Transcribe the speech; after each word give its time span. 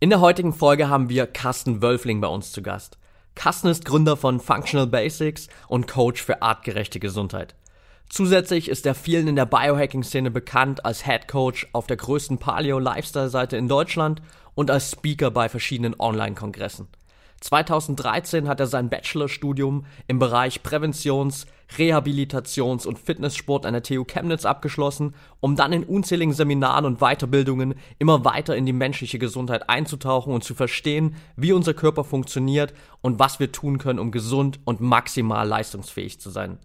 In 0.00 0.10
der 0.10 0.20
heutigen 0.20 0.52
Folge 0.52 0.88
haben 0.88 1.08
wir 1.08 1.26
Carsten 1.26 1.82
Wölfling 1.82 2.20
bei 2.20 2.28
uns 2.28 2.52
zu 2.52 2.62
Gast. 2.62 2.98
Carsten 3.34 3.66
ist 3.66 3.84
Gründer 3.84 4.16
von 4.16 4.38
Functional 4.38 4.86
Basics 4.86 5.48
und 5.66 5.88
Coach 5.88 6.22
für 6.22 6.40
artgerechte 6.40 7.00
Gesundheit. 7.00 7.56
Zusätzlich 8.08 8.68
ist 8.68 8.86
er 8.86 8.94
vielen 8.94 9.26
in 9.26 9.34
der 9.34 9.44
Biohacking-Szene 9.44 10.30
bekannt 10.30 10.84
als 10.84 11.04
Head 11.04 11.26
Coach 11.26 11.66
auf 11.72 11.88
der 11.88 11.96
größten 11.96 12.38
Paleo-Lifestyle-Seite 12.38 13.56
in 13.56 13.66
Deutschland 13.66 14.22
und 14.54 14.70
als 14.70 14.92
Speaker 14.92 15.32
bei 15.32 15.48
verschiedenen 15.48 15.98
Online-Kongressen. 15.98 16.86
2013 17.40 18.48
hat 18.48 18.60
er 18.60 18.66
sein 18.66 18.88
Bachelorstudium 18.88 19.84
im 20.06 20.18
Bereich 20.18 20.62
Präventions-, 20.62 21.46
Rehabilitations- 21.76 22.86
und 22.86 22.98
Fitnesssport 22.98 23.66
an 23.66 23.74
der 23.74 23.82
TU 23.82 24.04
Chemnitz 24.04 24.44
abgeschlossen, 24.44 25.14
um 25.40 25.54
dann 25.54 25.72
in 25.72 25.84
unzähligen 25.84 26.32
Seminaren 26.32 26.84
und 26.84 26.98
Weiterbildungen 26.98 27.74
immer 27.98 28.24
weiter 28.24 28.56
in 28.56 28.66
die 28.66 28.72
menschliche 28.72 29.18
Gesundheit 29.18 29.68
einzutauchen 29.68 30.32
und 30.32 30.44
zu 30.44 30.54
verstehen, 30.54 31.16
wie 31.36 31.52
unser 31.52 31.74
Körper 31.74 32.04
funktioniert 32.04 32.74
und 33.02 33.18
was 33.18 33.38
wir 33.38 33.52
tun 33.52 33.78
können, 33.78 33.98
um 33.98 34.10
gesund 34.10 34.60
und 34.64 34.80
maximal 34.80 35.46
leistungsfähig 35.46 36.20
zu 36.20 36.30
sein. 36.30 36.58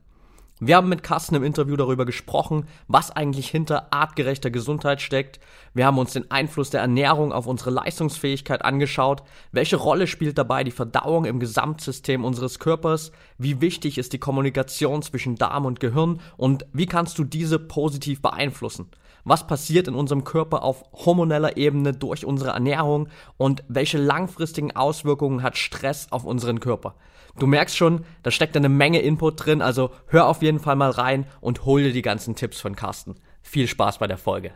Wir 0.65 0.77
haben 0.77 0.87
mit 0.87 1.03
Carsten 1.03 1.35
im 1.35 1.43
Interview 1.43 1.75
darüber 1.75 2.05
gesprochen, 2.05 2.67
was 2.87 3.11
eigentlich 3.11 3.49
hinter 3.49 3.91
artgerechter 3.91 4.49
Gesundheit 4.49 5.01
steckt. 5.01 5.41
Wir 5.73 5.85
haben 5.85 5.97
uns 5.97 6.13
den 6.13 6.31
Einfluss 6.31 6.69
der 6.69 6.79
Ernährung 6.79 7.33
auf 7.33 7.47
unsere 7.47 7.69
Leistungsfähigkeit 7.69 8.63
angeschaut. 8.63 9.23
Welche 9.51 9.75
Rolle 9.75 10.07
spielt 10.07 10.37
dabei 10.37 10.63
die 10.63 10.71
Verdauung 10.71 11.25
im 11.25 11.41
Gesamtsystem 11.41 12.23
unseres 12.23 12.59
Körpers? 12.59 13.11
Wie 13.37 13.59
wichtig 13.59 13.97
ist 13.97 14.13
die 14.13 14.19
Kommunikation 14.19 15.01
zwischen 15.01 15.35
Darm 15.35 15.65
und 15.65 15.81
Gehirn? 15.81 16.21
Und 16.37 16.65
wie 16.71 16.85
kannst 16.85 17.19
du 17.19 17.25
diese 17.25 17.59
positiv 17.59 18.21
beeinflussen? 18.21 18.87
Was 19.25 19.45
passiert 19.45 19.89
in 19.89 19.95
unserem 19.95 20.23
Körper 20.23 20.63
auf 20.63 20.85
hormoneller 20.93 21.57
Ebene 21.57 21.91
durch 21.91 22.25
unsere 22.25 22.51
Ernährung? 22.51 23.09
Und 23.35 23.65
welche 23.67 23.97
langfristigen 23.97 24.73
Auswirkungen 24.73 25.43
hat 25.43 25.57
Stress 25.57 26.07
auf 26.09 26.23
unseren 26.23 26.61
Körper? 26.61 26.95
Du 27.39 27.47
merkst 27.47 27.75
schon, 27.75 28.05
da 28.21 28.29
steckt 28.29 28.55
eine 28.55 28.69
Menge 28.69 28.99
Input 28.99 29.45
drin, 29.45 29.61
also 29.61 29.91
hör 30.07 30.27
auf 30.27 30.43
jeden 30.43 30.59
Fall 30.59 30.75
mal 30.75 30.91
rein 30.91 31.25
und 31.41 31.65
hol 31.65 31.81
dir 31.81 31.91
die 31.91 32.03
ganzen 32.03 32.35
Tipps 32.35 32.61
von 32.61 32.75
Carsten. 32.75 33.15
Viel 33.41 33.67
Spaß 33.67 33.97
bei 33.97 34.07
der 34.07 34.19
Folge. 34.19 34.51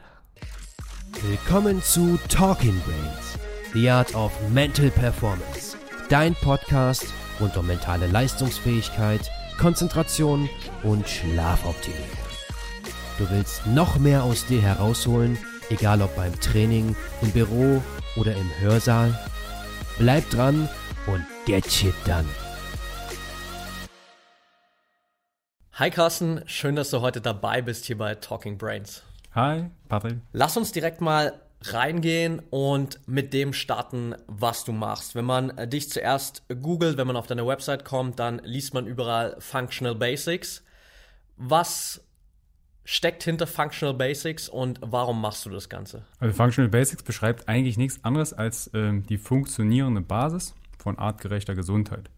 Willkommen 1.27 1.81
zu 1.81 2.19
Talking 2.29 2.79
Brains, 2.81 3.39
The 3.73 3.89
Art 3.89 4.13
of 4.13 4.31
Mental 4.51 4.91
Performance. 4.91 5.75
Dein 6.09 6.35
Podcast 6.35 7.05
rund 7.39 7.57
um 7.57 7.65
mentale 7.65 8.05
Leistungsfähigkeit, 8.07 9.21
Konzentration 9.59 10.47
und 10.83 11.09
Schlafoptimierung. 11.09 12.05
Du 13.17 13.27
willst 13.31 13.65
noch 13.65 13.97
mehr 13.97 14.23
aus 14.23 14.45
dir 14.45 14.61
herausholen, 14.61 15.39
egal 15.71 16.03
ob 16.03 16.15
beim 16.15 16.39
Training, 16.39 16.95
im 17.23 17.31
Büro 17.31 17.81
oder 18.15 18.35
im 18.35 18.51
Hörsaal? 18.59 19.17
Bleib 19.97 20.29
dran 20.29 20.69
und 21.07 21.25
get 21.47 21.65
shit 21.71 21.95
done. 22.05 22.27
Hi 25.79 25.91
Carsten, 25.91 26.41
schön, 26.47 26.75
dass 26.75 26.89
du 26.89 27.01
heute 27.01 27.21
dabei 27.21 27.61
bist 27.61 27.85
hier 27.85 27.99
bei 27.99 28.15
Talking 28.15 28.57
Brains. 28.57 29.03
Hi, 29.35 29.65
Patrick. 29.87 30.15
Lass 30.33 30.57
uns 30.57 30.71
direkt 30.71 31.01
mal 31.01 31.39
reingehen 31.65 32.41
und 32.49 32.99
mit 33.07 33.31
dem 33.31 33.53
starten, 33.53 34.15
was 34.25 34.65
du 34.65 34.71
machst. 34.71 35.13
Wenn 35.13 35.25
man 35.25 35.51
äh, 35.51 35.67
dich 35.67 35.91
zuerst 35.91 36.41
googelt, 36.63 36.97
wenn 36.97 37.05
man 37.05 37.15
auf 37.15 37.27
deine 37.27 37.45
Website 37.45 37.85
kommt, 37.85 38.17
dann 38.17 38.41
liest 38.43 38.73
man 38.73 38.87
überall 38.87 39.35
Functional 39.37 39.93
Basics. 39.93 40.63
Was 41.35 42.01
steckt 42.83 43.21
hinter 43.21 43.45
Functional 43.45 43.93
Basics 43.93 44.49
und 44.49 44.79
warum 44.81 45.21
machst 45.21 45.45
du 45.45 45.51
das 45.51 45.69
Ganze? 45.69 46.07
Also 46.19 46.33
Functional 46.33 46.71
Basics 46.71 47.03
beschreibt 47.03 47.47
eigentlich 47.47 47.77
nichts 47.77 48.03
anderes 48.03 48.33
als 48.33 48.71
ähm, 48.73 49.05
die 49.05 49.19
funktionierende 49.19 50.01
Basis 50.01 50.55
von 50.79 50.97
artgerechter 50.97 51.53
Gesundheit. 51.53 52.09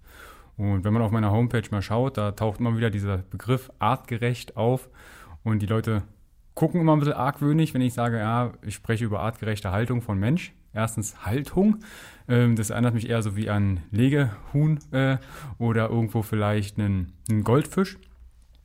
Und 0.59 0.83
wenn 0.83 0.91
man 0.91 1.01
auf 1.01 1.11
meiner 1.11 1.31
Homepage 1.31 1.63
mal 1.71 1.81
schaut, 1.81 2.17
da 2.17 2.33
taucht 2.33 2.59
immer 2.59 2.75
wieder 2.75 2.89
dieser 2.89 3.19
Begriff 3.19 3.71
artgerecht 3.79 4.57
auf 4.57 4.89
und 5.41 5.61
die 5.61 5.65
Leute 5.65 6.03
gucken 6.53 6.81
immer 6.81 6.91
ein 6.97 6.99
bisschen 6.99 7.13
argwöhnig, 7.13 7.73
wenn 7.73 7.79
ich 7.81 7.93
sage, 7.93 8.17
ja, 8.17 8.51
ich 8.61 8.75
spreche 8.75 9.05
über 9.05 9.21
artgerechte 9.21 9.71
Haltung 9.71 10.01
von 10.01 10.19
Mensch. 10.19 10.53
Erstens 10.73 11.25
Haltung, 11.25 11.77
ähm, 12.27 12.57
das 12.57 12.71
erinnert 12.71 12.93
mich 12.93 13.09
eher 13.09 13.23
so 13.23 13.37
wie 13.37 13.49
an 13.49 13.79
Legehuhn 13.91 14.79
äh, 14.91 15.17
oder 15.59 15.89
irgendwo 15.89 16.23
vielleicht 16.23 16.77
einen, 16.77 17.13
einen 17.29 17.45
Goldfisch. 17.45 17.97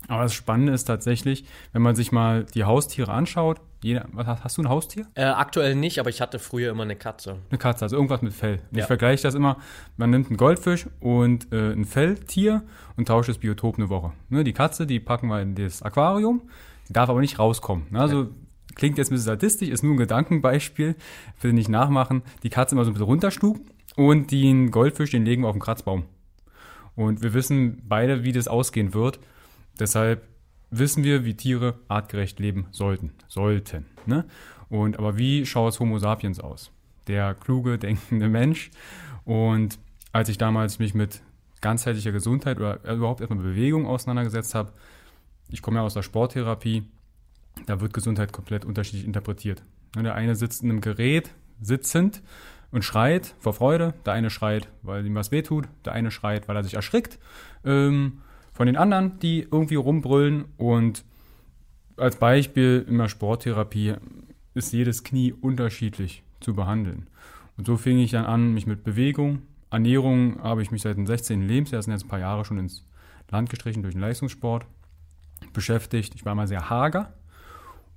Aber 0.09 0.25
das 0.25 0.35
Spannende 0.35 0.73
ist 0.73 0.85
tatsächlich, 0.87 1.47
wenn 1.73 1.83
man 1.83 1.95
sich 1.95 2.11
mal 2.11 2.45
die 2.45 2.65
Haustiere 2.65 3.13
anschaut. 3.13 3.61
Jeder, 3.85 4.07
was, 4.13 4.27
hast 4.27 4.57
du 4.57 4.63
ein 4.63 4.71
Haustier? 4.71 5.07
Äh, 5.13 5.25
aktuell 5.25 5.75
nicht, 5.75 5.99
aber 5.99 6.09
ich 6.09 6.23
hatte 6.23 6.39
früher 6.39 6.71
immer 6.71 6.85
eine 6.85 6.97
Katze. 6.97 7.37
Eine 7.51 7.59
Katze, 7.59 7.85
also 7.85 7.97
irgendwas 7.97 8.23
mit 8.23 8.33
Fell. 8.33 8.61
Ja. 8.73 8.79
Ich 8.79 8.85
vergleiche 8.87 9.25
das 9.25 9.35
immer, 9.35 9.59
man 9.99 10.09
nimmt 10.09 10.29
einen 10.29 10.39
Goldfisch 10.39 10.87
und 11.01 11.53
äh, 11.53 11.73
ein 11.73 11.85
Felltier 11.85 12.63
und 12.97 13.09
tauscht 13.09 13.29
das 13.29 13.37
Biotop 13.37 13.77
eine 13.77 13.91
Woche. 13.91 14.13
Ne, 14.31 14.43
die 14.43 14.55
Katze, 14.55 14.87
die 14.87 15.01
packen 15.01 15.29
wir 15.29 15.43
in 15.43 15.55
das 15.55 15.83
Aquarium, 15.83 16.49
die 16.89 16.95
darf 16.95 17.11
aber 17.11 17.21
nicht 17.21 17.39
rauskommen. 17.39 17.85
Ne, 17.91 18.01
also 18.01 18.29
klingt 18.75 18.97
jetzt 18.97 19.09
ein 19.11 19.17
bisschen 19.17 19.35
statistisch, 19.35 19.69
ist 19.69 19.83
nur 19.83 19.93
ein 19.93 19.99
Gedankenbeispiel, 19.99 20.97
will 21.43 21.53
nicht 21.53 21.69
nachmachen. 21.69 22.23
Die 22.43 22.49
Katze 22.49 22.77
immer 22.77 22.87
so 22.87 22.91
ein 22.91 22.95
bisschen 22.95 23.05
runterstuben 23.05 23.65
und 23.97 24.31
den 24.33 24.71
Goldfisch, 24.71 25.11
den 25.11 25.27
legen 25.27 25.43
wir 25.43 25.49
auf 25.49 25.57
den 25.57 25.61
Kratzbaum. 25.61 26.05
Und 26.97 27.23
wir 27.23 27.35
wissen 27.35 27.83
beide, 27.87 28.25
wie 28.25 28.33
das 28.33 28.49
ausgehen 28.49 28.95
wird. 28.95 29.21
Deshalb 29.79 30.23
wissen 30.79 31.05
wir, 31.05 31.25
wie 31.25 31.35
Tiere 31.35 31.79
artgerecht 31.89 32.39
leben 32.39 32.67
sollten. 32.71 33.13
Sollten. 33.29 33.87
Ne? 34.07 34.25
Und 34.69 34.99
aber 34.99 35.17
wie 35.17 35.47
schaut 35.47 35.79
Homo 35.81 35.99
sapiens 35.99 36.41
aus? 36.41 36.71
Der 37.07 37.35
kluge, 37.35 37.79
denkende 37.79 38.29
Mensch. 38.29 38.71
Und 39.25 39.79
als 40.13 40.29
ich 40.29 40.39
damals 40.39 40.79
mich 40.79 40.95
mit 40.95 41.23
ganzheitlicher 41.61 42.13
Gesundheit 42.13 42.59
oder 42.59 42.83
überhaupt 42.85 43.21
erstmal 43.21 43.43
Bewegung 43.43 43.87
auseinandergesetzt 43.87 44.55
habe, 44.55 44.73
ich 45.49 45.63
komme 45.63 45.79
ja 45.79 45.83
aus 45.83 45.95
der 45.95 46.03
Sporttherapie, 46.03 46.85
da 47.67 47.81
wird 47.81 47.95
Gesundheit 47.95 48.33
komplett 48.33 48.65
unterschiedlich 48.65 49.05
interpretiert. 49.05 49.63
Ne, 49.97 50.03
Der 50.03 50.15
eine 50.15 50.35
sitzt 50.35 50.63
in 50.63 50.71
einem 50.71 50.81
Gerät, 50.81 51.31
sitzend 51.61 52.23
und 52.71 52.85
schreit 52.85 53.35
vor 53.39 53.55
Freude. 53.55 53.95
Der 54.05 54.13
eine 54.13 54.31
schreit, 54.31 54.69
weil 54.83 55.07
ihm 55.07 55.15
was 55.15 55.31
wehtut. 55.31 55.69
Der 55.85 55.93
eine 55.93 56.11
schreit, 56.11 56.49
weil 56.49 56.57
er 56.57 56.65
sich 56.65 56.75
erschrickt. 56.75 57.19
Ähm, 57.65 58.21
von 58.55 58.67
den 58.67 58.77
anderen, 58.77 59.19
die 59.19 59.41
irgendwie 59.43 59.75
rumbrüllen. 59.75 60.47
Und 60.57 61.05
als 61.97 62.17
Beispiel 62.17 62.87
in 62.89 62.97
der 62.97 63.09
Sporttherapie 63.09 63.95
ist 64.55 64.73
jedes 64.73 65.05
Knie 65.05 65.33
unterschiedlich 65.33 66.23
zu 66.41 66.55
behandeln. 66.55 67.09
Und 67.59 67.67
so 67.67 67.77
fing 67.77 67.99
ich 67.99 68.13
dann 68.13 68.25
an, 68.25 68.55
mich 68.55 68.67
mit 68.67 68.85
Bewegung, 68.85 69.43
Ernährung 69.71 70.41
habe 70.43 70.63
ich 70.63 70.71
mich 70.71 70.83
seit 70.83 70.97
dem 70.97 71.07
16. 71.07 71.47
Lebensjahr, 71.47 71.79
das 71.79 71.87
sind 71.87 71.95
jetzt 71.95 72.05
ein 72.05 72.09
paar 72.09 72.21
Jahre 72.21 72.45
schon 72.45 72.59
ins 72.59 72.87
Land 73.31 73.51
gestrichen 73.51 73.83
durch 73.83 73.95
den 73.95 74.01
Leistungssport, 74.01 74.67
beschäftigt. 75.53 76.15
Ich 76.15 76.25
war 76.25 76.35
mal 76.35 76.47
sehr 76.47 76.71
hager. 76.71 77.13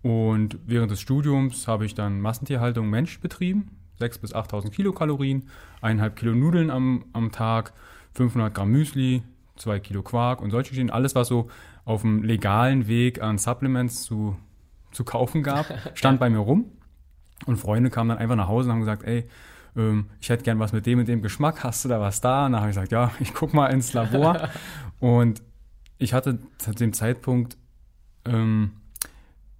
Und 0.02 0.58
während 0.66 0.92
des 0.92 1.02
Studiums 1.02 1.68
habe 1.68 1.86
ich 1.86 1.94
dann 1.94 2.20
Massentierhaltung 2.20 2.90
Mensch 2.90 3.20
betrieben. 3.20 3.72
6.000 4.00 4.22
bis 4.22 4.36
8.000 4.36 4.70
Kilokalorien, 4.72 5.50
1,5 5.82 6.10
Kilo 6.12 6.36
Nudeln 6.36 6.70
am, 6.70 7.06
am 7.14 7.32
Tag, 7.32 7.74
500 8.14 8.54
Gramm 8.54 8.72
Müsli, 8.72 9.24
2 9.58 9.80
Kilo 9.80 10.04
Quark 10.04 10.42
und 10.42 10.52
solche 10.52 10.70
Geschichten. 10.70 10.92
Alles, 10.92 11.16
was 11.16 11.28
so 11.28 11.50
auf 11.86 12.02
dem 12.02 12.24
legalen 12.24 12.88
Weg 12.88 13.22
an 13.22 13.38
Supplements 13.38 14.04
zu, 14.04 14.38
zu 14.92 15.04
kaufen 15.04 15.44
gab, 15.44 15.66
stand 15.94 16.20
bei 16.20 16.30
mir 16.30 16.40
rum. 16.40 16.66
Und 17.46 17.58
Freunde 17.58 17.90
kamen 17.90 18.10
dann 18.10 18.18
einfach 18.18 18.36
nach 18.36 18.48
Hause 18.48 18.70
und 18.70 18.74
haben 18.74 18.80
gesagt, 18.80 19.04
ey, 19.04 19.28
ähm, 19.76 20.08
ich 20.20 20.30
hätte 20.30 20.44
gern 20.44 20.60
was 20.60 20.74
mit 20.74 20.86
dem 20.86 21.00
und 21.00 21.08
dem 21.08 21.22
Geschmack, 21.22 21.64
hast 21.64 21.86
du 21.86 21.90
da 21.90 22.00
was 22.00 22.20
da? 22.22 22.46
Und 22.46 22.54
dann 22.54 22.62
habe 22.62 22.72
ich 22.72 22.76
gesagt, 22.76 22.92
ja, 22.92 23.12
ich 23.20 23.34
guck 23.34 23.54
mal 23.54 23.68
ins 23.68 23.94
Labor. 23.94 24.50
und 25.00 25.42
ich 25.98 26.14
hatte 26.14 26.40
zu 26.58 26.72
dem 26.72 26.94
Zeitpunkt 26.94 27.58
ähm, 28.26 28.72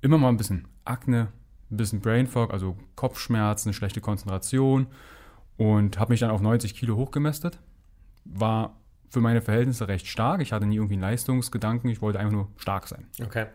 immer 0.02 0.18
mal 0.18 0.30
ein 0.30 0.38
bisschen 0.38 0.68
Akne, 0.86 1.30
ein 1.72 1.78
bisschen 1.78 2.02
Brain 2.02 2.28
Fog, 2.28 2.54
also 2.54 2.78
Kopfschmerzen, 2.96 3.74
schlechte 3.74 4.02
Konzentration 4.02 4.88
und 5.58 6.00
habe 6.00 6.14
mich 6.14 6.20
dann 6.20 6.32
auf 6.32 6.42
90 6.42 6.76
Kilo 6.76 6.96
hochgemästet. 6.96 7.60
War 8.26 8.78
für 9.10 9.22
meine 9.22 9.42
Verhältnisse 9.42 9.88
recht 9.88 10.08
stark. 10.08 10.42
Ich 10.42 10.54
hatte 10.54 10.66
nie 10.66 10.76
irgendwie 10.76 10.96
einen 10.96 11.02
Leistungsgedanken, 11.02 11.90
ich 11.90 12.02
wollte 12.02 12.20
einfach 12.20 12.34
nur 12.34 12.48
stark 12.58 12.88
sein. 12.88 13.08
Okay. 13.24 13.48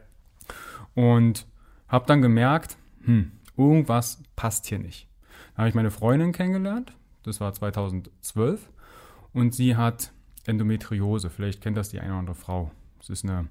Und 0.95 1.47
habe 1.89 2.07
dann 2.07 2.23
gemerkt, 2.23 2.77
hm, 3.05 3.33
irgendwas 3.57 4.23
passt 4.37 4.67
hier 4.67 4.79
nicht. 4.79 5.09
Dann 5.55 5.63
habe 5.63 5.69
ich 5.69 5.75
meine 5.75 5.91
Freundin 5.91 6.33
kennengelernt, 6.33 6.95
das 7.23 7.41
war 7.41 7.53
2012, 7.53 8.69
und 9.33 9.55
sie 9.55 9.77
hat 9.77 10.13
Endometriose. 10.47 11.31
Vielleicht 11.31 11.61
kennt 11.61 11.77
das 11.77 11.91
die 11.91 12.01
eine 12.01 12.11
oder 12.11 12.19
andere 12.19 12.35
Frau. 12.35 12.71
Es 13.01 13.11
ist 13.11 13.25
eine 13.25 13.49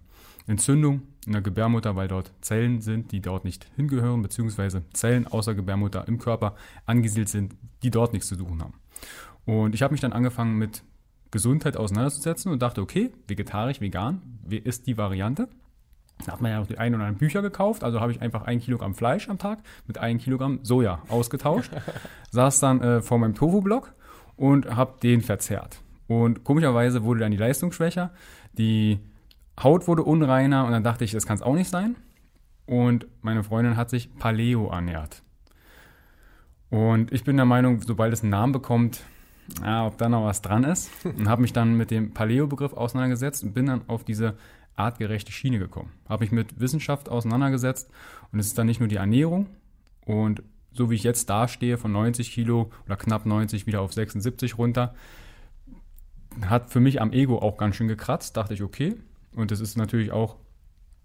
Entzündung 0.48 1.04
in 1.26 1.34
der 1.34 1.42
Gebärmutter, 1.42 1.96
weil 1.96 2.08
dort 2.08 2.32
Zellen 2.42 2.82
sind, 2.82 3.12
die 3.12 3.22
dort 3.22 3.46
nicht 3.46 3.68
hingehören, 3.76 4.22
beziehungsweise 4.22 4.84
Zellen 4.94 5.28
außer 5.28 5.56
Gebärmutter 5.56 6.08
im 6.08 6.20
Körper 6.20 6.56
angesiedelt 6.86 7.30
sind, 7.30 7.56
die 7.84 7.92
dort 7.92 8.14
nichts 8.14 8.28
zu 8.28 8.36
suchen 8.36 8.62
haben. 8.62 8.74
Und 9.46 9.76
ich 9.76 9.82
habe 9.82 9.94
mich 9.94 10.02
dann 10.02 10.14
angefangen 10.14 10.58
mit 10.58 10.84
Gesundheit 11.32 11.78
auseinanderzusetzen 11.78 12.52
und 12.52 12.62
dachte, 12.62 12.82
okay, 12.82 13.12
vegetarisch, 13.28 13.82
vegan, 13.82 14.22
ist 14.50 14.88
die 14.88 14.98
Variante? 14.98 15.48
Da 16.26 16.34
hat 16.34 16.42
man 16.42 16.52
ja 16.52 16.60
noch 16.60 16.68
die 16.68 16.78
ein 16.78 16.94
oder 16.94 17.06
anderen 17.06 17.18
Bücher 17.18 17.42
gekauft, 17.42 17.84
also 17.84 18.00
habe 18.00 18.12
ich 18.12 18.22
einfach 18.22 18.44
ein 18.44 18.60
Kilogramm 18.60 18.94
Fleisch 18.94 19.28
am 19.30 19.40
Tag 19.40 19.60
mit 19.88 19.98
ein 19.98 20.20
Kilogramm 20.20 20.60
Soja 20.64 21.02
ausgetauscht, 21.08 21.72
saß 22.32 22.60
dann 22.60 22.82
äh, 22.82 23.02
vor 23.02 23.18
meinem 23.18 23.34
Tofu-Block 23.34 23.94
und 24.36 24.76
habe 24.76 25.00
den 25.02 25.22
verzehrt. 25.22 25.82
Und 26.08 26.44
komischerweise 26.44 27.04
wurde 27.04 27.22
dann 27.22 27.32
die 27.32 27.38
Leistung 27.38 27.72
schwächer, 27.72 28.12
die 28.54 29.00
Haut 29.62 29.88
wurde 29.88 30.04
unreiner 30.04 30.66
und 30.66 30.72
dann 30.72 30.84
dachte 30.84 31.04
ich, 31.04 31.12
das 31.12 31.26
kann 31.26 31.36
es 31.36 31.42
auch 31.42 31.56
nicht 31.56 31.70
sein. 31.70 31.96
Und 32.66 33.08
meine 33.22 33.44
Freundin 33.44 33.78
hat 33.78 33.90
sich 33.90 34.16
Paleo 34.18 34.70
ernährt. 34.70 35.24
Und 36.70 37.12
ich 37.12 37.24
bin 37.24 37.36
der 37.36 37.46
Meinung, 37.46 37.82
sobald 37.82 38.14
es 38.14 38.22
einen 38.22 38.32
Namen 38.32 38.54
bekommt, 38.54 39.04
ja, 39.64 39.86
ob 39.86 39.98
da 39.98 40.10
noch 40.10 40.26
was 40.26 40.42
dran 40.42 40.64
ist. 40.64 40.90
Und 41.06 41.28
habe 41.28 41.42
mich 41.42 41.54
dann 41.54 41.76
mit 41.76 41.92
dem 41.92 42.14
Paleo-Begriff 42.14 42.74
auseinandergesetzt 42.74 43.44
und 43.44 43.54
bin 43.54 43.68
dann 43.68 43.82
auf 43.88 44.04
diese 44.04 44.36
artgerechte 44.76 45.32
Schiene 45.32 45.60
gekommen. 45.60 45.92
Habe 46.08 46.24
mich 46.24 46.32
mit 46.32 46.60
Wissenschaft 46.60 47.10
auseinandergesetzt 47.10 47.90
und 48.32 48.40
es 48.40 48.48
ist 48.48 48.58
dann 48.58 48.68
nicht 48.68 48.80
nur 48.80 48.90
die 48.90 48.96
Ernährung 48.96 49.48
und 50.06 50.44
so 50.74 50.90
wie 50.90 50.96
ich 50.96 51.04
jetzt 51.04 51.30
dastehe, 51.30 51.78
von 51.78 51.92
90 51.92 52.32
Kilo 52.32 52.72
oder 52.86 52.96
knapp 52.96 53.26
90 53.26 53.68
wieder 53.68 53.82
auf 53.82 53.94
76 53.94 54.58
runter, 54.58 54.96
hat 56.46 56.70
für 56.70 56.80
mich 56.80 57.02
am 57.02 57.12
Ego 57.12 57.40
auch 57.40 57.58
ganz 57.58 57.76
schön 57.76 57.90
gekratzt. 57.90 58.38
Dachte 58.38 58.54
ich, 58.54 58.64
okay. 58.64 58.96
Und 59.36 59.52
das 59.52 59.60
ist 59.60 59.78
natürlich 59.78 60.12
auch 60.12 60.38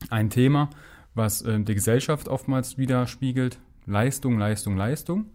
ein 0.08 0.30
Thema, 0.30 0.70
was 1.14 1.42
äh, 1.42 1.60
die 1.60 1.74
Gesellschaft 1.74 2.28
oftmals 2.28 2.78
widerspiegelt. 2.78 3.58
Leistung, 3.86 4.38
Leistung, 4.38 4.76
Leistung. 4.76 5.26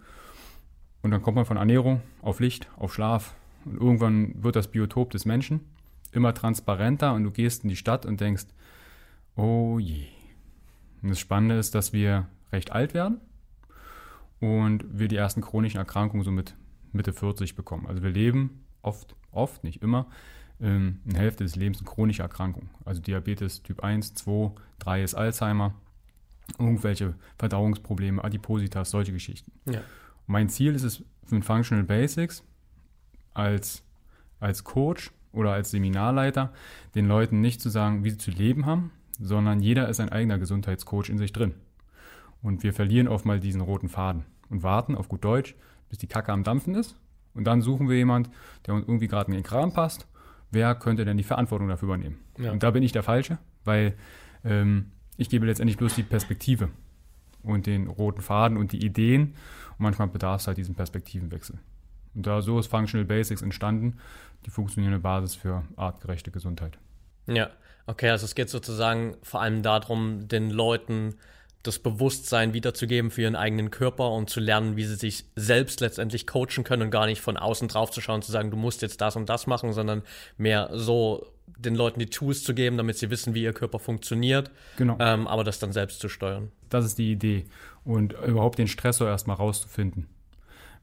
Und 1.02 1.12
dann 1.12 1.22
kommt 1.22 1.36
man 1.36 1.46
von 1.46 1.58
Ernährung 1.58 2.02
auf 2.22 2.40
Licht, 2.40 2.70
auf 2.78 2.94
Schlaf. 2.94 3.34
Und 3.66 3.80
irgendwann 3.80 4.44
wird 4.44 4.56
das 4.56 4.70
Biotop 4.70 5.12
des 5.12 5.26
Menschen 5.26 5.62
immer 6.12 6.34
transparenter 6.34 7.14
und 7.14 7.24
du 7.24 7.32
gehst 7.32 7.64
in 7.64 7.70
die 7.70 7.76
Stadt 7.76 8.06
und 8.06 8.20
denkst, 8.20 8.46
oh 9.36 9.80
je. 9.80 10.08
Und 11.02 11.10
das 11.10 11.20
Spannende 11.20 11.58
ist, 11.58 11.74
dass 11.74 11.94
wir 11.94 12.28
recht 12.52 12.72
alt 12.72 12.94
werden 12.94 13.20
und 14.40 14.84
wir 14.92 15.08
die 15.08 15.16
ersten 15.16 15.42
chronischen 15.42 15.78
Erkrankungen 15.78 16.24
so 16.24 16.32
mit 16.32 16.56
Mitte 16.92 17.14
40 17.14 17.56
bekommen. 17.56 17.88
Also 17.88 18.04
wir 18.04 18.10
leben 18.10 18.66
oft, 18.82 19.16
oft, 19.32 19.64
nicht 19.64 19.82
immer, 19.82 20.08
ähm, 20.60 21.00
eine 21.08 21.20
Hälfte 21.20 21.44
des 21.44 21.56
Lebens 21.56 21.80
in 21.80 21.86
chronische 21.86 22.24
Erkrankungen. 22.24 22.70
Also 22.86 23.02
Diabetes 23.02 23.64
Typ 23.64 23.84
1, 23.84 24.14
2, 24.16 24.52
3 24.80 25.04
ist 25.04 25.16
Alzheimer, 25.16 25.74
irgendwelche 26.60 27.16
Verdauungsprobleme, 27.38 28.24
Adipositas, 28.24 28.92
solche 28.92 29.14
Geschichten. 29.14 29.52
Ja. 29.66 29.82
Mein 30.32 30.48
Ziel 30.48 30.76
ist 30.76 30.84
es 30.84 31.04
mit 31.30 31.44
Functional 31.44 31.84
Basics 31.84 32.42
als, 33.34 33.84
als 34.40 34.64
Coach 34.64 35.12
oder 35.34 35.52
als 35.52 35.72
Seminarleiter 35.72 36.54
den 36.96 37.06
Leuten 37.06 37.42
nicht 37.42 37.62
zu 37.62 37.70
sagen, 37.70 38.06
wie 38.06 38.12
sie 38.12 38.18
zu 38.18 38.32
leben 38.32 38.66
haben, 38.66 38.92
sondern 39.20 39.60
jeder 39.60 39.90
ist 39.90 40.00
ein 40.00 40.08
eigener 40.08 40.40
Gesundheitscoach 40.40 41.10
in 41.10 41.18
sich 41.18 41.34
drin. 41.34 41.54
Und 42.42 42.64
wir 42.64 42.74
verlieren 42.74 43.10
oft 43.10 43.26
mal 43.26 43.42
diesen 43.42 43.60
roten 43.60 43.90
Faden 43.90 44.24
und 44.50 44.64
warten 44.64 44.96
auf 44.96 45.10
gut 45.10 45.26
Deutsch, 45.26 45.54
bis 45.90 45.98
die 45.98 46.08
Kacke 46.08 46.32
am 46.32 46.46
Dampfen 46.46 46.76
ist. 46.76 46.96
Und 47.34 47.44
dann 47.44 47.62
suchen 47.62 47.90
wir 47.90 47.98
jemand, 47.98 48.30
der 48.66 48.74
uns 48.74 48.88
irgendwie 48.88 49.10
gerade 49.10 49.28
in 49.32 49.34
den 49.34 49.44
Kram 49.44 49.74
passt. 49.74 50.08
Wer 50.50 50.76
könnte 50.76 51.04
denn 51.04 51.18
die 51.18 51.24
Verantwortung 51.26 51.68
dafür 51.68 51.88
übernehmen? 51.88 52.20
Ja. 52.38 52.54
Und 52.54 52.64
da 52.64 52.72
bin 52.72 52.84
ich 52.84 52.94
der 52.94 53.04
Falsche, 53.04 53.38
weil 53.66 53.96
ähm, 54.46 54.92
ich 55.18 55.30
gebe 55.30 55.46
letztendlich 55.46 55.78
bloß 55.78 55.96
die 55.96 56.04
Perspektive 56.04 56.70
und 57.44 57.66
den 57.68 57.88
roten 57.88 58.22
Faden 58.22 58.58
und 58.58 58.72
die 58.72 58.86
Ideen. 58.86 59.36
Und 59.72 59.80
manchmal 59.80 60.08
bedarf 60.08 60.42
es 60.42 60.48
halt 60.48 60.58
diesen 60.58 60.76
Perspektivenwechsel. 60.76 61.60
Und 62.14 62.28
da 62.28 62.42
so 62.42 62.60
ist 62.60 62.68
Functional 62.68 63.06
Basics 63.06 63.42
entstanden, 63.42 63.98
die 64.46 64.50
funktionierende 64.50 65.00
Basis 65.00 65.36
für 65.36 65.64
artgerechte 65.76 66.32
Gesundheit. 66.32 66.78
Ja, 67.28 67.50
okay, 67.86 68.10
also 68.10 68.26
es 68.26 68.36
geht 68.36 68.50
sozusagen 68.50 69.16
vor 69.22 69.42
allem 69.42 69.64
darum, 69.64 70.28
den 70.28 70.50
Leuten 70.50 71.16
das 71.64 71.78
Bewusstsein 71.78 72.54
wiederzugeben 72.54 73.12
für 73.12 73.22
ihren 73.22 73.36
eigenen 73.36 73.70
Körper 73.70 74.12
und 74.12 74.30
zu 74.30 74.40
lernen, 74.40 74.78
wie 74.78 74.84
sie 74.84 74.96
sich 74.96 75.26
selbst 75.36 75.80
letztendlich 75.80 76.26
coachen 76.26 76.64
können 76.64 76.82
und 76.82 76.92
gar 76.92 77.06
nicht 77.06 77.22
von 77.22 77.38
außen 77.38 77.68
drauf 77.68 77.92
zu 77.92 78.02
schauen, 78.02 78.24
zu 78.24 78.32
sagen, 78.32 78.50
du 78.50 78.58
musst 78.58 78.82
jetzt 78.82 79.00
das 79.00 79.16
und 79.16 79.30
das 79.30 79.46
machen, 79.46 79.72
sondern 79.72 80.02
mehr 80.38 80.70
so 80.74 81.28
den 81.58 81.76
Leuten 81.76 82.00
die 82.00 82.08
Tools 82.08 82.44
zu 82.44 82.54
geben, 82.54 82.78
damit 82.78 82.98
sie 82.98 83.10
wissen, 83.10 83.34
wie 83.34 83.44
ihr 83.44 83.54
Körper 83.54 83.80
funktioniert, 83.80 84.52
genau. 84.78 84.98
Ähm, 85.00 85.28
aber 85.28 85.44
das 85.44 85.60
dann 85.60 85.74
selbst 85.74 86.00
zu 86.00 86.10
steuern. 86.10 86.52
Das 86.70 86.86
ist 86.86 86.98
die 86.98 87.12
Idee 87.12 87.46
und 87.84 88.14
überhaupt 88.14 88.60
den 88.60 88.68
Stressor 88.68 89.08
erstmal 89.08 89.38
rauszufinden. 89.38 90.08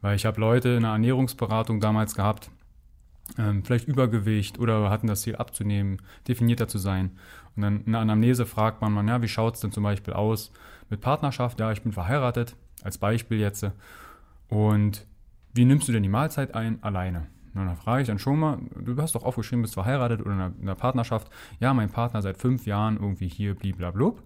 Weil 0.01 0.17
ich 0.17 0.27
habe 0.27 0.41
Leute 0.41 0.71
in 0.71 0.83
der 0.83 0.93
Ernährungsberatung 0.93 1.81
damals 1.81 2.15
gehabt, 2.15 2.51
ähm, 3.37 3.65
vielleicht 3.65 3.89
Übergewicht 3.89 4.59
oder 4.59 4.91
hatten 4.91 5.07
das 5.07 5.23
Ziel 5.23 5.37
abzunehmen, 5.37 5.99
definierter 6.27 6.69
zu 6.69 6.79
sein. 6.79 7.19
Und 7.57 7.63
dann 7.63 7.85
in 7.85 7.93
der 7.93 8.01
Anamnese 8.01 8.47
fragt 8.47 8.81
man, 8.81 8.93
man 8.93 9.09
ja, 9.09 9.21
wie 9.21 9.29
schaut 9.29 9.57
es 9.57 9.61
denn 9.61 9.73
zum 9.73 9.83
Beispiel 9.83 10.15
aus 10.15 10.53
mit 10.89 11.01
Partnerschaft? 11.01 11.61
Ja, 11.61 11.73
ich 11.73 11.83
bin 11.83 11.93
verheiratet, 11.93 12.55
als 12.83 12.99
Beispiel 12.99 13.39
jetzt. 13.39 13.67
Und 14.49 15.07
wie 15.53 15.65
nimmst 15.65 15.89
du 15.89 15.93
denn 15.93 16.03
die 16.03 16.09
Mahlzeit 16.09 16.55
ein? 16.55 16.83
Alleine. 16.83 17.27
Und 17.55 17.67
dann 17.67 17.77
frage 17.77 18.03
ich 18.03 18.09
dann 18.09 18.19
schon 18.19 18.39
mal, 18.39 18.59
du 18.79 19.01
hast 19.01 19.15
doch 19.15 19.25
aufgeschrieben, 19.25 19.63
bist 19.63 19.75
verheiratet 19.75 20.21
oder 20.21 20.33
in 20.33 20.41
einer, 20.41 20.53
in 20.57 20.63
einer 20.63 20.75
Partnerschaft. 20.75 21.31
Ja, 21.61 21.75
mein 21.75 21.91
Partner 21.91 22.23
seit 22.23 22.39
fünf 22.39 22.67
Jahren 22.67 22.97
irgendwie 22.97 23.29
hier, 23.29 23.55
bliblablub. 23.55 24.23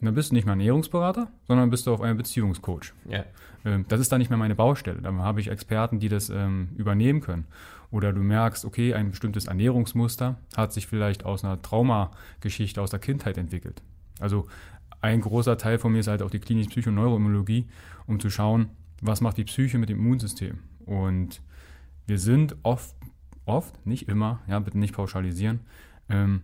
Und 0.00 0.06
dann 0.06 0.14
bist 0.14 0.30
du 0.30 0.34
nicht 0.34 0.44
mehr 0.44 0.52
Ernährungsberater, 0.52 1.28
sondern 1.46 1.70
bist 1.70 1.86
du 1.86 1.94
auf 1.94 2.00
einem 2.00 2.16
Beziehungscoach. 2.16 2.92
Ja. 3.08 3.24
Ähm, 3.64 3.86
das 3.88 4.00
ist 4.00 4.12
dann 4.12 4.18
nicht 4.18 4.28
mehr 4.28 4.38
meine 4.38 4.54
Baustelle. 4.54 5.00
Da 5.00 5.12
habe 5.12 5.40
ich 5.40 5.48
Experten, 5.48 5.98
die 5.98 6.08
das 6.08 6.30
ähm, 6.30 6.68
übernehmen 6.76 7.20
können. 7.20 7.46
Oder 7.90 8.12
du 8.12 8.20
merkst, 8.20 8.64
okay, 8.64 8.92
ein 8.94 9.10
bestimmtes 9.10 9.46
Ernährungsmuster 9.46 10.36
hat 10.56 10.72
sich 10.72 10.86
vielleicht 10.86 11.24
aus 11.24 11.44
einer 11.44 11.62
Traumageschichte 11.62 12.82
aus 12.82 12.90
der 12.90 12.98
Kindheit 12.98 13.38
entwickelt. 13.38 13.82
Also 14.20 14.46
ein 15.00 15.20
großer 15.20 15.58
Teil 15.58 15.78
von 15.78 15.92
mir 15.92 16.00
ist 16.00 16.08
halt 16.08 16.22
auch 16.22 16.30
die 16.30 16.40
klinische 16.40 16.70
Psychoneuroimmunologie, 16.70 17.66
um 18.06 18.20
zu 18.20 18.30
schauen, 18.30 18.70
was 19.00 19.20
macht 19.20 19.36
die 19.36 19.44
Psyche 19.44 19.78
mit 19.78 19.90
dem 19.90 19.98
Immunsystem. 19.98 20.58
Und 20.86 21.40
wir 22.06 22.18
sind 22.18 22.56
oft, 22.62 22.94
oft, 23.46 23.86
nicht 23.86 24.08
immer, 24.08 24.40
ja, 24.46 24.58
bitte 24.58 24.78
nicht 24.78 24.94
pauschalisieren, 24.94 25.60
ähm, 26.08 26.42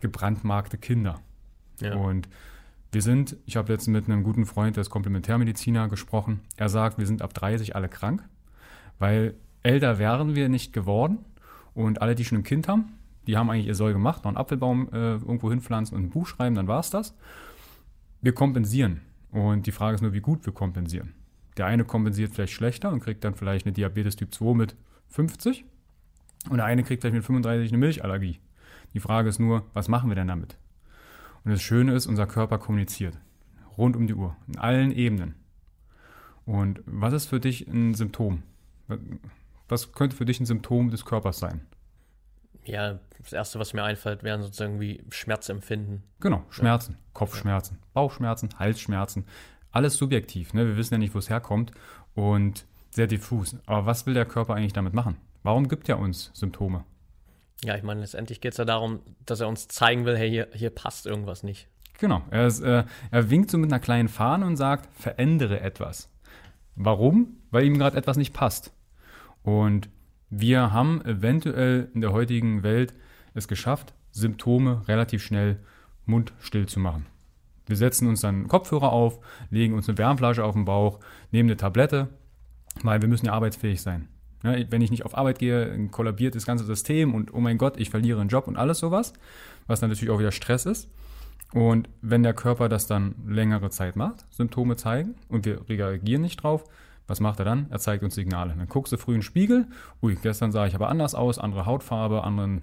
gebrandmarkte 0.00 0.78
Kinder. 0.78 1.20
Ja. 1.80 1.94
Und 1.94 2.28
wir 2.92 3.02
sind, 3.02 3.36
ich 3.46 3.56
habe 3.56 3.72
jetzt 3.72 3.88
mit 3.88 4.08
einem 4.08 4.22
guten 4.22 4.46
Freund, 4.46 4.76
der 4.76 4.82
ist 4.82 4.90
Komplementärmediziner, 4.90 5.88
gesprochen. 5.88 6.40
Er 6.56 6.68
sagt, 6.68 6.98
wir 6.98 7.06
sind 7.06 7.22
ab 7.22 7.34
30 7.34 7.74
alle 7.74 7.88
krank, 7.88 8.22
weil 8.98 9.34
älter 9.62 9.98
wären 9.98 10.34
wir 10.34 10.48
nicht 10.48 10.72
geworden 10.72 11.18
und 11.74 12.00
alle, 12.00 12.14
die 12.14 12.24
schon 12.24 12.38
ein 12.38 12.44
Kind 12.44 12.68
haben, 12.68 12.92
die 13.26 13.36
haben 13.36 13.50
eigentlich 13.50 13.66
ihr 13.66 13.74
Soll 13.74 13.92
gemacht, 13.92 14.24
noch 14.24 14.30
einen 14.30 14.36
Apfelbaum 14.36 14.88
äh, 14.92 15.14
irgendwo 15.14 15.50
hinpflanzen 15.50 15.96
und 15.96 16.04
ein 16.04 16.10
Buch 16.10 16.26
schreiben, 16.26 16.54
dann 16.54 16.68
war 16.68 16.80
es 16.80 16.90
das. 16.90 17.14
Wir 18.20 18.32
kompensieren. 18.32 19.00
Und 19.30 19.66
die 19.66 19.72
Frage 19.72 19.96
ist 19.96 20.00
nur, 20.00 20.12
wie 20.12 20.20
gut 20.20 20.46
wir 20.46 20.52
kompensieren. 20.52 21.14
Der 21.56 21.66
eine 21.66 21.84
kompensiert 21.84 22.32
vielleicht 22.32 22.52
schlechter 22.52 22.92
und 22.92 23.00
kriegt 23.00 23.24
dann 23.24 23.34
vielleicht 23.34 23.66
eine 23.66 23.72
Diabetes 23.72 24.16
Typ 24.16 24.32
2 24.32 24.54
mit 24.54 24.76
50 25.14 25.64
und 26.50 26.56
der 26.56 26.66
eine 26.66 26.82
kriegt 26.82 27.02
vielleicht 27.02 27.14
mit 27.14 27.24
35 27.24 27.70
eine 27.70 27.78
Milchallergie. 27.78 28.40
Die 28.94 29.00
Frage 29.00 29.28
ist 29.28 29.38
nur, 29.38 29.64
was 29.72 29.88
machen 29.88 30.10
wir 30.10 30.16
denn 30.16 30.26
damit? 30.26 30.58
Und 31.44 31.52
das 31.52 31.62
Schöne 31.62 31.94
ist, 31.94 32.06
unser 32.06 32.26
Körper 32.26 32.58
kommuniziert. 32.58 33.16
Rund 33.78 33.96
um 33.96 34.06
die 34.06 34.14
Uhr. 34.14 34.36
In 34.48 34.58
allen 34.58 34.90
Ebenen. 34.90 35.36
Und 36.46 36.82
was 36.84 37.12
ist 37.12 37.26
für 37.26 37.38
dich 37.38 37.68
ein 37.68 37.94
Symptom? 37.94 38.42
Was 39.68 39.92
könnte 39.92 40.16
für 40.16 40.24
dich 40.24 40.40
ein 40.40 40.46
Symptom 40.46 40.90
des 40.90 41.04
Körpers 41.04 41.38
sein? 41.38 41.60
Ja, 42.64 42.98
das 43.18 43.32
Erste, 43.32 43.58
was 43.58 43.72
mir 43.72 43.84
einfällt, 43.84 44.22
wären 44.22 44.42
sozusagen 44.42 44.80
wie 44.80 45.04
Schmerzempfinden. 45.10 46.02
Genau, 46.20 46.44
Schmerzen, 46.50 46.92
ja. 46.92 46.98
Kopfschmerzen, 47.12 47.78
Bauchschmerzen, 47.92 48.50
Halsschmerzen. 48.58 49.26
Alles 49.70 49.96
subjektiv. 49.96 50.54
Ne? 50.54 50.66
Wir 50.66 50.76
wissen 50.76 50.94
ja 50.94 50.98
nicht, 50.98 51.14
wo 51.14 51.18
es 51.18 51.30
herkommt 51.30 51.72
und 52.14 52.66
sehr 52.94 53.06
diffus. 53.06 53.56
Aber 53.66 53.86
was 53.86 54.06
will 54.06 54.14
der 54.14 54.24
Körper 54.24 54.54
eigentlich 54.54 54.72
damit 54.72 54.94
machen? 54.94 55.16
Warum 55.42 55.68
gibt 55.68 55.88
er 55.88 55.98
uns 55.98 56.30
Symptome? 56.32 56.84
Ja, 57.62 57.76
ich 57.76 57.82
meine, 57.82 58.00
letztendlich 58.00 58.40
geht 58.40 58.52
es 58.52 58.58
ja 58.58 58.64
darum, 58.64 59.00
dass 59.26 59.40
er 59.40 59.48
uns 59.48 59.68
zeigen 59.68 60.04
will, 60.04 60.16
hey, 60.16 60.30
hier, 60.30 60.48
hier 60.52 60.70
passt 60.70 61.06
irgendwas 61.06 61.42
nicht. 61.42 61.68
Genau. 61.98 62.22
Er, 62.30 62.46
ist, 62.46 62.60
äh, 62.60 62.84
er 63.10 63.30
winkt 63.30 63.50
so 63.50 63.58
mit 63.58 63.72
einer 63.72 63.80
kleinen 63.80 64.08
Fahne 64.08 64.46
und 64.46 64.56
sagt, 64.56 64.88
verändere 65.00 65.60
etwas. 65.60 66.10
Warum? 66.76 67.36
Weil 67.50 67.64
ihm 67.64 67.78
gerade 67.78 67.96
etwas 67.96 68.16
nicht 68.16 68.32
passt. 68.32 68.72
Und 69.42 69.88
wir 70.30 70.72
haben 70.72 71.04
eventuell 71.04 71.90
in 71.94 72.00
der 72.00 72.12
heutigen 72.12 72.62
Welt 72.62 72.94
es 73.34 73.48
geschafft, 73.48 73.94
Symptome 74.10 74.82
relativ 74.86 75.22
schnell 75.22 75.58
mundstill 76.06 76.66
zu 76.66 76.80
machen. 76.80 77.06
Wir 77.66 77.76
setzen 77.76 78.08
uns 78.08 78.20
dann 78.20 78.48
Kopfhörer 78.48 78.92
auf, 78.92 79.20
legen 79.50 79.74
uns 79.74 79.88
eine 79.88 79.98
Wärmflasche 79.98 80.44
auf 80.44 80.54
den 80.54 80.64
Bauch, 80.64 81.00
nehmen 81.30 81.48
eine 81.48 81.56
Tablette, 81.56 82.08
weil 82.82 83.00
wir 83.00 83.08
müssen 83.08 83.26
ja 83.26 83.32
arbeitsfähig 83.32 83.80
sein. 83.80 84.08
Ja, 84.42 84.54
wenn 84.70 84.82
ich 84.82 84.90
nicht 84.90 85.06
auf 85.06 85.16
Arbeit 85.16 85.38
gehe, 85.38 85.88
kollabiert 85.88 86.34
das 86.34 86.44
ganze 86.44 86.64
System 86.64 87.14
und 87.14 87.32
oh 87.32 87.40
mein 87.40 87.56
Gott, 87.56 87.78
ich 87.78 87.90
verliere 87.90 88.20
einen 88.20 88.28
Job 88.28 88.46
und 88.46 88.56
alles 88.56 88.78
sowas, 88.78 89.14
was 89.66 89.80
dann 89.80 89.88
natürlich 89.88 90.10
auch 90.10 90.18
wieder 90.18 90.32
Stress 90.32 90.66
ist. 90.66 90.90
Und 91.52 91.88
wenn 92.02 92.22
der 92.22 92.34
Körper 92.34 92.68
das 92.68 92.86
dann 92.86 93.14
längere 93.26 93.70
Zeit 93.70 93.96
macht, 93.96 94.26
Symptome 94.30 94.76
zeigen 94.76 95.14
und 95.28 95.46
wir 95.46 95.66
reagieren 95.68 96.22
nicht 96.22 96.42
drauf, 96.42 96.64
was 97.06 97.20
macht 97.20 97.38
er 97.38 97.44
dann? 97.44 97.66
Er 97.70 97.78
zeigt 97.78 98.02
uns 98.02 98.14
Signale. 98.14 98.54
Dann 98.56 98.68
guckst 98.68 98.92
du 98.92 98.96
früh 98.96 99.12
in 99.12 99.18
den 99.18 99.22
Spiegel, 99.22 99.66
ui, 100.02 100.16
gestern 100.20 100.52
sah 100.52 100.66
ich 100.66 100.74
aber 100.74 100.88
anders 100.88 101.14
aus, 101.14 101.38
andere 101.38 101.64
Hautfarbe, 101.66 102.24
anderen, 102.24 102.62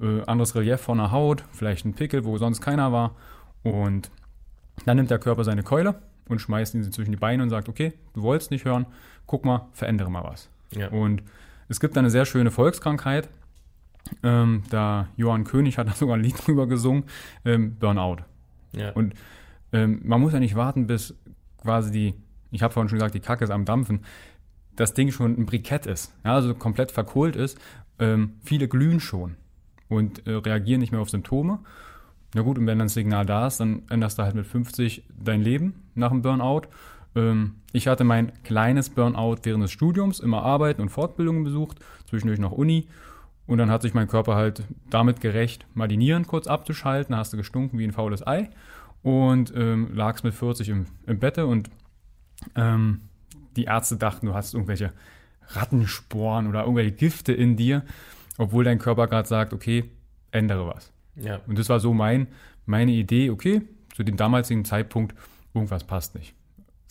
äh, 0.00 0.22
anderes 0.26 0.54
Relief 0.54 0.80
von 0.80 0.98
der 0.98 1.10
Haut, 1.10 1.44
vielleicht 1.52 1.84
ein 1.84 1.94
Pickel, 1.94 2.24
wo 2.24 2.38
sonst 2.38 2.60
keiner 2.60 2.92
war. 2.92 3.16
Und 3.62 4.10
dann 4.86 4.96
nimmt 4.96 5.10
der 5.10 5.18
Körper 5.18 5.44
seine 5.44 5.62
Keule 5.62 5.96
und 6.28 6.40
schmeißt 6.40 6.74
ihn 6.74 6.90
zwischen 6.92 7.10
die 7.10 7.16
Beine 7.18 7.42
und 7.42 7.50
sagt, 7.50 7.68
okay, 7.68 7.92
du 8.14 8.22
wolltest 8.22 8.50
nicht 8.50 8.64
hören, 8.64 8.86
guck 9.32 9.46
mal, 9.46 9.66
verändere 9.72 10.10
mal 10.10 10.24
was. 10.24 10.50
Ja. 10.76 10.88
Und 10.88 11.22
es 11.70 11.80
gibt 11.80 11.96
eine 11.96 12.10
sehr 12.10 12.26
schöne 12.26 12.50
Volkskrankheit, 12.50 13.30
ähm, 14.22 14.62
da 14.68 15.08
Johann 15.16 15.44
König 15.44 15.78
hat 15.78 15.88
da 15.88 15.92
sogar 15.94 16.18
ein 16.18 16.22
Lied 16.22 16.46
drüber 16.46 16.66
gesungen, 16.66 17.04
ähm, 17.46 17.76
Burnout. 17.76 18.18
Ja. 18.76 18.90
Und 18.92 19.14
ähm, 19.72 20.02
man 20.04 20.20
muss 20.20 20.34
ja 20.34 20.38
nicht 20.38 20.54
warten, 20.54 20.86
bis 20.86 21.14
quasi 21.62 21.90
die, 21.90 22.14
ich 22.50 22.62
habe 22.62 22.74
vorhin 22.74 22.90
schon 22.90 22.98
gesagt, 22.98 23.14
die 23.14 23.20
Kacke 23.20 23.44
ist 23.44 23.50
am 23.50 23.64
Dampfen, 23.64 24.00
das 24.76 24.92
Ding 24.92 25.10
schon 25.10 25.32
ein 25.38 25.46
Brikett 25.46 25.86
ist, 25.86 26.14
ja, 26.26 26.34
also 26.34 26.54
komplett 26.54 26.92
verkohlt 26.92 27.34
ist. 27.34 27.58
Ähm, 27.98 28.34
viele 28.44 28.68
glühen 28.68 29.00
schon 29.00 29.36
und 29.88 30.26
äh, 30.26 30.32
reagieren 30.32 30.80
nicht 30.80 30.92
mehr 30.92 31.00
auf 31.00 31.08
Symptome. 31.08 31.60
Na 32.34 32.42
gut, 32.42 32.58
und 32.58 32.66
wenn 32.66 32.78
dann 32.78 32.86
ein 32.86 32.90
Signal 32.90 33.24
da 33.24 33.46
ist, 33.46 33.60
dann 33.60 33.84
änderst 33.88 34.18
du 34.18 34.24
halt 34.24 34.34
mit 34.34 34.46
50 34.46 35.04
dein 35.18 35.40
Leben 35.40 35.84
nach 35.94 36.10
dem 36.10 36.20
Burnout. 36.20 36.68
Ähm, 37.14 37.56
ich 37.72 37.88
hatte 37.88 38.04
mein 38.04 38.32
kleines 38.42 38.90
Burnout 38.90 39.38
während 39.42 39.64
des 39.64 39.70
Studiums, 39.72 40.20
immer 40.20 40.42
Arbeiten 40.42 40.82
und 40.82 40.88
Fortbildungen 40.88 41.44
besucht, 41.44 41.78
zwischendurch 42.08 42.38
noch 42.38 42.52
Uni. 42.52 42.88
Und 43.46 43.58
dann 43.58 43.70
hat 43.70 43.82
sich 43.82 43.94
mein 43.94 44.08
Körper 44.08 44.34
halt 44.34 44.64
damit 44.88 45.20
gerecht, 45.20 45.66
mal 45.74 45.88
die 45.88 45.96
Nieren 45.96 46.26
kurz 46.26 46.46
abzuschalten. 46.46 47.12
Da 47.12 47.18
hast 47.18 47.32
du 47.32 47.36
gestunken 47.36 47.78
wie 47.78 47.84
ein 47.84 47.92
faules 47.92 48.26
Ei 48.26 48.50
und 49.02 49.52
ähm, 49.56 49.94
lagst 49.94 50.24
mit 50.24 50.34
40 50.34 50.68
im, 50.68 50.86
im 51.06 51.18
Bette 51.18 51.46
und 51.46 51.68
ähm, 52.54 53.00
die 53.56 53.64
Ärzte 53.64 53.96
dachten, 53.96 54.26
du 54.26 54.34
hast 54.34 54.54
irgendwelche 54.54 54.92
Rattensporen 55.48 56.46
oder 56.46 56.60
irgendwelche 56.60 56.92
Gifte 56.92 57.32
in 57.32 57.56
dir, 57.56 57.82
obwohl 58.38 58.64
dein 58.64 58.78
Körper 58.78 59.08
gerade 59.08 59.28
sagt, 59.28 59.52
okay, 59.52 59.90
ändere 60.30 60.66
was. 60.66 60.92
ja. 61.16 61.40
Und 61.46 61.58
das 61.58 61.68
war 61.68 61.80
so 61.80 61.92
mein, 61.92 62.28
meine 62.64 62.92
Idee, 62.92 63.30
okay, 63.30 63.62
zu 63.94 64.02
dem 64.02 64.16
damaligen 64.16 64.64
Zeitpunkt, 64.64 65.14
irgendwas 65.52 65.84
passt 65.84 66.14
nicht. 66.14 66.34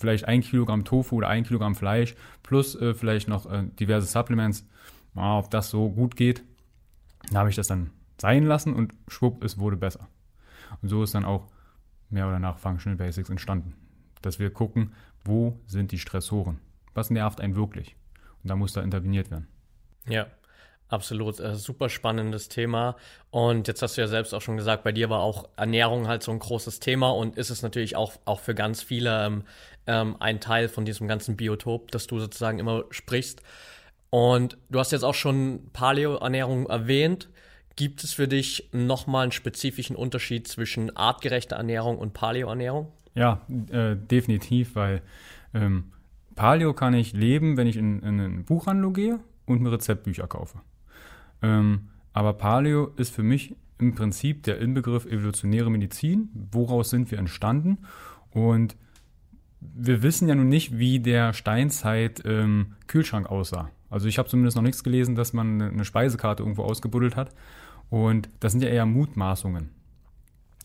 Vielleicht 0.02 0.26
ein 0.26 0.42
Kilogramm 0.42 0.84
Tofu 0.84 1.18
oder 1.18 1.30
ein 1.30 1.44
Kilogramm 1.44 1.76
Fleisch 1.76 2.16
plus 2.44 2.76
äh, 2.76 2.94
vielleicht 2.94 3.28
noch 3.28 3.50
äh, 3.50 3.64
diverse 3.80 4.08
Supplements. 4.08 4.68
Ah, 5.16 5.38
ob 5.38 5.50
das 5.52 5.70
so 5.70 5.90
gut 5.90 6.16
geht, 6.16 6.44
da 7.32 7.40
habe 7.40 7.50
ich 7.50 7.56
das 7.56 7.68
dann 7.68 7.92
sein 8.18 8.46
lassen 8.46 8.74
und 8.74 8.94
schwupp, 9.08 9.44
es 9.44 9.58
wurde 9.58 9.78
besser. 9.78 10.08
Und 10.82 10.90
so 10.90 11.04
ist 11.04 11.14
dann 11.14 11.26
auch 11.26 11.48
mehr 12.10 12.28
oder 12.28 12.40
nach 12.40 12.58
Functional 12.58 12.98
Basics 12.98 13.30
entstanden. 13.30 13.76
Dass 14.22 14.40
wir 14.40 14.52
gucken, 14.52 14.94
wo 15.24 15.60
sind 15.68 15.92
die 15.92 16.00
Stressoren? 16.00 16.60
Was 16.94 17.10
nervt 17.10 17.42
einen 17.42 17.56
wirklich? 17.56 17.96
Und 18.44 18.50
da 18.50 18.56
muss 18.56 18.74
da 18.74 18.82
interveniert 18.82 19.32
werden. 19.32 19.48
Ja, 20.08 20.28
absolut. 20.92 21.40
Äh, 21.40 21.56
super 21.56 21.90
spannendes 21.90 22.50
Thema. 22.50 22.96
Und 23.30 23.68
jetzt 23.68 23.82
hast 23.82 23.98
du 23.98 24.02
ja 24.02 24.08
selbst 24.08 24.34
auch 24.34 24.42
schon 24.42 24.58
gesagt, 24.58 24.84
bei 24.84 24.92
dir 24.92 25.10
war 25.10 25.22
auch 25.22 25.50
Ernährung 25.56 26.08
halt 26.08 26.24
so 26.24 26.32
ein 26.32 26.40
großes 26.40 26.80
Thema 26.80 27.10
und 27.10 27.38
ist 27.38 27.50
es 27.50 27.62
natürlich 27.62 27.96
auch, 27.96 28.14
auch 28.26 28.40
für 28.40 28.56
ganz 28.56 28.82
viele 28.84 29.26
ähm, 29.26 29.44
ähm, 29.88 30.16
ein 30.20 30.40
Teil 30.40 30.70
von 30.70 30.86
diesem 30.86 31.08
ganzen 31.08 31.38
Biotop, 31.38 31.92
das 31.92 32.08
du 32.08 32.20
sozusagen 32.20 32.60
immer 32.60 32.86
sprichst. 32.90 33.42
Und 34.10 34.58
du 34.70 34.80
hast 34.80 34.92
jetzt 34.92 35.04
auch 35.04 35.14
schon 35.14 35.70
Paleo-Ernährung 35.74 36.68
erwähnt. 36.68 37.30
Gibt 37.78 38.04
es 38.04 38.14
für 38.14 38.28
dich 38.28 38.70
nochmal 38.74 39.24
einen 39.24 39.32
spezifischen 39.32 39.96
Unterschied 39.96 40.48
zwischen 40.48 40.96
artgerechter 40.96 41.56
Ernährung 41.56 41.98
und 41.98 42.14
Paleo-Ernährung? 42.14 42.92
Ja, 43.16 43.42
äh, 43.72 43.96
definitiv, 43.96 44.76
weil 44.76 45.02
ähm, 45.54 45.92
Paleo 46.36 46.74
kann 46.74 46.94
ich 46.94 47.14
leben, 47.14 47.58
wenn 47.58 47.68
ich 47.68 47.78
in, 47.78 48.02
in 48.02 48.20
eine 48.20 48.44
Buchhandlung 48.44 48.94
gehe 48.94 49.20
und 49.46 49.62
mir 49.62 49.72
Rezeptbücher 49.72 50.28
kaufe. 50.28 50.60
Ähm, 51.42 51.90
aber 52.14 52.34
Paleo 52.34 52.92
ist 52.98 53.14
für 53.14 53.24
mich 53.24 53.56
im 53.80 53.96
Prinzip 53.96 54.44
der 54.44 54.60
Inbegriff 54.60 55.06
evolutionäre 55.06 55.72
Medizin. 55.72 56.30
Woraus 56.52 56.90
sind 56.90 57.10
wir 57.12 57.18
entstanden? 57.18 57.80
Und 58.30 58.76
wir 59.60 60.04
wissen 60.04 60.28
ja 60.28 60.36
nun 60.36 60.50
nicht, 60.50 60.78
wie 60.78 61.00
der 61.00 61.34
Steinzeit 61.34 62.22
ähm, 62.26 62.74
aussah. 63.26 63.70
Also 63.90 64.08
ich 64.08 64.18
habe 64.18 64.30
zumindest 64.30 64.56
noch 64.56 64.64
nichts 64.64 64.84
gelesen, 64.84 65.16
dass 65.16 65.34
man 65.34 65.62
eine 65.62 65.86
Speisekarte 65.86 66.44
irgendwo 66.44 66.64
ausgebuddelt 66.64 67.16
hat. 67.16 67.34
Und 67.90 68.30
das 68.40 68.54
sind 68.54 68.64
ja 68.64 68.70
eher 68.70 68.86
Mutmaßungen. 68.86 69.70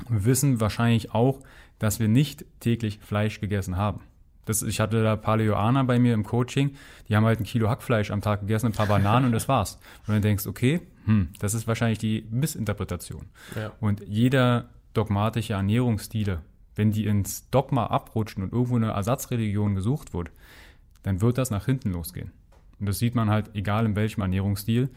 Wir 0.09 0.25
wissen 0.25 0.61
wahrscheinlich 0.61 1.13
auch, 1.13 1.41
dass 1.79 1.99
wir 2.01 2.09
nicht 2.09 2.45
täglich 2.61 2.99
Fleisch 3.01 3.41
gegessen 3.41 3.77
haben. 3.77 4.01
Das, 4.47 4.63
ich 4.63 4.81
hatte 4.81 5.03
da 5.03 5.17
Paleoaner 5.17 5.85
bei 5.85 5.99
mir 5.99 6.15
im 6.15 6.25
Coaching, 6.25 6.77
die 7.09 7.17
haben 7.17 7.25
halt 7.25 7.41
ein 7.41 7.45
Kilo 7.45 7.69
Hackfleisch 7.69 8.11
am 8.11 8.23
Tag 8.23 8.41
gegessen, 8.41 8.67
ein 8.67 8.73
paar 8.73 8.87
Bananen 8.87 9.27
und 9.27 9.33
das 9.33 9.49
war's. 9.49 9.79
Und 10.07 10.15
dann 10.15 10.23
denkst, 10.23 10.47
okay, 10.47 10.81
hm, 11.05 11.29
das 11.39 11.53
ist 11.53 11.67
wahrscheinlich 11.67 11.99
die 11.99 12.27
Missinterpretation. 12.31 13.27
Ja. 13.55 13.73
Und 13.81 14.03
jeder 14.07 14.71
dogmatische 14.95 15.53
Ernährungsstile, 15.53 16.41
wenn 16.75 16.93
die 16.93 17.07
ins 17.07 17.51
Dogma 17.51 17.87
abrutschen 17.87 18.43
und 18.43 18.53
irgendwo 18.53 18.77
eine 18.77 18.93
Ersatzreligion 18.93 19.75
gesucht 19.75 20.15
wird, 20.15 20.31
dann 21.03 21.21
wird 21.21 21.39
das 21.39 21.51
nach 21.51 21.67
hinten 21.67 21.93
losgehen. 21.93 22.33
Und 22.79 22.87
das 22.87 22.99
sieht 22.99 23.15
man 23.15 23.31
halt, 23.31 23.51
egal 23.55 23.87
in 23.87 23.97
welchem 23.97 24.21
Ernährungsstil. 24.21 24.91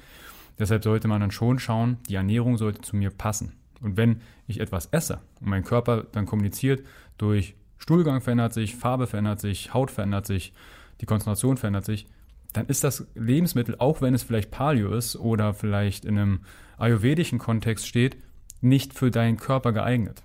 Deshalb 0.58 0.84
sollte 0.84 1.08
man 1.08 1.22
dann 1.22 1.32
schon 1.32 1.60
schauen, 1.60 1.98
die 2.10 2.16
Ernährung 2.16 2.58
sollte 2.58 2.82
zu 2.82 2.96
mir 2.96 3.12
passen. 3.12 3.54
Und 3.82 3.96
wenn 3.96 4.22
ich 4.48 4.60
etwas 4.60 4.88
esse 4.88 5.22
und 5.40 5.48
mein 5.48 5.64
Körper 5.64 6.04
dann 6.12 6.26
kommuniziert 6.26 6.86
durch 7.18 7.56
Stuhlgang 7.80 8.22
verändert 8.22 8.54
sich, 8.54 8.76
Farbe 8.76 9.08
verändert 9.08 9.40
sich, 9.40 9.74
Haut 9.74 9.90
verändert 9.90 10.28
sich, 10.28 10.54
die 11.02 11.06
Konzentration 11.06 11.58
verändert 11.58 11.86
sich, 11.86 12.08
dann 12.54 12.68
ist 12.68 12.84
das 12.84 13.08
Lebensmittel, 13.16 13.76
auch 13.80 14.02
wenn 14.02 14.14
es 14.14 14.24
vielleicht 14.24 14.52
Paleo 14.52 14.94
ist 14.94 15.16
oder 15.16 15.54
vielleicht 15.54 16.06
in 16.06 16.18
einem 16.18 16.40
ayurvedischen 16.78 17.40
Kontext 17.40 17.88
steht, 17.88 18.18
nicht 18.62 18.94
für 18.94 19.12
deinen 19.12 19.38
Körper 19.38 19.72
geeignet. 19.72 20.24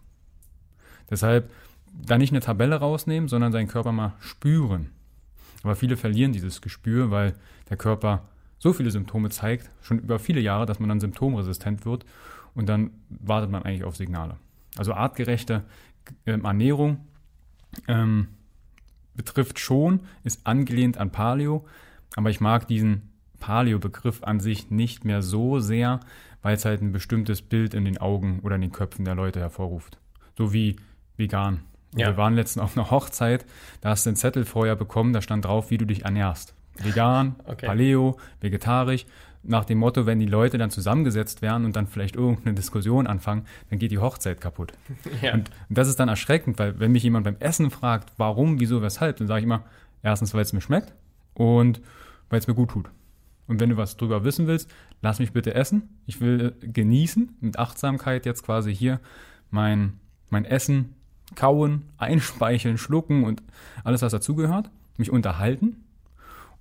Deshalb 1.10 1.50
da 1.92 2.18
nicht 2.18 2.32
eine 2.32 2.40
Tabelle 2.40 2.76
rausnehmen, 2.76 3.28
sondern 3.28 3.52
seinen 3.52 3.68
Körper 3.68 3.92
mal 3.92 4.14
spüren. 4.18 4.90
Aber 5.62 5.76
viele 5.76 5.96
verlieren 5.96 6.32
dieses 6.32 6.60
Gespür, 6.60 7.10
weil 7.10 7.34
der 7.70 7.76
Körper 7.76 8.28
so 8.58 8.72
viele 8.72 8.90
Symptome 8.90 9.30
zeigt, 9.30 9.70
schon 9.82 9.98
über 9.98 10.18
viele 10.18 10.40
Jahre, 10.40 10.66
dass 10.66 10.80
man 10.80 10.88
dann 10.88 11.00
symptomresistent 11.00 11.84
wird 11.84 12.04
und 12.54 12.68
dann 12.68 12.90
wartet 13.08 13.50
man 13.50 13.62
eigentlich 13.62 13.84
auf 13.84 13.96
Signale. 13.96 14.36
Also 14.76 14.94
artgerechte 14.94 15.64
ähm, 16.26 16.44
Ernährung 16.44 17.06
ähm, 17.88 18.28
betrifft 19.14 19.58
schon, 19.58 20.00
ist 20.22 20.46
angelehnt 20.46 20.98
an 20.98 21.10
Paleo, 21.10 21.66
aber 22.16 22.30
ich 22.30 22.40
mag 22.40 22.66
diesen 22.66 23.10
Paleo-Begriff 23.40 24.22
an 24.22 24.40
sich 24.40 24.70
nicht 24.70 25.04
mehr 25.04 25.22
so 25.22 25.60
sehr, 25.60 26.00
weil 26.42 26.56
es 26.56 26.64
halt 26.64 26.82
ein 26.82 26.92
bestimmtes 26.92 27.42
Bild 27.42 27.74
in 27.74 27.84
den 27.84 27.98
Augen 27.98 28.40
oder 28.40 28.56
in 28.56 28.62
den 28.62 28.72
Köpfen 28.72 29.04
der 29.04 29.14
Leute 29.14 29.40
hervorruft. 29.40 29.98
So 30.36 30.52
wie 30.52 30.76
vegan. 31.16 31.60
Ja. 31.96 32.08
Wir 32.08 32.16
waren 32.16 32.34
letztens 32.34 32.62
auf 32.64 32.76
einer 32.76 32.90
Hochzeit, 32.90 33.46
da 33.80 33.90
hast 33.90 34.04
du 34.04 34.10
einen 34.10 34.16
Zettel 34.16 34.44
vorher 34.44 34.76
bekommen, 34.76 35.12
da 35.12 35.22
stand 35.22 35.44
drauf, 35.44 35.70
wie 35.70 35.78
du 35.78 35.84
dich 35.84 36.04
ernährst. 36.04 36.54
Vegan, 36.76 37.36
Okay. 37.44 37.66
Paleo, 37.66 38.18
vegetarisch. 38.40 39.06
Nach 39.46 39.64
dem 39.64 39.78
Motto, 39.78 40.06
wenn 40.06 40.20
die 40.20 40.26
Leute 40.26 40.56
dann 40.56 40.70
zusammengesetzt 40.70 41.42
werden 41.42 41.64
und 41.64 41.76
dann 41.76 41.86
vielleicht 41.86 42.16
irgendeine 42.16 42.54
Diskussion 42.54 43.06
anfangen, 43.06 43.44
dann 43.68 43.78
geht 43.78 43.90
die 43.90 43.98
Hochzeit 43.98 44.40
kaputt. 44.40 44.72
Ja. 45.22 45.34
Und, 45.34 45.50
das 45.68 45.88
ist 45.88 46.00
dann 46.00 46.08
erschreckend, 46.08 46.58
weil 46.58 46.80
wenn 46.80 46.92
mich 46.92 47.02
jemand 47.02 47.24
beim 47.24 47.36
Essen 47.38 47.70
fragt, 47.70 48.12
warum, 48.16 48.58
wieso, 48.60 48.82
weshalb, 48.82 49.16
dann 49.18 49.26
sage 49.26 49.40
ich 49.40 49.44
immer, 49.44 49.64
erstens, 50.02 50.34
weil 50.34 50.42
es 50.42 50.52
mir 50.52 50.60
schmeckt 50.60 50.94
und 51.34 51.80
weil 52.30 52.38
es 52.38 52.46
mir 52.46 52.54
gut 52.54 52.70
tut. 52.70 52.90
Und 53.46 53.60
wenn 53.60 53.70
du 53.70 53.76
was 53.76 53.96
drüber 53.96 54.24
wissen 54.24 54.46
willst, 54.46 54.70
lass 55.02 55.18
mich 55.18 55.32
bitte 55.32 55.54
essen. 55.54 55.88
Ich 56.06 56.20
will 56.20 56.54
äh, 56.60 56.66
genießen, 56.66 57.36
mit 57.40 57.58
Achtsamkeit 57.58 58.26
jetzt 58.26 58.42
quasi 58.42 58.74
hier 58.74 59.00
mein, 59.50 60.00
mein 60.30 60.44
Essen 60.44 60.94
kauen, 61.34 61.82
einspeicheln, 61.98 62.78
schlucken 62.78 63.24
und 63.24 63.42
alles, 63.84 64.02
was 64.02 64.12
dazugehört, 64.12 64.70
mich 64.96 65.10
unterhalten. 65.10 65.84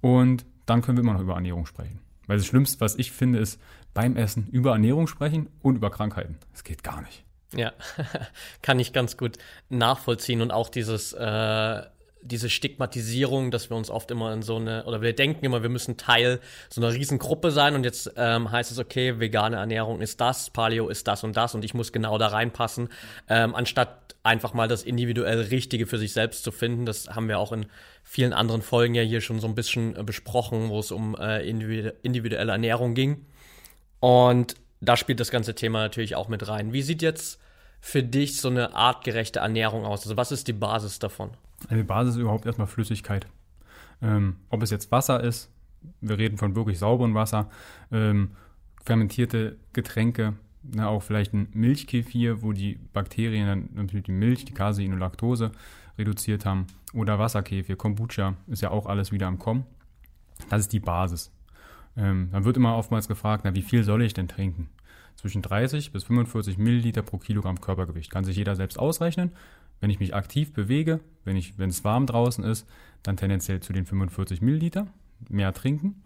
Und 0.02 0.46
dann 0.66 0.82
können 0.82 0.98
wir 0.98 1.04
immer 1.04 1.14
noch 1.14 1.22
über 1.22 1.36
Ernährung 1.36 1.66
sprechen. 1.66 2.00
Weil 2.28 2.38
das 2.38 2.46
Schlimmste, 2.46 2.80
was 2.80 2.96
ich 2.96 3.12
finde, 3.12 3.40
ist 3.40 3.60
beim 3.94 4.16
Essen 4.16 4.48
über 4.52 4.72
Ernährung 4.72 5.08
sprechen 5.08 5.50
und 5.62 5.76
über 5.76 5.90
Krankheiten. 5.90 6.38
Das 6.52 6.64
geht 6.64 6.84
gar 6.84 7.02
nicht. 7.02 7.24
Ja, 7.56 7.74
kann 8.62 8.80
ich 8.80 8.94
ganz 8.94 9.18
gut 9.18 9.38
nachvollziehen 9.70 10.42
und 10.42 10.52
auch 10.52 10.70
dieses, 10.70 11.14
äh, 11.14 11.82
diese 12.24 12.50
Stigmatisierung, 12.50 13.52
dass 13.52 13.70
wir 13.70 13.78
uns 13.78 13.90
oft 13.90 14.10
immer 14.12 14.34
in 14.34 14.42
so 14.42 14.56
eine, 14.56 14.86
oder 14.86 15.02
wir 15.02 15.14
denken 15.14 15.46
immer, 15.46 15.62
wir 15.62 15.70
müssen 15.70 15.98
Teil 15.98 16.40
so 16.70 16.82
einer 16.82 16.94
Riesengruppe 16.94 17.52
sein 17.52 17.76
und 17.76 17.84
jetzt 17.84 18.12
ähm, 18.16 18.52
heißt 18.52 18.72
es, 18.72 18.80
okay, 18.80 19.20
vegane 19.20 19.58
Ernährung 19.58 20.02
ist 20.02 20.22
das, 20.22 20.50
Paleo 20.50 20.90
ist 20.90 21.08
das 21.08 21.24
und 21.24 21.38
das 21.38 21.56
und 21.56 21.66
ich 21.66 21.74
muss 21.74 21.92
genau 21.92 22.18
da 22.18 22.28
reinpassen, 22.28 22.90
ähm, 23.30 23.56
anstatt 23.56 24.16
einfach 24.24 24.54
mal 24.54 24.68
das 24.68 24.84
individuell 24.84 25.42
Richtige 25.42 25.86
für 25.86 25.98
sich 25.98 26.14
selbst 26.14 26.44
zu 26.44 26.52
finden. 26.52 26.86
Das 26.86 27.10
haben 27.10 27.28
wir 27.28 27.40
auch 27.40 27.52
in 27.52 27.66
vielen 28.04 28.34
anderen 28.34 28.62
Folgen 28.62 28.96
ja 28.96 29.04
hier 29.04 29.22
schon 29.22 29.40
so 29.40 29.48
ein 29.48 29.56
bisschen 29.56 29.96
äh, 29.96 30.04
besprochen, 30.04 30.70
wo 30.70 30.80
es 30.80 30.92
um 30.92 31.16
äh, 31.16 31.48
individu 31.48 31.92
individuelle 32.02 32.54
Ernährung 32.54 32.96
ging. 32.96 33.26
Und 34.00 34.56
da 34.82 34.98
spielt 34.98 35.20
das 35.20 35.32
ganze 35.32 35.56
Thema 35.56 35.80
natürlich 35.80 36.16
auch 36.16 36.30
mit 36.30 36.48
rein. 36.48 36.74
Wie 36.74 36.82
sieht 36.82 37.02
jetzt 37.02 37.40
für 37.80 38.04
dich 38.04 38.40
so 38.40 38.48
eine 38.48 38.74
artgerechte 38.74 39.40
Ernährung 39.40 39.86
aus? 39.86 40.04
Also 40.04 40.16
was 40.16 40.32
ist 40.32 40.48
die 40.48 40.54
Basis 40.54 41.00
davon? 41.00 41.32
Die 41.70 41.84
Basis 41.84 42.16
ist 42.16 42.22
überhaupt 42.22 42.46
erstmal 42.46 42.68
Flüssigkeit. 42.68 43.28
Ähm, 44.02 44.38
ob 44.50 44.62
es 44.64 44.70
jetzt 44.70 44.92
Wasser 44.92 45.24
ist, 45.24 45.50
wir 46.02 46.18
reden 46.18 46.38
von 46.38 46.56
wirklich 46.56 46.80
sauberem 46.80 47.14
Wasser, 47.14 47.50
ähm, 47.92 48.32
fermentierte 48.84 49.58
Getränke, 49.74 50.34
Na, 50.64 50.88
auch 50.88 51.04
vielleicht 51.04 51.34
ein 51.34 51.50
Milchkefir, 51.54 52.42
wo 52.42 52.54
die 52.54 52.80
Bakterien 52.94 53.48
dann 53.48 53.70
natürlich 53.74 54.06
die 54.06 54.14
Milch, 54.14 54.46
die 54.46 54.54
Casein 54.54 54.94
und 54.94 55.00
Laktose 55.00 55.52
reduziert 55.98 56.46
haben. 56.46 56.68
Oder 56.94 57.20
Wasserkefir, 57.20 57.76
Kombucha 57.76 58.36
ist 58.48 58.62
ja 58.62 58.72
auch 58.72 58.86
alles 58.86 59.12
wieder 59.12 59.28
am 59.28 59.40
Kommen. 59.40 59.66
Das 60.50 60.62
ist 60.62 60.74
die 60.74 60.80
Basis. 60.80 61.32
Ähm, 61.96 62.30
dann 62.32 62.46
wird 62.46 62.58
immer 62.58 62.76
oftmals 62.78 63.08
gefragt, 63.08 63.44
na, 63.46 63.56
wie 63.56 63.62
viel 63.62 63.84
soll 63.84 64.04
ich 64.04 64.14
denn 64.14 64.28
trinken? 64.28 64.70
Zwischen 65.16 65.42
30 65.42 65.92
bis 65.92 66.04
45 66.06 66.58
Milliliter 66.58 67.02
pro 67.02 67.18
Kilogramm 67.18 67.62
Körpergewicht. 67.62 68.12
Kann 68.12 68.26
sich 68.26 68.36
jeder 68.36 68.56
selbst 68.56 68.78
ausrechnen. 68.78 69.32
Wenn 69.80 69.90
ich 69.90 70.00
mich 70.00 70.16
aktiv 70.16 70.54
bewege, 70.54 71.00
wenn, 71.26 71.36
ich, 71.36 71.58
wenn 71.58 71.70
es 71.70 71.84
warm 71.84 72.06
draußen 72.06 72.44
ist, 72.44 72.68
dann 73.04 73.18
tendenziell 73.18 73.60
zu 73.60 73.74
den 73.74 73.86
45 73.86 74.42
Milliliter 74.42 74.88
mehr 75.30 75.54
trinken. 75.54 76.04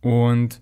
Und 0.00 0.60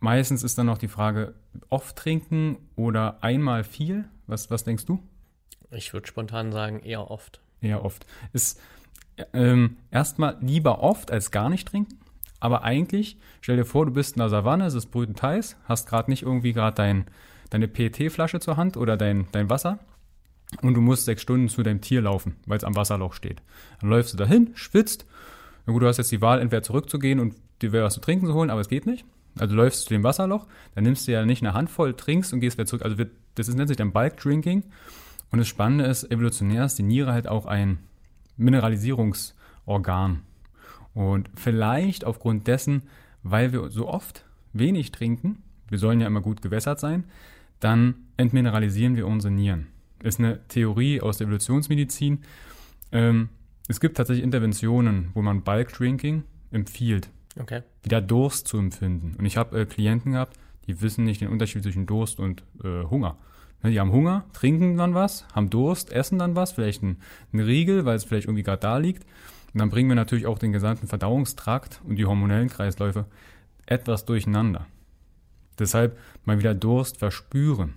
meistens 0.00 0.42
ist 0.42 0.58
dann 0.58 0.66
noch 0.66 0.78
die 0.78 0.88
Frage, 0.88 1.34
oft 1.68 1.96
trinken 1.96 2.58
oder 2.76 3.22
einmal 3.22 3.64
viel? 3.64 4.04
Was, 4.26 4.50
was 4.50 4.64
denkst 4.64 4.86
du? 4.86 5.02
Ich 5.70 5.92
würde 5.92 6.06
spontan 6.06 6.52
sagen, 6.52 6.80
eher 6.80 7.10
oft. 7.10 7.40
Eher 7.60 7.84
oft. 7.84 8.06
Ist 8.32 8.60
ähm, 9.32 9.76
erstmal 9.90 10.36
lieber 10.40 10.80
oft 10.80 11.10
als 11.10 11.30
gar 11.30 11.48
nicht 11.48 11.68
trinken. 11.68 11.98
Aber 12.44 12.62
eigentlich, 12.62 13.16
stell 13.40 13.56
dir 13.56 13.64
vor, 13.64 13.86
du 13.86 13.92
bist 13.92 14.16
in 14.16 14.18
der 14.18 14.28
Savanne, 14.28 14.66
es 14.66 14.74
ist 14.74 14.90
brütend 14.90 15.22
heiß, 15.22 15.56
hast 15.64 15.88
gerade 15.88 16.10
nicht 16.10 16.24
irgendwie 16.24 16.52
gerade 16.52 16.74
dein, 16.74 17.06
deine 17.48 17.68
PET-Flasche 17.68 18.38
zur 18.38 18.58
Hand 18.58 18.76
oder 18.76 18.98
dein, 18.98 19.28
dein 19.32 19.48
Wasser 19.48 19.78
und 20.60 20.74
du 20.74 20.82
musst 20.82 21.06
sechs 21.06 21.22
Stunden 21.22 21.48
zu 21.48 21.62
deinem 21.62 21.80
Tier 21.80 22.02
laufen, 22.02 22.36
weil 22.44 22.58
es 22.58 22.64
am 22.64 22.76
Wasserloch 22.76 23.14
steht. 23.14 23.40
Dann 23.80 23.88
läufst 23.88 24.12
du 24.12 24.18
dahin, 24.18 24.50
schwitzt. 24.56 25.06
Na 25.64 25.72
gut, 25.72 25.80
du 25.80 25.86
hast 25.86 25.96
jetzt 25.96 26.12
die 26.12 26.20
Wahl, 26.20 26.38
entweder 26.38 26.62
zurückzugehen 26.62 27.18
und 27.18 27.34
dir 27.62 27.72
was 27.72 27.94
zu 27.94 28.00
trinken 28.00 28.26
zu 28.26 28.34
holen, 28.34 28.50
aber 28.50 28.60
es 28.60 28.68
geht 28.68 28.84
nicht. 28.84 29.06
Also 29.38 29.54
läufst 29.54 29.80
du 29.80 29.86
zu 29.86 29.94
dem 29.94 30.04
Wasserloch, 30.04 30.46
dann 30.74 30.84
nimmst 30.84 31.08
du 31.08 31.12
ja 31.12 31.24
nicht 31.24 31.42
eine 31.42 31.54
Handvoll, 31.54 31.94
trinkst 31.94 32.34
und 32.34 32.40
gehst 32.40 32.58
wieder 32.58 32.66
zurück. 32.66 32.82
Also 32.82 32.98
wird, 32.98 33.12
das 33.36 33.48
ist, 33.48 33.54
nennt 33.54 33.68
sich 33.68 33.78
dann 33.78 33.94
Bulk 33.94 34.18
Drinking. 34.18 34.64
Und 35.30 35.38
das 35.38 35.48
Spannende 35.48 35.86
ist, 35.86 36.10
evolutionär 36.10 36.66
ist 36.66 36.78
die 36.78 36.82
Niere 36.82 37.14
halt 37.14 37.26
auch 37.26 37.46
ein 37.46 37.78
Mineralisierungsorgan. 38.36 40.24
Und 40.94 41.28
vielleicht 41.34 42.04
aufgrund 42.04 42.46
dessen, 42.46 42.82
weil 43.22 43.52
wir 43.52 43.70
so 43.70 43.88
oft 43.88 44.24
wenig 44.52 44.92
trinken, 44.92 45.42
wir 45.68 45.78
sollen 45.78 46.00
ja 46.00 46.06
immer 46.06 46.20
gut 46.20 46.42
gewässert 46.42 46.78
sein, 46.78 47.04
dann 47.60 47.94
entmineralisieren 48.16 48.96
wir 48.96 49.06
unsere 49.06 49.32
Nieren. 49.32 49.66
Ist 50.02 50.20
eine 50.20 50.46
Theorie 50.48 51.00
aus 51.00 51.18
der 51.18 51.26
Evolutionsmedizin. 51.26 52.20
Ähm, 52.92 53.30
es 53.68 53.80
gibt 53.80 53.96
tatsächlich 53.96 54.24
Interventionen, 54.24 55.10
wo 55.14 55.22
man 55.22 55.42
Bulk 55.42 55.72
Drinking 55.72 56.24
empfiehlt, 56.50 57.08
Okay. 57.40 57.62
wieder 57.82 58.00
Durst 58.00 58.46
zu 58.46 58.58
empfinden. 58.58 59.16
Und 59.18 59.24
ich 59.24 59.36
habe 59.36 59.60
äh, 59.60 59.66
Klienten 59.66 60.12
gehabt, 60.12 60.38
die 60.66 60.80
wissen 60.80 61.04
nicht 61.04 61.20
den 61.20 61.28
Unterschied 61.28 61.62
zwischen 61.62 61.86
Durst 61.86 62.20
und 62.20 62.42
äh, 62.62 62.84
Hunger. 62.84 63.16
Ne, 63.62 63.70
Die 63.70 63.80
haben 63.80 63.92
Hunger, 63.92 64.26
trinken 64.32 64.76
dann 64.76 64.94
was, 64.94 65.26
haben 65.34 65.50
Durst, 65.50 65.90
essen 65.90 66.18
dann 66.18 66.36
was, 66.36 66.52
vielleicht 66.52 66.82
einen, 66.82 66.98
einen 67.32 67.42
Riegel, 67.42 67.84
weil 67.84 67.96
es 67.96 68.04
vielleicht 68.04 68.26
irgendwie 68.26 68.42
gerade 68.42 68.60
da 68.60 68.76
liegt. 68.78 69.04
Und 69.54 69.60
dann 69.60 69.70
bringen 69.70 69.88
wir 69.88 69.94
natürlich 69.94 70.26
auch 70.26 70.38
den 70.38 70.52
gesamten 70.52 70.88
Verdauungstrakt 70.88 71.80
und 71.84 71.94
die 71.94 72.06
hormonellen 72.06 72.48
Kreisläufe 72.48 73.06
etwas 73.66 74.04
durcheinander. 74.04 74.66
Deshalb 75.60 75.96
mal 76.24 76.40
wieder 76.40 76.54
Durst 76.54 76.98
verspüren. 76.98 77.74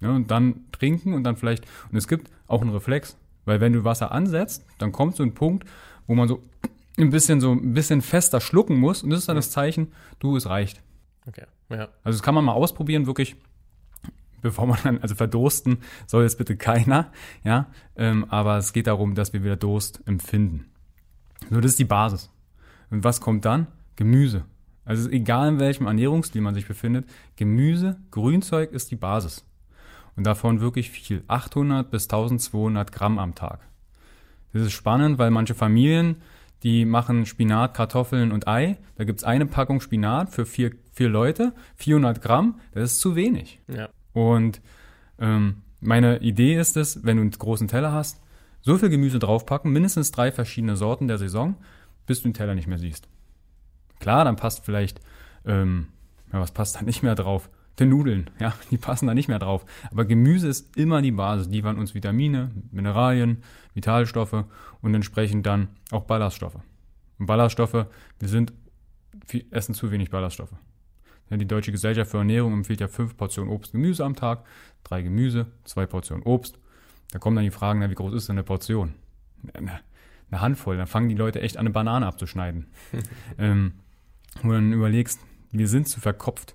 Ja, 0.00 0.10
und 0.10 0.30
dann 0.32 0.66
trinken 0.72 1.14
und 1.14 1.22
dann 1.22 1.36
vielleicht, 1.36 1.64
und 1.90 1.96
es 1.96 2.08
gibt 2.08 2.30
auch 2.48 2.60
einen 2.60 2.70
Reflex, 2.70 3.16
weil 3.44 3.60
wenn 3.60 3.72
du 3.72 3.84
Wasser 3.84 4.10
ansetzt, 4.10 4.66
dann 4.78 4.90
kommt 4.90 5.16
so 5.16 5.22
ein 5.22 5.32
Punkt, 5.32 5.66
wo 6.08 6.14
man 6.16 6.26
so 6.26 6.42
ein 6.98 7.10
bisschen 7.10 7.40
so 7.40 7.52
ein 7.52 7.72
bisschen 7.72 8.02
fester 8.02 8.40
schlucken 8.40 8.76
muss 8.76 9.04
und 9.04 9.10
das 9.10 9.20
ist 9.20 9.28
dann 9.28 9.36
das 9.36 9.52
Zeichen, 9.52 9.92
du, 10.18 10.36
es 10.36 10.46
reicht. 10.46 10.82
Okay. 11.26 11.44
Ja. 11.70 11.88
Also 12.02 12.18
das 12.18 12.22
kann 12.22 12.34
man 12.34 12.44
mal 12.44 12.52
ausprobieren, 12.52 13.06
wirklich, 13.06 13.36
bevor 14.42 14.66
man 14.66 14.78
dann, 14.82 14.98
also 14.98 15.14
verdursten 15.14 15.78
soll 16.06 16.24
jetzt 16.24 16.36
bitte 16.36 16.56
keiner, 16.56 17.12
ja, 17.44 17.66
ähm, 17.94 18.26
aber 18.28 18.58
es 18.58 18.72
geht 18.72 18.88
darum, 18.88 19.14
dass 19.14 19.32
wir 19.32 19.44
wieder 19.44 19.56
Durst 19.56 20.02
empfinden. 20.06 20.66
So, 21.50 21.60
das 21.60 21.72
ist 21.72 21.78
die 21.78 21.84
Basis. 21.84 22.30
Und 22.90 23.04
was 23.04 23.20
kommt 23.20 23.44
dann? 23.44 23.66
Gemüse. 23.96 24.44
Also 24.84 25.10
egal 25.10 25.48
in 25.48 25.58
welchem 25.58 25.86
Ernährungsstil 25.86 26.40
man 26.40 26.54
sich 26.54 26.66
befindet, 26.66 27.08
Gemüse, 27.34 27.96
Grünzeug 28.10 28.72
ist 28.72 28.90
die 28.90 28.96
Basis. 28.96 29.44
Und 30.16 30.24
davon 30.26 30.60
wirklich 30.60 30.90
viel. 30.90 31.22
800 31.26 31.90
bis 31.90 32.04
1200 32.04 32.90
Gramm 32.92 33.18
am 33.18 33.34
Tag. 33.34 33.60
Das 34.52 34.62
ist 34.62 34.72
spannend, 34.72 35.18
weil 35.18 35.30
manche 35.30 35.54
Familien, 35.54 36.16
die 36.62 36.84
machen 36.84 37.26
Spinat, 37.26 37.74
Kartoffeln 37.74 38.32
und 38.32 38.48
Ei. 38.48 38.78
Da 38.96 39.04
gibt's 39.04 39.24
eine 39.24 39.44
Packung 39.44 39.80
Spinat 39.80 40.30
für 40.30 40.46
vier, 40.46 40.72
vier 40.92 41.08
Leute, 41.08 41.52
400 41.74 42.22
Gramm. 42.22 42.60
Das 42.72 42.92
ist 42.92 43.00
zu 43.00 43.16
wenig. 43.16 43.60
Ja. 43.68 43.88
Und 44.12 44.62
ähm, 45.18 45.62
meine 45.80 46.20
Idee 46.20 46.56
ist 46.56 46.76
es, 46.76 47.04
wenn 47.04 47.16
du 47.18 47.22
einen 47.22 47.30
großen 47.32 47.68
Teller 47.68 47.92
hast, 47.92 48.20
so 48.66 48.76
viel 48.76 48.88
Gemüse 48.88 49.20
draufpacken, 49.20 49.72
mindestens 49.72 50.10
drei 50.10 50.32
verschiedene 50.32 50.74
Sorten 50.74 51.06
der 51.06 51.18
Saison, 51.18 51.54
bis 52.04 52.18
du 52.18 52.28
den 52.28 52.34
Teller 52.34 52.56
nicht 52.56 52.66
mehr 52.66 52.78
siehst. 52.78 53.08
Klar, 54.00 54.24
dann 54.24 54.34
passt 54.34 54.64
vielleicht, 54.64 55.00
ähm, 55.44 55.86
ja, 56.32 56.40
was 56.40 56.50
passt 56.50 56.74
da 56.74 56.82
nicht 56.82 57.04
mehr 57.04 57.14
drauf? 57.14 57.48
Die 57.78 57.86
Nudeln, 57.86 58.28
ja, 58.40 58.54
die 58.72 58.76
passen 58.76 59.06
da 59.06 59.14
nicht 59.14 59.28
mehr 59.28 59.38
drauf. 59.38 59.64
Aber 59.92 60.04
Gemüse 60.04 60.48
ist 60.48 60.76
immer 60.76 61.00
die 61.00 61.12
Basis. 61.12 61.46
Die 61.46 61.58
liefern 61.58 61.78
uns 61.78 61.94
Vitamine, 61.94 62.50
Mineralien, 62.72 63.44
Vitalstoffe 63.74 64.44
und 64.82 64.94
entsprechend 64.94 65.46
dann 65.46 65.68
auch 65.92 66.02
Ballaststoffe. 66.02 66.58
Und 67.20 67.26
Ballaststoffe, 67.26 67.86
wir 68.18 68.28
sind, 68.28 68.52
wir 69.28 69.44
essen 69.52 69.76
zu 69.76 69.92
wenig 69.92 70.10
Ballaststoffe. 70.10 70.56
Die 71.30 71.46
Deutsche 71.46 71.70
Gesellschaft 71.70 72.10
für 72.10 72.18
Ernährung 72.18 72.52
empfiehlt 72.52 72.80
ja 72.80 72.88
fünf 72.88 73.16
Portionen 73.16 73.52
Obst, 73.52 73.70
Gemüse 73.70 74.04
am 74.04 74.16
Tag, 74.16 74.44
drei 74.82 75.02
Gemüse, 75.02 75.46
zwei 75.62 75.86
Portionen 75.86 76.24
Obst. 76.24 76.58
Da 77.10 77.18
kommen 77.18 77.36
dann 77.36 77.44
die 77.44 77.50
Fragen, 77.50 77.80
na, 77.80 77.90
wie 77.90 77.94
groß 77.94 78.14
ist 78.14 78.28
denn 78.28 78.34
eine 78.34 78.42
Portion? 78.42 78.94
Eine, 79.54 79.80
eine 80.30 80.40
Handvoll, 80.40 80.76
dann 80.76 80.86
fangen 80.86 81.08
die 81.08 81.14
Leute 81.14 81.40
echt 81.40 81.56
an, 81.56 81.66
eine 81.66 81.70
Banane 81.70 82.06
abzuschneiden. 82.06 82.66
ähm, 83.38 83.72
wo 84.42 84.48
du 84.48 84.54
dann 84.54 84.72
überlegst, 84.72 85.20
wir 85.52 85.68
sind 85.68 85.88
zu 85.88 86.00
verkopft. 86.00 86.54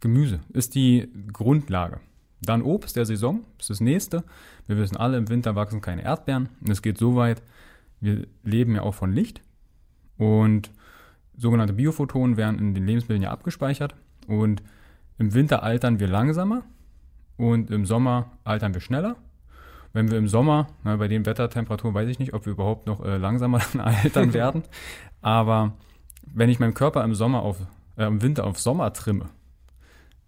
Gemüse 0.00 0.40
ist 0.50 0.74
die 0.74 1.08
Grundlage. 1.32 2.00
Dann 2.42 2.62
Obst 2.62 2.96
der 2.96 3.04
Saison, 3.04 3.44
das 3.58 3.64
ist 3.64 3.70
das 3.70 3.80
nächste. 3.80 4.24
Wir 4.66 4.76
wissen 4.78 4.96
alle, 4.96 5.18
im 5.18 5.28
Winter 5.28 5.56
wachsen 5.56 5.80
keine 5.80 6.02
Erdbeeren. 6.02 6.48
Und 6.60 6.70
es 6.70 6.80
geht 6.80 6.96
so 6.96 7.16
weit, 7.16 7.42
wir 8.00 8.26
leben 8.42 8.74
ja 8.74 8.82
auch 8.82 8.94
von 8.94 9.12
Licht. 9.12 9.42
Und 10.16 10.70
sogenannte 11.36 11.74
Biophotonen 11.74 12.36
werden 12.36 12.58
in 12.58 12.74
den 12.74 12.86
Lebensmitteln 12.86 13.22
ja 13.22 13.30
abgespeichert. 13.30 13.94
Und 14.26 14.62
im 15.18 15.34
Winter 15.34 15.62
altern 15.62 16.00
wir 16.00 16.08
langsamer 16.08 16.62
und 17.36 17.70
im 17.70 17.84
Sommer 17.84 18.32
altern 18.44 18.72
wir 18.72 18.80
schneller. 18.80 19.16
Wenn 19.92 20.10
wir 20.10 20.18
im 20.18 20.28
Sommer, 20.28 20.68
na, 20.84 20.96
bei 20.96 21.08
den 21.08 21.26
Wettertemperaturen 21.26 21.94
weiß 21.94 22.08
ich 22.08 22.18
nicht, 22.18 22.32
ob 22.32 22.46
wir 22.46 22.52
überhaupt 22.52 22.86
noch 22.86 23.04
äh, 23.04 23.16
langsamer 23.16 23.60
altern 23.78 24.32
werden. 24.34 24.62
Aber 25.20 25.72
wenn 26.22 26.48
ich 26.48 26.60
meinen 26.60 26.74
Körper 26.74 27.02
im 27.04 27.14
Sommer 27.14 27.42
auf, 27.42 27.58
äh, 27.96 28.04
im 28.06 28.22
Winter 28.22 28.44
auf 28.44 28.58
Sommer 28.58 28.92
trimme, 28.92 29.30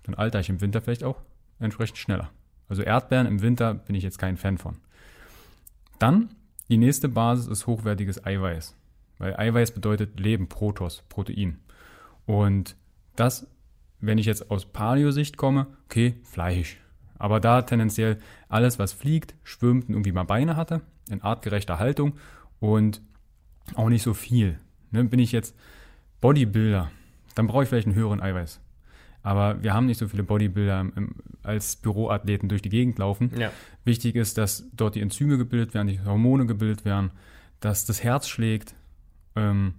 dann 0.03 0.14
alter 0.14 0.40
ich 0.40 0.48
im 0.48 0.61
Winter 0.61 0.81
vielleicht 0.81 1.05
auch 1.05 1.20
entsprechend 1.61 1.98
schneller. 1.98 2.31
Also 2.68 2.83
Erdbeeren 2.83 3.27
im 3.27 3.42
Winter 3.42 3.75
bin 3.75 3.94
ich 3.94 4.03
jetzt 4.03 4.18
kein 4.18 4.37
Fan 4.37 4.59
von. 4.59 4.79
Dann 5.98 6.31
die 6.68 6.79
nächste 6.79 7.09
Basis 7.09 7.46
ist 7.46 7.66
hochwertiges 7.66 8.25
Eiweiß. 8.25 8.75
Weil 9.18 9.37
Eiweiß 9.37 9.72
bedeutet 9.72 10.18
Leben, 10.18 10.48
Protos, 10.48 11.05
Protein. 11.09 11.61
Und 12.27 12.77
das, 13.14 13.46
wenn 14.01 14.18
ich 14.18 14.27
jetzt 14.27 14.51
aus 14.51 14.66
Paleo-Sicht 14.66 15.37
komme, 15.37 15.66
okay, 15.85 16.14
Fleisch. 16.25 16.79
Aber 17.22 17.38
da 17.38 17.62
tendenziell 17.62 18.18
alles, 18.48 18.80
was 18.80 18.92
fliegt, 18.92 19.37
schwimmt 19.44 19.85
und 19.85 19.94
irgendwie 19.94 20.11
mal 20.11 20.24
Beine 20.24 20.56
hatte, 20.56 20.80
in 21.08 21.22
artgerechter 21.22 21.78
Haltung 21.78 22.14
und 22.58 23.00
auch 23.76 23.88
nicht 23.88 24.02
so 24.02 24.12
viel. 24.12 24.58
Ne, 24.90 25.04
bin 25.04 25.20
ich 25.20 25.30
jetzt 25.30 25.56
Bodybuilder, 26.20 26.90
dann 27.37 27.46
brauche 27.46 27.62
ich 27.62 27.68
vielleicht 27.68 27.87
einen 27.87 27.94
höheren 27.94 28.20
Eiweiß. 28.20 28.61
Aber 29.22 29.62
wir 29.62 29.72
haben 29.72 29.87
nicht 29.87 29.98
so 29.98 30.08
viele 30.08 30.24
Bodybuilder 30.24 30.80
im, 30.80 31.14
als 31.44 31.76
Büroathleten 31.76 32.48
durch 32.48 32.61
die 32.61 32.70
Gegend 32.70 32.98
laufen. 32.98 33.30
Ja. 33.38 33.52
Wichtig 33.85 34.16
ist, 34.16 34.37
dass 34.37 34.68
dort 34.72 34.96
die 34.96 35.00
Enzyme 35.00 35.38
gebildet 35.38 35.74
werden, 35.74 35.87
die 35.87 36.00
Hormone 36.04 36.46
gebildet 36.46 36.85
werden, 36.85 37.12
dass 37.61 37.85
das 37.85 38.02
Herz 38.02 38.26
schlägt. 38.26 38.74
Ähm, 39.37 39.74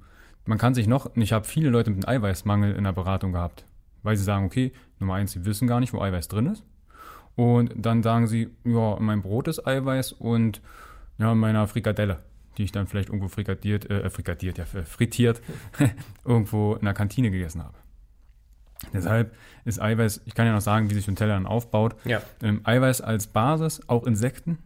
man 0.45 0.57
kann 0.57 0.75
sich 0.75 0.87
noch, 0.87 1.13
ich 1.17 1.33
habe 1.33 1.43
viele 1.43 1.69
Leute 1.69 1.89
mit 1.89 2.07
einem 2.07 2.21
Eiweißmangel 2.21 2.73
in 2.73 2.85
der 2.85 2.93
Beratung 2.93 3.33
gehabt, 3.33 3.65
weil 4.01 4.15
sie 4.15 4.23
sagen, 4.23 4.45
okay, 4.45 4.71
Nummer 5.01 5.15
eins, 5.15 5.33
sie 5.33 5.43
wissen 5.43 5.67
gar 5.67 5.81
nicht, 5.81 5.91
wo 5.91 5.99
Eiweiß 5.99 6.29
drin 6.29 6.45
ist. 6.45 6.63
Und 7.35 7.73
dann 7.75 8.03
sagen 8.03 8.27
sie, 8.27 8.49
ja, 8.63 8.97
in 8.97 9.05
meinem 9.05 9.21
Brot 9.21 9.47
ist 9.47 9.65
Eiweiß 9.65 10.13
und 10.13 10.61
ja, 11.17 11.31
in 11.31 11.39
meiner 11.39 11.67
Frikadelle, 11.67 12.19
die 12.57 12.63
ich 12.63 12.71
dann 12.71 12.87
vielleicht 12.87 13.09
irgendwo 13.09 13.27
frikadiert, 13.27 13.89
äh, 13.89 14.09
frikadiert, 14.09 14.57
ja, 14.57 14.65
frittiert, 14.65 15.41
irgendwo 16.25 16.75
in 16.75 16.85
der 16.85 16.93
Kantine 16.93 17.31
gegessen 17.31 17.63
habe. 17.63 17.75
Deshalb 18.91 19.33
ist 19.65 19.81
Eiweiß, 19.81 20.21
ich 20.25 20.35
kann 20.35 20.45
ja 20.45 20.53
noch 20.53 20.61
sagen, 20.61 20.89
wie 20.89 20.93
sich 20.93 21.07
ein 21.07 21.15
Teller 21.15 21.35
dann 21.35 21.45
aufbaut. 21.45 21.95
Ja. 22.03 22.21
Ähm, 22.41 22.61
Eiweiß 22.63 23.01
als 23.01 23.27
Basis, 23.27 23.87
auch 23.87 24.05
Insekten. 24.05 24.57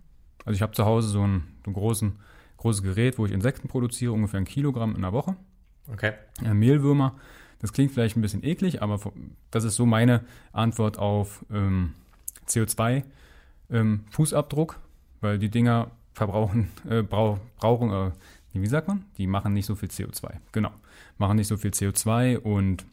Also 0.44 0.56
ich 0.56 0.62
habe 0.62 0.74
zu 0.74 0.86
Hause 0.86 1.10
so 1.10 1.22
ein, 1.26 1.44
so 1.64 1.72
ein 1.72 1.74
großen, 1.74 2.20
großes 2.58 2.82
Gerät, 2.82 3.18
wo 3.18 3.26
ich 3.26 3.32
Insekten 3.32 3.68
produziere, 3.68 4.14
ungefähr 4.14 4.40
ein 4.40 4.46
Kilogramm 4.46 4.96
in 4.96 5.04
der 5.04 5.14
Woche. 5.14 5.36
Okay. 5.92 6.14
Äh, 6.44 6.54
Mehlwürmer, 6.54 7.16
Das 7.60 7.74
klingt 7.74 7.92
vielleicht 7.92 8.18
ein 8.18 8.22
bisschen 8.22 8.44
eklig, 8.44 8.82
aber 8.82 9.00
das 9.52 9.64
ist 9.64 9.76
so 9.76 9.86
meine 9.86 10.24
Antwort 10.52 10.98
auf 10.98 11.46
ähm, 11.52 11.94
CO2-Fußabdruck, 12.48 14.74
ähm, 14.74 14.80
weil 15.22 15.40
die 15.40 15.50
Dinger 15.50 15.92
verbrauchen, 16.14 16.70
äh, 16.90 17.04
brauch, 17.04 17.40
brauchen, 17.58 17.92
äh, 17.92 18.12
wie 18.54 18.68
sagt 18.68 18.88
man? 18.88 19.06
Die 19.18 19.28
machen 19.28 19.54
nicht 19.54 19.68
so 19.68 19.76
viel 19.76 19.90
CO2. 19.90 20.38
Genau. 20.52 20.72
Machen 21.20 21.38
nicht 21.38 21.48
so 21.48 21.58
viel 21.58 21.70
CO2 21.72 22.40
und 22.40 22.86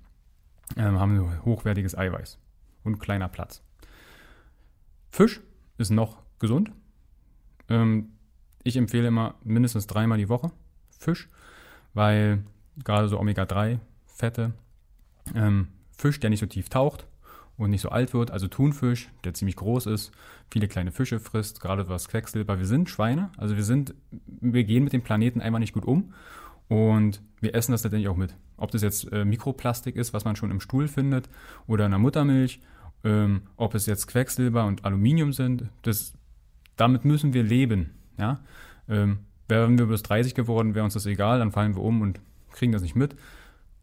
äh, 0.76 0.82
haben 0.82 1.42
hochwertiges 1.44 1.96
Eiweiß 1.96 2.38
und 2.82 2.98
kleiner 2.98 3.28
Platz. 3.28 3.62
Fisch 5.10 5.40
ist 5.78 5.90
noch 5.90 6.22
gesund. 6.38 6.70
Ähm, 7.68 8.10
ich 8.62 8.76
empfehle 8.76 9.08
immer 9.08 9.36
mindestens 9.42 9.86
dreimal 9.86 10.18
die 10.18 10.28
Woche 10.28 10.50
Fisch, 10.98 11.28
weil 11.94 12.44
gerade 12.82 13.08
so 13.08 13.18
Omega-3-Fette, 13.18 14.52
ähm, 15.34 15.68
Fisch, 15.96 16.20
der 16.20 16.30
nicht 16.30 16.40
so 16.40 16.46
tief 16.46 16.68
taucht 16.68 17.06
und 17.56 17.70
nicht 17.70 17.82
so 17.82 17.88
alt 17.88 18.14
wird, 18.14 18.30
also 18.30 18.48
Thunfisch, 18.48 19.10
der 19.22 19.34
ziemlich 19.34 19.56
groß 19.56 19.86
ist, 19.86 20.12
viele 20.50 20.68
kleine 20.68 20.90
Fische 20.90 21.20
frisst, 21.20 21.60
gerade 21.60 21.88
was 21.88 22.08
Quecksilber. 22.08 22.58
Wir 22.58 22.66
sind 22.66 22.90
Schweine, 22.90 23.30
also 23.36 23.56
wir 23.56 23.64
sind, 23.64 23.94
wir 24.10 24.64
gehen 24.64 24.84
mit 24.84 24.92
dem 24.92 25.02
Planeten 25.02 25.40
einfach 25.40 25.60
nicht 25.60 25.72
gut 25.72 25.84
um 25.84 26.12
und 26.68 27.22
wir 27.40 27.54
essen 27.54 27.72
das 27.72 27.84
letztendlich 27.84 28.08
auch 28.08 28.16
mit. 28.16 28.34
Ob 28.56 28.70
das 28.70 28.82
jetzt 28.82 29.10
äh, 29.12 29.24
Mikroplastik 29.24 29.96
ist, 29.96 30.12
was 30.12 30.24
man 30.24 30.36
schon 30.36 30.50
im 30.50 30.60
Stuhl 30.60 30.88
findet, 30.88 31.28
oder 31.66 31.84
in 31.84 31.92
der 31.92 31.98
Muttermilch, 31.98 32.60
ähm, 33.04 33.42
ob 33.56 33.74
es 33.74 33.86
jetzt 33.86 34.06
Quecksilber 34.06 34.64
und 34.64 34.84
Aluminium 34.84 35.32
sind, 35.32 35.68
das, 35.82 36.14
damit 36.76 37.04
müssen 37.04 37.34
wir 37.34 37.42
leben. 37.42 37.90
Ja? 38.18 38.40
Ähm, 38.88 39.18
wären 39.48 39.78
wir 39.78 39.86
bis 39.86 40.02
30 40.02 40.34
geworden, 40.34 40.74
wäre 40.74 40.84
uns 40.84 40.94
das 40.94 41.06
egal, 41.06 41.38
dann 41.38 41.52
fallen 41.52 41.76
wir 41.76 41.82
um 41.82 42.00
und 42.00 42.20
kriegen 42.52 42.72
das 42.72 42.82
nicht 42.82 42.96
mit. 42.96 43.14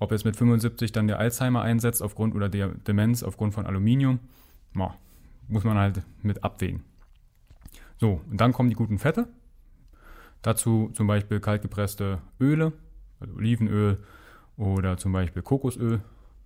Ob 0.02 0.12
jetzt 0.12 0.26
mit 0.26 0.36
75 0.36 0.92
dann 0.92 1.06
der 1.06 1.20
Alzheimer 1.20 1.62
einsetzt 1.62 2.02
aufgrund 2.02 2.34
oder 2.34 2.50
der 2.50 2.70
Demenz 2.70 3.22
aufgrund 3.22 3.54
von 3.54 3.68
Aluminium, 3.68 4.20
boah, 4.74 4.96
muss 5.48 5.64
man 5.64 5.78
halt 5.78 6.02
mit 6.24 6.44
abwägen. 6.44 6.82
So, 7.98 8.20
und 8.28 8.42
dann 8.42 8.52
kommen 8.52 8.72
die 8.72 8.76
guten 8.76 8.98
Fette. 8.98 9.28
Dazu 10.42 10.90
zum 10.96 11.06
Beispiel 11.06 11.40
kaltgepresste 11.40 12.18
Öle, 12.40 12.74
also 13.20 13.36
Olivenöl 13.36 14.00
oder 14.58 14.98
zum 14.98 15.12
Beispiel 15.12 15.44
Kokosöl. 15.44 16.02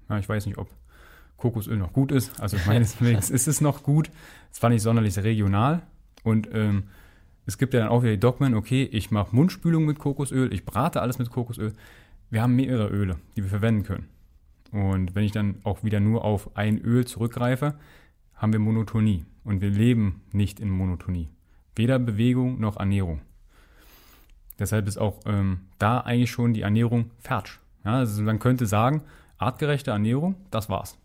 Ja, 0.09 0.19
ich 0.19 0.27
weiß 0.27 0.47
nicht, 0.47 0.57
ob 0.57 0.67
Kokosöl 1.37 1.77
noch 1.77 1.93
gut 1.93 2.11
ist. 2.11 2.37
Also 2.41 2.57
meines 2.67 2.99
Wissens 2.99 3.29
ist 3.29 3.47
es 3.47 3.61
noch 3.61 3.83
gut. 3.83 4.11
Das 4.49 4.59
fand 4.59 4.75
ich 4.75 4.81
sonderlich 4.81 5.17
regional. 5.17 5.81
Und 6.23 6.49
ähm, 6.51 6.89
es 7.45 7.57
gibt 7.57 7.73
ja 7.73 7.79
dann 7.79 7.89
auch 7.89 8.03
wieder 8.03 8.11
die 8.11 8.19
Dogmen, 8.19 8.53
okay, 8.53 8.83
ich 8.83 9.11
mache 9.11 9.33
Mundspülung 9.33 9.85
mit 9.85 9.97
Kokosöl, 9.97 10.51
ich 10.51 10.65
brate 10.65 11.01
alles 11.01 11.19
mit 11.19 11.29
Kokosöl. 11.29 11.71
Wir 12.35 12.41
haben 12.41 12.57
mehrere 12.57 12.89
Öle, 12.89 13.15
die 13.37 13.43
wir 13.43 13.49
verwenden 13.49 13.83
können. 13.83 14.09
Und 14.73 15.15
wenn 15.15 15.23
ich 15.23 15.31
dann 15.31 15.61
auch 15.63 15.85
wieder 15.85 16.01
nur 16.01 16.25
auf 16.25 16.57
ein 16.57 16.79
Öl 16.79 17.05
zurückgreife, 17.07 17.75
haben 18.33 18.51
wir 18.51 18.59
Monotonie. 18.59 19.23
Und 19.45 19.61
wir 19.61 19.69
leben 19.69 20.21
nicht 20.33 20.59
in 20.59 20.69
Monotonie. 20.69 21.29
Weder 21.77 21.97
Bewegung 21.97 22.59
noch 22.59 22.75
Ernährung. 22.75 23.21
Deshalb 24.59 24.85
ist 24.89 24.97
auch 24.97 25.21
ähm, 25.25 25.61
da 25.79 26.01
eigentlich 26.01 26.29
schon 26.29 26.53
die 26.53 26.63
Ernährung 26.63 27.09
falsch. 27.19 27.61
Ja, 27.85 27.99
also 27.99 28.21
man 28.21 28.39
könnte 28.39 28.65
sagen, 28.65 29.03
artgerechte 29.37 29.91
Ernährung, 29.91 30.35
das 30.51 30.67
war's. 30.67 30.97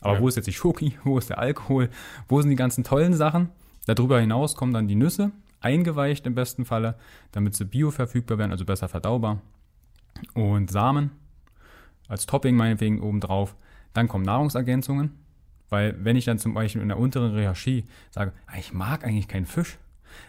Aber 0.00 0.14
ja. 0.14 0.20
wo 0.22 0.28
ist 0.28 0.36
jetzt 0.36 0.46
die 0.46 0.54
Schoki? 0.54 0.96
Wo 1.04 1.18
ist 1.18 1.28
der 1.28 1.38
Alkohol? 1.38 1.90
Wo 2.28 2.40
sind 2.40 2.48
die 2.48 2.56
ganzen 2.56 2.82
tollen 2.82 3.12
Sachen? 3.12 3.50
Darüber 3.84 4.18
hinaus 4.20 4.56
kommen 4.56 4.72
dann 4.72 4.88
die 4.88 4.94
Nüsse, 4.94 5.32
eingeweicht 5.60 6.26
im 6.26 6.34
besten 6.34 6.64
Falle, 6.64 6.94
damit 7.32 7.56
sie 7.56 7.66
bioverfügbar 7.66 8.38
werden, 8.38 8.52
also 8.52 8.64
besser 8.64 8.88
verdaubar. 8.88 9.42
Und 10.34 10.70
Samen 10.70 11.10
als 12.08 12.26
Topping 12.26 12.56
meinetwegen 12.56 13.00
obendrauf. 13.00 13.54
Dann 13.92 14.08
kommen 14.08 14.24
Nahrungsergänzungen, 14.24 15.12
weil 15.68 15.96
wenn 16.02 16.16
ich 16.16 16.24
dann 16.24 16.38
zum 16.38 16.54
Beispiel 16.54 16.82
in 16.82 16.88
der 16.88 16.98
unteren 16.98 17.32
Hierarchie 17.32 17.84
sage, 18.10 18.32
ah, 18.46 18.58
ich 18.58 18.72
mag 18.72 19.04
eigentlich 19.04 19.28
keinen 19.28 19.46
Fisch 19.46 19.78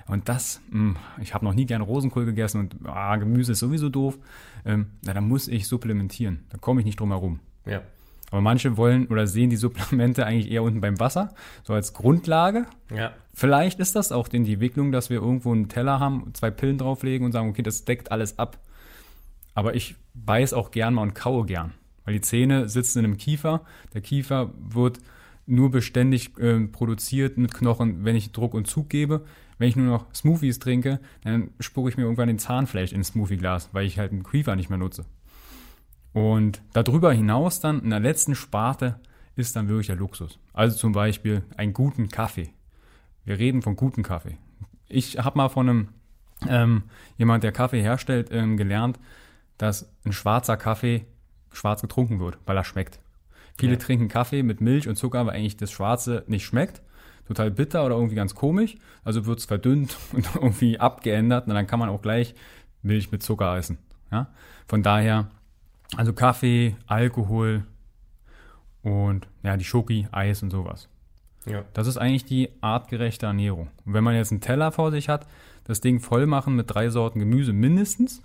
und 0.08 0.30
das, 0.30 0.62
mh, 0.70 0.96
hm, 0.96 0.96
ich 1.22 1.34
habe 1.34 1.46
noch 1.46 1.54
nie 1.54 1.66
gern 1.66 1.82
Rosenkohl 1.82 2.26
gegessen 2.26 2.60
und 2.60 2.76
ah, 2.86 3.16
Gemüse 3.16 3.54
ist 3.54 3.60
sowieso 3.60 3.90
doof, 3.90 4.18
ähm, 4.66 4.88
na, 5.04 5.14
dann 5.14 5.28
muss 5.28 5.48
ich 5.48 5.68
supplementieren. 5.68 6.46
Da 6.50 6.58
komme 6.58 6.82
ich 6.82 6.86
nicht 6.86 7.00
drum 7.00 7.10
herum. 7.10 7.40
Ja. 7.66 7.82
Aber 8.32 8.42
manche 8.42 8.78
wollen 8.78 9.08
oder 9.08 9.26
sehen 9.26 9.50
die 9.50 9.56
Supplemente 9.56 10.26
eigentlich 10.28 10.52
eher 10.52 10.64
unten 10.64 10.82
beim 10.82 11.00
Wasser, 11.00 11.34
so 11.64 11.74
als 11.74 11.94
Grundlage. 11.94 12.66
Ja. 12.94 13.14
Vielleicht 13.34 13.80
ist 13.80 13.96
das 13.96 14.12
auch 14.12 14.28
in 14.30 14.44
die 14.44 14.54
Entwicklung, 14.54 14.92
dass 14.92 15.10
wir 15.10 15.22
irgendwo 15.22 15.52
einen 15.52 15.70
Teller 15.70 16.00
haben, 16.00 16.34
zwei 16.34 16.52
Pillen 16.52 16.78
drauflegen 16.78 17.26
und 17.26 17.32
sagen, 17.32 17.50
okay, 17.50 17.64
das 17.64 17.86
deckt 17.86 18.12
alles 18.12 18.38
ab. 18.38 18.60
Aber 19.60 19.76
ich 19.76 19.98
beiß 20.14 20.54
auch 20.54 20.72
gern 20.72 20.94
mal 20.94 21.02
und 21.02 21.16
kaue 21.16 21.46
gern. 21.46 21.74
Weil 22.06 22.14
die 22.14 22.22
Zähne 22.22 22.70
sitzen 22.70 23.00
in 23.00 23.06
einem 23.06 23.18
Kiefer. 23.18 23.66
Der 23.94 24.00
Kiefer 24.00 24.54
wird 24.58 25.02
nur 25.48 25.70
beständig 25.70 26.38
äh, 26.38 26.62
produziert 26.62 27.38
mit 27.38 27.54
Knochen, 27.54 28.06
wenn 28.06 28.16
ich 28.16 28.32
Druck 28.32 28.54
und 28.54 28.68
Zug 28.68 28.88
gebe. 28.88 29.26
Wenn 29.58 29.68
ich 29.68 29.76
nur 29.76 29.88
noch 29.88 30.06
Smoothies 30.14 30.60
trinke, 30.60 31.02
dann 31.26 31.50
spucke 31.60 31.90
ich 31.90 31.98
mir 31.98 32.04
irgendwann 32.04 32.30
den 32.30 32.40
Zahnfleisch 32.40 32.94
ins 32.94 33.10
Smoothieglas, 33.10 33.74
weil 33.74 33.86
ich 33.86 34.00
halt 34.00 34.14
einen 34.14 34.24
Kiefer 34.24 34.56
nicht 34.56 34.70
mehr 34.70 34.80
nutze. 34.80 35.04
Und 36.14 36.62
darüber 36.72 37.12
hinaus 37.12 37.60
dann 37.60 37.82
in 37.82 37.90
der 37.90 38.00
letzten 38.00 38.36
Sparte 38.36 39.02
ist 39.36 39.58
dann 39.58 39.68
wirklich 39.68 39.88
der 39.88 39.98
Luxus. 39.98 40.40
Also 40.54 40.78
zum 40.78 40.94
Beispiel 40.94 41.44
einen 41.58 41.74
guten 41.74 42.08
Kaffee. 42.08 42.54
Wir 43.26 43.38
reden 43.38 43.62
von 43.62 43.76
guten 43.76 44.04
Kaffee. 44.04 44.38
Ich 44.88 45.20
habe 45.20 45.38
mal 45.38 45.50
von 45.50 45.68
einem 45.68 45.90
ähm, 46.48 46.84
jemand, 47.18 47.44
der 47.44 47.52
Kaffee 47.52 47.82
herstellt, 47.82 48.30
ähm, 48.32 48.56
gelernt, 48.56 48.98
dass 49.60 49.94
ein 50.06 50.14
schwarzer 50.14 50.58
Kaffee 50.58 51.06
schwarz 51.52 51.82
getrunken 51.82 52.20
wird, 52.20 52.40
weil 52.48 52.58
er 52.58 52.64
schmeckt. 52.64 53.00
Viele 53.60 53.74
ja. 53.74 53.80
trinken 53.80 54.08
Kaffee 54.08 54.42
mit 54.42 54.62
Milch 54.62 54.88
und 54.88 54.96
Zucker, 54.96 55.28
weil 55.28 55.36
eigentlich 55.36 55.58
das 55.58 55.72
Schwarze 55.72 56.24
nicht 56.26 56.46
schmeckt. 56.46 56.82
Total 57.28 57.52
bitter 57.52 57.86
oder 57.86 57.96
irgendwie 57.96 58.16
ganz 58.16 58.34
komisch. 58.34 58.78
Also 59.04 59.28
wird 59.28 59.40
es 59.40 59.46
verdünnt 59.46 59.98
und 60.14 60.28
irgendwie 60.34 60.80
abgeändert 60.80 61.48
und 61.48 61.54
dann 61.54 61.68
kann 61.68 61.78
man 61.78 61.90
auch 61.90 62.02
gleich 62.02 62.34
Milch 62.82 63.12
mit 63.12 63.22
Zucker 63.22 63.56
essen. 63.58 63.78
Ja? 64.12 64.30
Von 64.66 64.82
daher 64.82 65.30
also 65.96 66.14
Kaffee, 66.14 66.76
Alkohol 66.88 67.66
und 68.82 69.28
ja, 69.44 69.58
die 69.58 69.66
Schoki, 69.66 70.08
Eis 70.12 70.42
und 70.42 70.52
sowas. 70.52 70.88
Ja. 71.46 71.64
Das 71.74 71.88
ist 71.88 71.98
eigentlich 71.98 72.26
die 72.26 72.50
artgerechte 72.62 73.26
Ernährung. 73.26 73.70
Und 73.86 73.94
wenn 73.94 74.04
man 74.04 74.16
jetzt 74.16 74.32
einen 74.32 74.42
Teller 74.42 74.72
vor 74.72 74.92
sich 74.92 75.10
hat, 75.10 75.28
das 75.66 75.82
Ding 75.82 76.00
voll 76.00 76.28
machen 76.28 76.56
mit 76.56 76.74
drei 76.74 76.90
Sorten 76.90 77.20
Gemüse 77.20 77.54
mindestens 77.54 78.22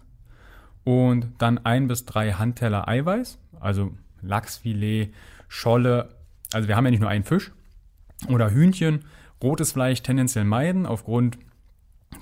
und 0.84 1.28
dann 1.38 1.58
ein 1.58 1.88
bis 1.88 2.04
drei 2.04 2.32
Handteller 2.32 2.88
Eiweiß, 2.88 3.38
also 3.60 3.92
Lachsfilet, 4.22 5.12
Scholle, 5.48 6.10
also 6.52 6.68
wir 6.68 6.76
haben 6.76 6.84
ja 6.84 6.90
nicht 6.90 7.00
nur 7.00 7.10
einen 7.10 7.24
Fisch 7.24 7.52
oder 8.28 8.50
Hühnchen, 8.50 9.04
rotes 9.42 9.72
Fleisch 9.72 10.02
tendenziell 10.02 10.44
meiden 10.44 10.86
aufgrund 10.86 11.38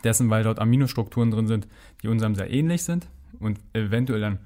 dessen, 0.05 0.31
weil 0.31 0.43
dort 0.43 0.59
Aminostrukturen 0.59 1.31
drin 1.31 1.47
sind, 1.47 1.69
die 2.03 2.09
unserem 2.09 2.35
sehr 2.35 2.51
ähnlich 2.51 2.83
sind. 2.83 3.09
Und 3.39 3.61
eventuell 3.75 4.21
dann 4.21 4.39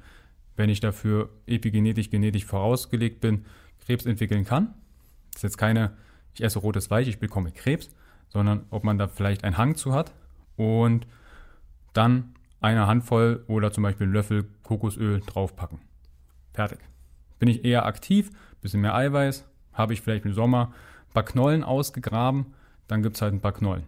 wenn 0.57 0.71
ich 0.71 0.81
dafür 0.81 1.31
epigenetisch, 1.47 2.11
genetisch 2.11 2.45
vorausgelegt 2.45 3.21
bin, 3.21 3.45
Krebs 3.85 4.07
entwickeln 4.07 4.45
kann. 4.45 4.75
Das 5.33 5.41
ist 5.41 5.43
jetzt 5.43 5.59
keine, 5.59 5.93
ich 6.35 6.43
esse 6.43 6.59
rotes 6.59 6.87
Fleisch, 6.87 7.09
ich 7.09 7.19
bekomme 7.19 7.53
Krebs, 7.53 7.91
sondern 8.29 8.67
ob 8.71 8.83
man 8.83 8.99
da 8.99 9.07
vielleicht 9.07 9.45
einen 9.45 9.59
Hang 9.59 9.77
zu 9.77 9.93
hat. 9.93 10.13
Und 10.57 11.07
dann 11.93 12.35
eine 12.61 12.87
Handvoll 12.87 13.45
oder 13.49 13.73
zum 13.73 13.83
Beispiel 13.83 14.05
einen 14.05 14.15
Löffel 14.15 14.49
Kokosöl 14.63 15.21
draufpacken. 15.21 15.81
Fertig. 16.53 16.79
Bin 17.39 17.49
ich 17.49 17.65
eher 17.65 17.87
aktiv, 17.87 18.31
bisschen 18.61 18.81
mehr 18.81 18.95
Eiweiß, 18.95 19.47
habe 19.73 19.93
ich 19.93 20.01
vielleicht 20.01 20.25
im 20.25 20.33
Sommer 20.33 20.73
ein 21.09 21.13
paar 21.13 21.25
Knollen 21.25 21.63
ausgegraben, 21.63 22.55
dann 22.89 23.03
gibt 23.03 23.17
es 23.17 23.23
halt 23.23 23.35
ein 23.35 23.41
paar 23.41 23.53
Knollen. 23.53 23.85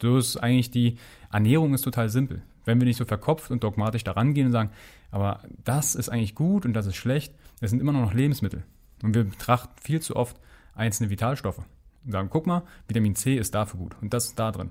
So 0.00 0.16
ist 0.16 0.36
eigentlich 0.36 0.70
die 0.70 0.98
Ernährung 1.30 1.74
ist 1.74 1.82
total 1.82 2.08
simpel. 2.08 2.42
Wenn 2.64 2.80
wir 2.80 2.86
nicht 2.86 2.96
so 2.96 3.04
verkopft 3.04 3.50
und 3.50 3.62
dogmatisch 3.62 4.04
daran 4.04 4.34
gehen 4.34 4.46
und 4.46 4.52
sagen, 4.52 4.70
aber 5.10 5.40
das 5.64 5.94
ist 5.94 6.08
eigentlich 6.08 6.34
gut 6.34 6.64
und 6.64 6.72
das 6.72 6.86
ist 6.86 6.96
schlecht, 6.96 7.34
es 7.60 7.70
sind 7.70 7.80
immer 7.80 7.92
noch 7.92 8.14
Lebensmittel. 8.14 8.64
Und 9.02 9.14
wir 9.14 9.24
betrachten 9.24 9.72
viel 9.80 10.00
zu 10.00 10.16
oft 10.16 10.40
einzelne 10.74 11.10
Vitalstoffe 11.10 11.62
und 12.04 12.12
sagen, 12.12 12.28
guck 12.30 12.46
mal, 12.46 12.62
Vitamin 12.88 13.14
C 13.14 13.36
ist 13.36 13.54
dafür 13.54 13.78
gut 13.78 13.96
und 14.00 14.14
das 14.14 14.26
ist 14.26 14.38
da 14.38 14.50
drin. 14.50 14.70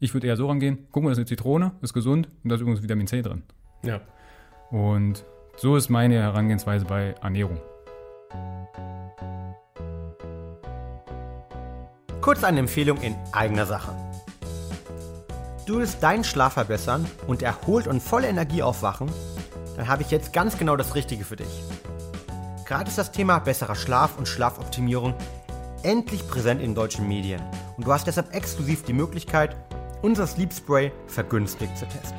Ich 0.00 0.14
würde 0.14 0.28
eher 0.28 0.36
so 0.36 0.46
rangehen, 0.46 0.86
guck 0.92 1.02
mal, 1.02 1.10
das 1.10 1.18
ist 1.18 1.22
eine 1.22 1.26
Zitrone, 1.26 1.72
ist 1.80 1.92
gesund 1.92 2.28
und 2.44 2.50
da 2.50 2.54
ist 2.54 2.60
übrigens 2.60 2.82
Vitamin 2.82 3.08
C 3.08 3.20
drin. 3.20 3.42
Ja. 3.82 4.00
Und 4.70 5.24
so 5.56 5.74
ist 5.74 5.88
meine 5.88 6.14
Herangehensweise 6.14 6.84
bei 6.84 7.16
Ernährung. 7.20 7.58
Kurz 12.20 12.44
eine 12.44 12.60
Empfehlung 12.60 12.98
in 12.98 13.16
eigener 13.32 13.66
Sache. 13.66 13.92
Du 15.66 15.78
willst 15.78 16.00
deinen 16.00 16.22
Schlaf 16.22 16.52
verbessern 16.52 17.04
und 17.26 17.42
erholt 17.42 17.88
und 17.88 18.00
voller 18.00 18.28
Energie 18.28 18.62
aufwachen, 18.62 19.10
dann 19.76 19.88
habe 19.88 20.02
ich 20.02 20.12
jetzt 20.12 20.32
ganz 20.32 20.56
genau 20.58 20.76
das 20.76 20.94
Richtige 20.94 21.24
für 21.24 21.36
dich. 21.36 21.62
Gerade 22.66 22.88
ist 22.88 22.98
das 22.98 23.10
Thema 23.10 23.40
besserer 23.40 23.74
Schlaf 23.74 24.16
und 24.16 24.28
Schlafoptimierung 24.28 25.14
endlich 25.82 26.28
präsent 26.28 26.62
in 26.62 26.76
deutschen 26.76 27.08
Medien 27.08 27.42
und 27.76 27.86
du 27.86 27.92
hast 27.92 28.06
deshalb 28.06 28.32
exklusiv 28.34 28.84
die 28.84 28.92
Möglichkeit, 28.92 29.56
unser 30.02 30.26
Sleep 30.26 30.52
Spray 30.52 30.92
vergünstigt 31.06 31.76
zu 31.76 31.86
testen. 31.86 32.18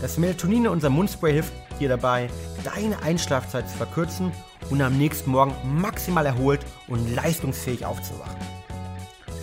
Das 0.00 0.16
Melatonin 0.16 0.66
in 0.66 0.70
unserem 0.70 0.94
Mundspray 0.94 1.32
hilft 1.32 1.52
dir 1.80 1.88
dabei, 1.88 2.28
deine 2.64 3.02
Einschlafzeit 3.02 3.68
zu 3.68 3.76
verkürzen 3.76 4.32
und 4.70 4.80
am 4.80 4.96
nächsten 4.96 5.30
Morgen 5.30 5.54
maximal 5.80 6.26
erholt 6.26 6.60
und 6.86 7.14
leistungsfähig 7.14 7.84
aufzuwachen. 7.84 8.36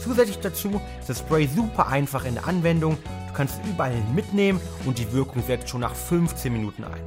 Zusätzlich 0.02 0.40
dazu 0.40 0.82
ist 1.00 1.10
das 1.10 1.20
Spray 1.20 1.48
super 1.48 1.88
einfach 1.88 2.26
in 2.26 2.36
der 2.36 2.48
Anwendung. 2.48 2.98
Du 3.28 3.34
kannst 3.34 3.60
es 3.60 3.70
überall 3.70 3.96
mitnehmen 4.14 4.62
und 4.86 5.00
die 5.00 5.12
Wirkung 5.12 5.44
setzt 5.44 5.70
schon 5.70 5.82
nach 5.82 5.96
15 5.96 6.54
Minuten 6.54 6.84
ein. 6.84 7.02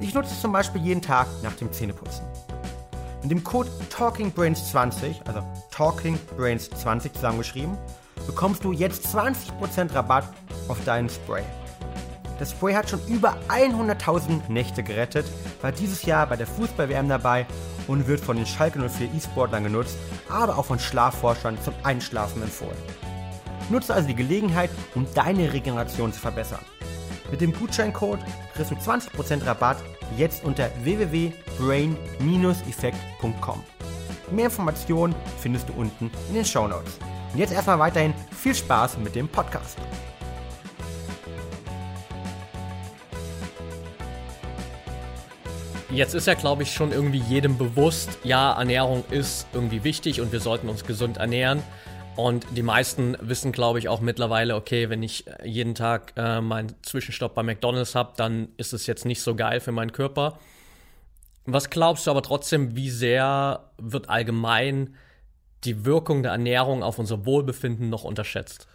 Ich 0.00 0.14
nutze 0.14 0.32
es 0.32 0.40
zum 0.40 0.52
Beispiel 0.52 0.82
jeden 0.82 1.02
Tag 1.02 1.26
nach 1.42 1.54
dem 1.54 1.72
Zähneputzen. 1.72 2.24
Mit 3.22 3.30
dem 3.32 3.42
Code 3.42 3.70
TalkingBrains20, 3.90 5.26
also 5.26 5.42
TalkingBrains20 5.74 7.12
zusammengeschrieben, 7.14 7.76
bekommst 8.26 8.64
du 8.64 8.72
jetzt 8.72 9.06
20% 9.06 9.94
Rabatt 9.94 10.28
auf 10.68 10.82
deinen 10.84 11.08
Spray. 11.08 11.44
Das 12.38 12.50
Spray 12.50 12.74
hat 12.74 12.90
schon 12.90 13.00
über 13.06 13.38
100.000 13.48 14.50
Nächte 14.50 14.82
gerettet, 14.82 15.24
war 15.62 15.72
dieses 15.72 16.04
Jahr 16.04 16.26
bei 16.26 16.36
der 16.36 16.46
Fußball-WM 16.46 17.08
dabei 17.08 17.46
und 17.88 18.06
wird 18.06 18.20
von 18.20 18.36
den 18.36 18.44
Schalke 18.44 18.78
04 18.78 19.08
E-Sportlern 19.14 19.64
genutzt, 19.64 19.96
aber 20.28 20.58
auch 20.58 20.66
von 20.66 20.78
Schlafforschern 20.78 21.56
zum 21.62 21.72
Einschlafen 21.82 22.42
empfohlen. 22.42 22.76
Nutze 23.70 23.94
also 23.94 24.08
die 24.08 24.14
Gelegenheit, 24.14 24.68
um 24.94 25.06
deine 25.14 25.50
Regeneration 25.52 26.12
zu 26.12 26.20
verbessern. 26.20 26.60
Mit 27.30 27.40
dem 27.40 27.52
Gutscheincode 27.52 28.20
kriegst 28.54 28.70
du 28.70 28.74
20% 28.76 29.46
Rabatt 29.46 29.78
jetzt 30.16 30.44
unter 30.44 30.70
www.brain-effekt.com. 30.82 33.64
Mehr 34.30 34.46
Informationen 34.46 35.14
findest 35.40 35.68
du 35.68 35.72
unten 35.72 36.10
in 36.28 36.34
den 36.34 36.44
Show 36.44 36.68
Notes. 36.68 36.98
Jetzt 37.36 37.52
erstmal 37.52 37.78
weiterhin 37.78 38.14
viel 38.34 38.54
Spaß 38.54 38.96
mit 38.96 39.14
dem 39.14 39.28
Podcast. 39.28 39.76
Jetzt 45.90 46.14
ist 46.14 46.26
ja, 46.26 46.32
glaube 46.32 46.62
ich, 46.62 46.72
schon 46.72 46.92
irgendwie 46.92 47.18
jedem 47.18 47.58
bewusst, 47.58 48.18
ja, 48.24 48.58
Ernährung 48.58 49.04
ist 49.10 49.46
irgendwie 49.52 49.84
wichtig 49.84 50.22
und 50.22 50.32
wir 50.32 50.40
sollten 50.40 50.70
uns 50.70 50.86
gesund 50.86 51.18
ernähren. 51.18 51.62
Und 52.16 52.46
die 52.52 52.62
meisten 52.62 53.18
wissen, 53.20 53.52
glaube 53.52 53.80
ich, 53.80 53.90
auch 53.90 54.00
mittlerweile, 54.00 54.56
okay, 54.56 54.88
wenn 54.88 55.02
ich 55.02 55.26
jeden 55.44 55.74
Tag 55.74 56.14
äh, 56.16 56.40
meinen 56.40 56.74
Zwischenstopp 56.82 57.34
bei 57.34 57.42
McDonald's 57.42 57.94
habe, 57.94 58.14
dann 58.16 58.48
ist 58.56 58.72
es 58.72 58.86
jetzt 58.86 59.04
nicht 59.04 59.20
so 59.20 59.34
geil 59.34 59.60
für 59.60 59.72
meinen 59.72 59.92
Körper. 59.92 60.38
Was 61.44 61.68
glaubst 61.68 62.06
du 62.06 62.10
aber 62.10 62.22
trotzdem, 62.22 62.76
wie 62.76 62.88
sehr 62.88 63.70
wird 63.76 64.08
allgemein 64.08 64.96
die 65.66 65.84
Wirkung 65.84 66.22
der 66.22 66.32
Ernährung 66.32 66.82
auf 66.82 66.98
unser 66.98 67.26
Wohlbefinden 67.26 67.90
noch 67.90 68.04
unterschätzt? 68.04 68.68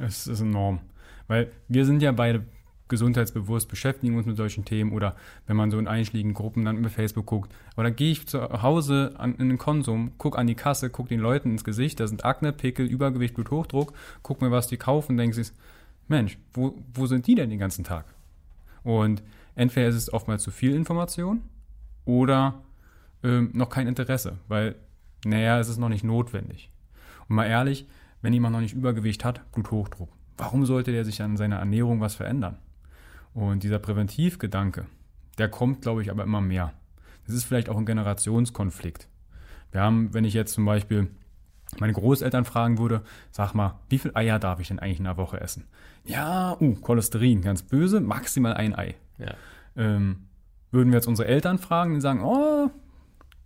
Es 0.00 0.26
ist 0.26 0.40
enorm. 0.40 0.80
Weil 1.26 1.50
wir 1.68 1.86
sind 1.86 2.02
ja 2.02 2.12
beide 2.12 2.44
gesundheitsbewusst, 2.88 3.68
beschäftigen 3.68 4.16
uns 4.16 4.26
mit 4.26 4.36
solchen 4.36 4.64
Themen 4.64 4.92
oder 4.92 5.16
wenn 5.46 5.56
man 5.56 5.70
so 5.70 5.78
in 5.78 5.88
einschlägigen 5.88 6.34
Gruppen 6.34 6.64
dann 6.64 6.76
über 6.76 6.90
Facebook 6.90 7.26
guckt. 7.26 7.52
Aber 7.74 7.84
dann 7.84 7.96
gehe 7.96 8.12
ich 8.12 8.26
zu 8.26 8.40
Hause 8.62 9.14
an, 9.16 9.36
in 9.36 9.48
den 9.48 9.58
Konsum, 9.58 10.12
gucke 10.18 10.38
an 10.38 10.46
die 10.46 10.54
Kasse, 10.54 10.90
gucke 10.90 11.08
den 11.08 11.20
Leuten 11.20 11.50
ins 11.50 11.64
Gesicht, 11.64 11.98
da 11.98 12.06
sind 12.06 12.24
Akne, 12.24 12.52
Pickel, 12.52 12.86
Übergewicht, 12.86 13.34
Bluthochdruck, 13.34 13.94
guck 14.22 14.42
mir, 14.42 14.50
was 14.50 14.66
die 14.66 14.76
kaufen, 14.76 15.16
denke 15.16 15.40
ich, 15.40 15.52
Mensch, 16.08 16.38
wo, 16.52 16.74
wo 16.92 17.06
sind 17.06 17.26
die 17.26 17.34
denn 17.34 17.48
den 17.48 17.58
ganzen 17.58 17.84
Tag? 17.84 18.04
Und 18.82 19.22
entweder 19.54 19.88
ist 19.88 19.94
es 19.94 20.12
oftmals 20.12 20.42
zu 20.42 20.50
viel 20.50 20.74
Information 20.74 21.42
oder 22.04 22.62
ähm, 23.22 23.50
noch 23.54 23.70
kein 23.70 23.86
Interesse, 23.86 24.38
weil, 24.48 24.74
naja, 25.24 25.58
es 25.58 25.68
ist 25.68 25.78
noch 25.78 25.88
nicht 25.88 26.04
notwendig. 26.04 26.70
Und 27.28 27.36
mal 27.36 27.46
ehrlich, 27.46 27.86
wenn 28.22 28.32
jemand 28.32 28.54
noch 28.54 28.60
nicht 28.60 28.74
Übergewicht 28.74 29.24
hat, 29.24 29.50
Bluthochdruck, 29.52 30.10
warum 30.36 30.66
sollte 30.66 30.92
der 30.92 31.04
sich 31.04 31.22
an 31.22 31.36
seiner 31.36 31.56
Ernährung 31.56 32.00
was 32.00 32.14
verändern? 32.14 32.58
Und 33.32 33.62
dieser 33.62 33.78
Präventivgedanke, 33.78 34.86
der 35.38 35.48
kommt, 35.48 35.82
glaube 35.82 36.02
ich, 36.02 36.10
aber 36.10 36.22
immer 36.22 36.40
mehr. 36.40 36.72
Das 37.26 37.34
ist 37.34 37.44
vielleicht 37.44 37.68
auch 37.68 37.76
ein 37.76 37.86
Generationskonflikt. 37.86 39.08
Wir 39.72 39.80
haben, 39.80 40.14
wenn 40.14 40.24
ich 40.24 40.34
jetzt 40.34 40.52
zum 40.52 40.64
Beispiel 40.64 41.10
meine 41.80 41.92
Großeltern 41.92 42.44
fragen 42.44 42.78
würde, 42.78 43.02
sag 43.30 43.54
mal, 43.54 43.80
wie 43.88 43.98
viel 43.98 44.12
Eier 44.14 44.38
darf 44.38 44.60
ich 44.60 44.68
denn 44.68 44.78
eigentlich 44.78 44.98
in 44.98 45.04
der 45.04 45.16
Woche 45.16 45.40
essen? 45.40 45.66
Ja, 46.04 46.56
uh, 46.60 46.74
Cholesterin, 46.76 47.42
ganz 47.42 47.62
böse, 47.62 48.00
maximal 48.00 48.54
ein 48.54 48.74
Ei. 48.74 48.94
Ja. 49.18 49.34
Ähm, 49.76 50.28
würden 50.70 50.90
wir 50.90 50.98
jetzt 50.98 51.08
unsere 51.08 51.28
Eltern 51.28 51.58
fragen, 51.58 51.94
die 51.94 52.00
sagen, 52.00 52.22
oh, 52.22 52.70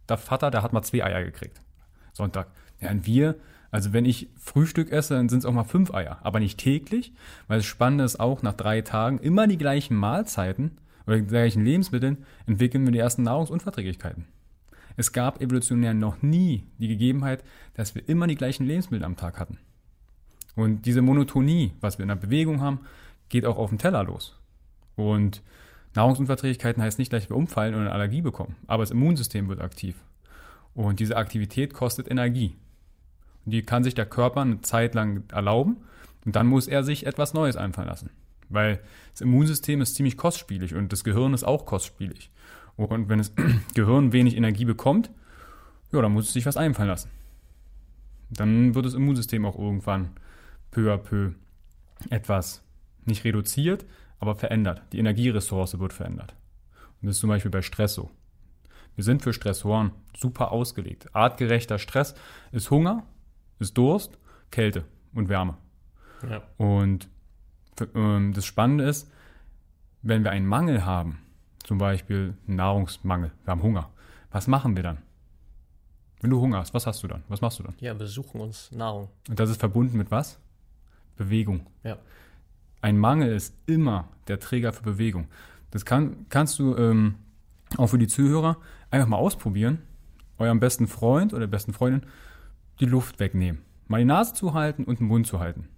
der 0.08 0.18
Vater, 0.18 0.50
der 0.50 0.62
hat 0.62 0.72
mal 0.72 0.82
zwei 0.82 1.04
Eier 1.04 1.24
gekriegt. 1.24 1.60
Sonntag. 2.12 2.48
Und 2.80 3.06
wir, 3.06 3.36
also 3.70 3.92
wenn 3.92 4.04
ich 4.04 4.28
Frühstück 4.38 4.90
esse, 4.90 5.14
dann 5.14 5.28
sind 5.28 5.40
es 5.40 5.44
auch 5.44 5.52
mal 5.52 5.64
fünf 5.64 5.92
Eier, 5.92 6.18
aber 6.22 6.40
nicht 6.40 6.58
täglich, 6.58 7.12
weil 7.46 7.58
das 7.58 7.66
Spannende 7.66 8.04
ist 8.04 8.20
auch, 8.20 8.42
nach 8.42 8.54
drei 8.54 8.80
Tagen 8.82 9.18
immer 9.18 9.46
die 9.46 9.58
gleichen 9.58 9.96
Mahlzeiten 9.96 10.78
oder 11.06 11.16
die 11.16 11.26
gleichen 11.26 11.64
Lebensmitteln 11.64 12.18
entwickeln 12.46 12.84
wir 12.84 12.92
die 12.92 12.98
ersten 12.98 13.22
Nahrungsunverträglichkeiten. 13.22 14.26
Es 14.96 15.12
gab 15.12 15.40
evolutionär 15.40 15.94
noch 15.94 16.22
nie 16.22 16.64
die 16.78 16.88
Gegebenheit, 16.88 17.44
dass 17.74 17.94
wir 17.94 18.08
immer 18.08 18.26
die 18.26 18.34
gleichen 18.34 18.66
Lebensmittel 18.66 19.04
am 19.04 19.16
Tag 19.16 19.38
hatten. 19.38 19.58
Und 20.56 20.86
diese 20.86 21.02
Monotonie, 21.02 21.72
was 21.80 21.98
wir 21.98 22.02
in 22.02 22.08
der 22.08 22.16
Bewegung 22.16 22.60
haben, 22.60 22.80
geht 23.28 23.46
auch 23.46 23.58
auf 23.58 23.68
dem 23.70 23.78
Teller 23.78 24.02
los. 24.02 24.36
Und 24.96 25.40
Nahrungsunverträglichkeiten 25.94 26.82
heißt 26.82 26.98
nicht, 26.98 27.12
dass 27.12 27.28
wir 27.28 27.36
umfallen 27.36 27.74
oder 27.74 27.82
eine 27.82 27.92
Allergie 27.92 28.22
bekommen, 28.22 28.56
aber 28.66 28.82
das 28.82 28.90
Immunsystem 28.90 29.48
wird 29.48 29.60
aktiv. 29.60 29.94
Und 30.78 31.00
diese 31.00 31.16
Aktivität 31.16 31.74
kostet 31.74 32.08
Energie. 32.08 32.54
Und 33.44 33.50
die 33.50 33.62
kann 33.62 33.82
sich 33.82 33.94
der 33.94 34.06
Körper 34.06 34.42
eine 34.42 34.60
Zeit 34.60 34.94
lang 34.94 35.24
erlauben 35.32 35.78
und 36.24 36.36
dann 36.36 36.46
muss 36.46 36.68
er 36.68 36.84
sich 36.84 37.04
etwas 37.04 37.34
Neues 37.34 37.56
einfallen 37.56 37.88
lassen. 37.88 38.10
Weil 38.48 38.78
das 39.10 39.22
Immunsystem 39.22 39.80
ist 39.80 39.96
ziemlich 39.96 40.16
kostspielig 40.16 40.76
und 40.76 40.92
das 40.92 41.02
Gehirn 41.02 41.34
ist 41.34 41.42
auch 41.42 41.66
kostspielig. 41.66 42.30
Und 42.76 43.08
wenn 43.08 43.18
das 43.18 43.32
Gehirn 43.74 44.12
wenig 44.12 44.36
Energie 44.36 44.64
bekommt, 44.64 45.10
ja, 45.90 46.00
dann 46.00 46.12
muss 46.12 46.28
es 46.28 46.32
sich 46.32 46.46
was 46.46 46.56
einfallen 46.56 46.90
lassen. 46.90 47.10
Dann 48.30 48.76
wird 48.76 48.86
das 48.86 48.94
Immunsystem 48.94 49.46
auch 49.46 49.58
irgendwann 49.58 50.10
peu 50.70 50.94
à 50.94 50.96
peu 50.96 51.32
etwas 52.08 52.62
nicht 53.04 53.24
reduziert, 53.24 53.84
aber 54.20 54.36
verändert. 54.36 54.82
Die 54.92 54.98
Energieressource 55.00 55.80
wird 55.80 55.92
verändert. 55.92 56.36
Und 57.02 57.08
das 57.08 57.16
ist 57.16 57.20
zum 57.20 57.30
Beispiel 57.30 57.50
bei 57.50 57.62
Stress 57.62 57.94
so. 57.94 58.10
Wir 58.98 59.04
sind 59.04 59.22
für 59.22 59.32
Stressoren 59.32 59.92
super 60.12 60.50
ausgelegt. 60.50 61.14
Artgerechter 61.14 61.78
Stress 61.78 62.16
ist 62.50 62.72
Hunger, 62.72 63.04
ist 63.60 63.78
Durst, 63.78 64.18
Kälte 64.50 64.86
und 65.14 65.28
Wärme. 65.28 65.56
Ja. 66.28 66.42
Und 66.56 67.08
ähm, 67.94 68.32
das 68.34 68.44
Spannende 68.44 68.82
ist, 68.82 69.08
wenn 70.02 70.24
wir 70.24 70.32
einen 70.32 70.48
Mangel 70.48 70.84
haben, 70.84 71.20
zum 71.62 71.78
Beispiel 71.78 72.34
einen 72.48 72.56
Nahrungsmangel, 72.56 73.30
wir 73.44 73.52
haben 73.52 73.62
Hunger, 73.62 73.88
was 74.32 74.48
machen 74.48 74.74
wir 74.74 74.82
dann? 74.82 74.98
Wenn 76.20 76.30
du 76.30 76.40
Hunger 76.40 76.58
hast, 76.58 76.74
was 76.74 76.88
hast 76.88 77.00
du 77.04 77.06
dann? 77.06 77.22
Was 77.28 77.40
machst 77.40 77.60
du 77.60 77.62
dann? 77.62 77.76
Ja, 77.78 77.96
wir 77.96 78.08
suchen 78.08 78.40
uns 78.40 78.72
Nahrung. 78.72 79.10
Und 79.28 79.38
das 79.38 79.48
ist 79.48 79.60
verbunden 79.60 79.96
mit 79.96 80.10
was? 80.10 80.40
Bewegung. 81.16 81.68
Ja. 81.84 81.98
Ein 82.80 82.98
Mangel 82.98 83.32
ist 83.32 83.54
immer 83.66 84.08
der 84.26 84.40
Träger 84.40 84.72
für 84.72 84.82
Bewegung. 84.82 85.28
Das 85.70 85.84
kann, 85.84 86.26
kannst 86.30 86.58
du 86.58 86.74
ähm, 86.74 87.14
auch 87.76 87.86
für 87.86 87.98
die 87.98 88.08
Zuhörer 88.08 88.56
einfach 88.90 89.08
mal 89.08 89.16
ausprobieren. 89.16 89.82
Eurem 90.38 90.60
besten 90.60 90.86
Freund 90.86 91.34
oder 91.34 91.46
besten 91.46 91.72
Freundin 91.72 92.02
die 92.80 92.86
Luft 92.86 93.18
wegnehmen. 93.18 93.62
Mal 93.88 93.98
die 93.98 94.04
Nase 94.04 94.34
zuhalten 94.34 94.84
und 94.84 95.00
den 95.00 95.08
Mund 95.08 95.26
zu 95.26 95.40
halten. 95.40 95.68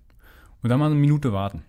Und 0.62 0.68
dann 0.68 0.78
mal 0.78 0.86
eine 0.86 0.96
Minute 0.96 1.32
warten. 1.32 1.62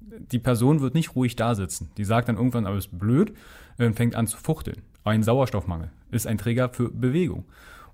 Die 0.00 0.38
Person 0.38 0.80
wird 0.80 0.94
nicht 0.94 1.16
ruhig 1.16 1.36
da 1.36 1.54
sitzen. 1.54 1.90
Die 1.96 2.04
sagt 2.04 2.28
dann 2.28 2.36
irgendwann, 2.36 2.66
ist 2.76 2.98
blöd 2.98 3.32
und 3.78 3.96
fängt 3.96 4.14
an 4.14 4.26
zu 4.26 4.36
fuchteln. 4.36 4.82
Ein 5.04 5.22
Sauerstoffmangel 5.22 5.90
ist 6.10 6.26
ein 6.26 6.38
Träger 6.38 6.68
für 6.68 6.90
Bewegung. 6.90 7.44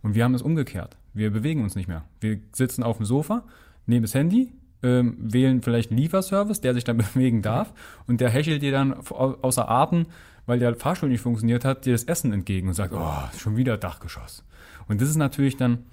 Und 0.03 0.15
wir 0.15 0.25
haben 0.25 0.35
es 0.35 0.43
umgekehrt. 0.43 0.97
Wir 1.15 1.31
bewegen 1.31 1.63
uns 1.63 1.75
nicht 1.75 1.89
mehr. 1.89 2.05
Wir 2.21 2.41
sitzen 2.53 2.83
auf 2.83 2.97
dem 2.97 3.07
Sofa, 3.07 3.45
nehmen 3.87 4.03
das 4.03 4.15
Handy, 4.15 4.53
ähm, 4.83 5.17
wählen 5.19 5.63
vielleicht 5.63 5.91
einen 5.91 5.99
Lieferservice, 5.99 6.61
der 6.61 6.75
sich 6.75 6.85
dann 6.85 6.97
bewegen 7.15 7.43
darf 7.43 7.73
und 8.07 8.21
der 8.21 8.31
hechelt 8.31 8.63
dir 8.63 8.73
dann 8.73 8.95
außer 8.95 9.71
Atem, 9.71 10.07
weil 10.47 10.59
der 10.59 10.75
Fahrstuhl 10.75 11.09
nicht 11.09 11.21
funktioniert 11.21 11.65
hat, 11.65 11.87
dir 11.87 11.93
das 11.93 12.05
Essen 12.05 12.33
entgegen 12.33 12.69
und 12.69 12.75
sagt, 12.75 12.93
oh, 12.95 13.39
schon 13.39 13.57
wieder 13.57 13.77
Dachgeschoss. 13.77 14.45
Und 14.89 15.01
das 15.01 15.09
ist 15.09 15.17
natürlich 15.17 15.57
dann 15.57 15.85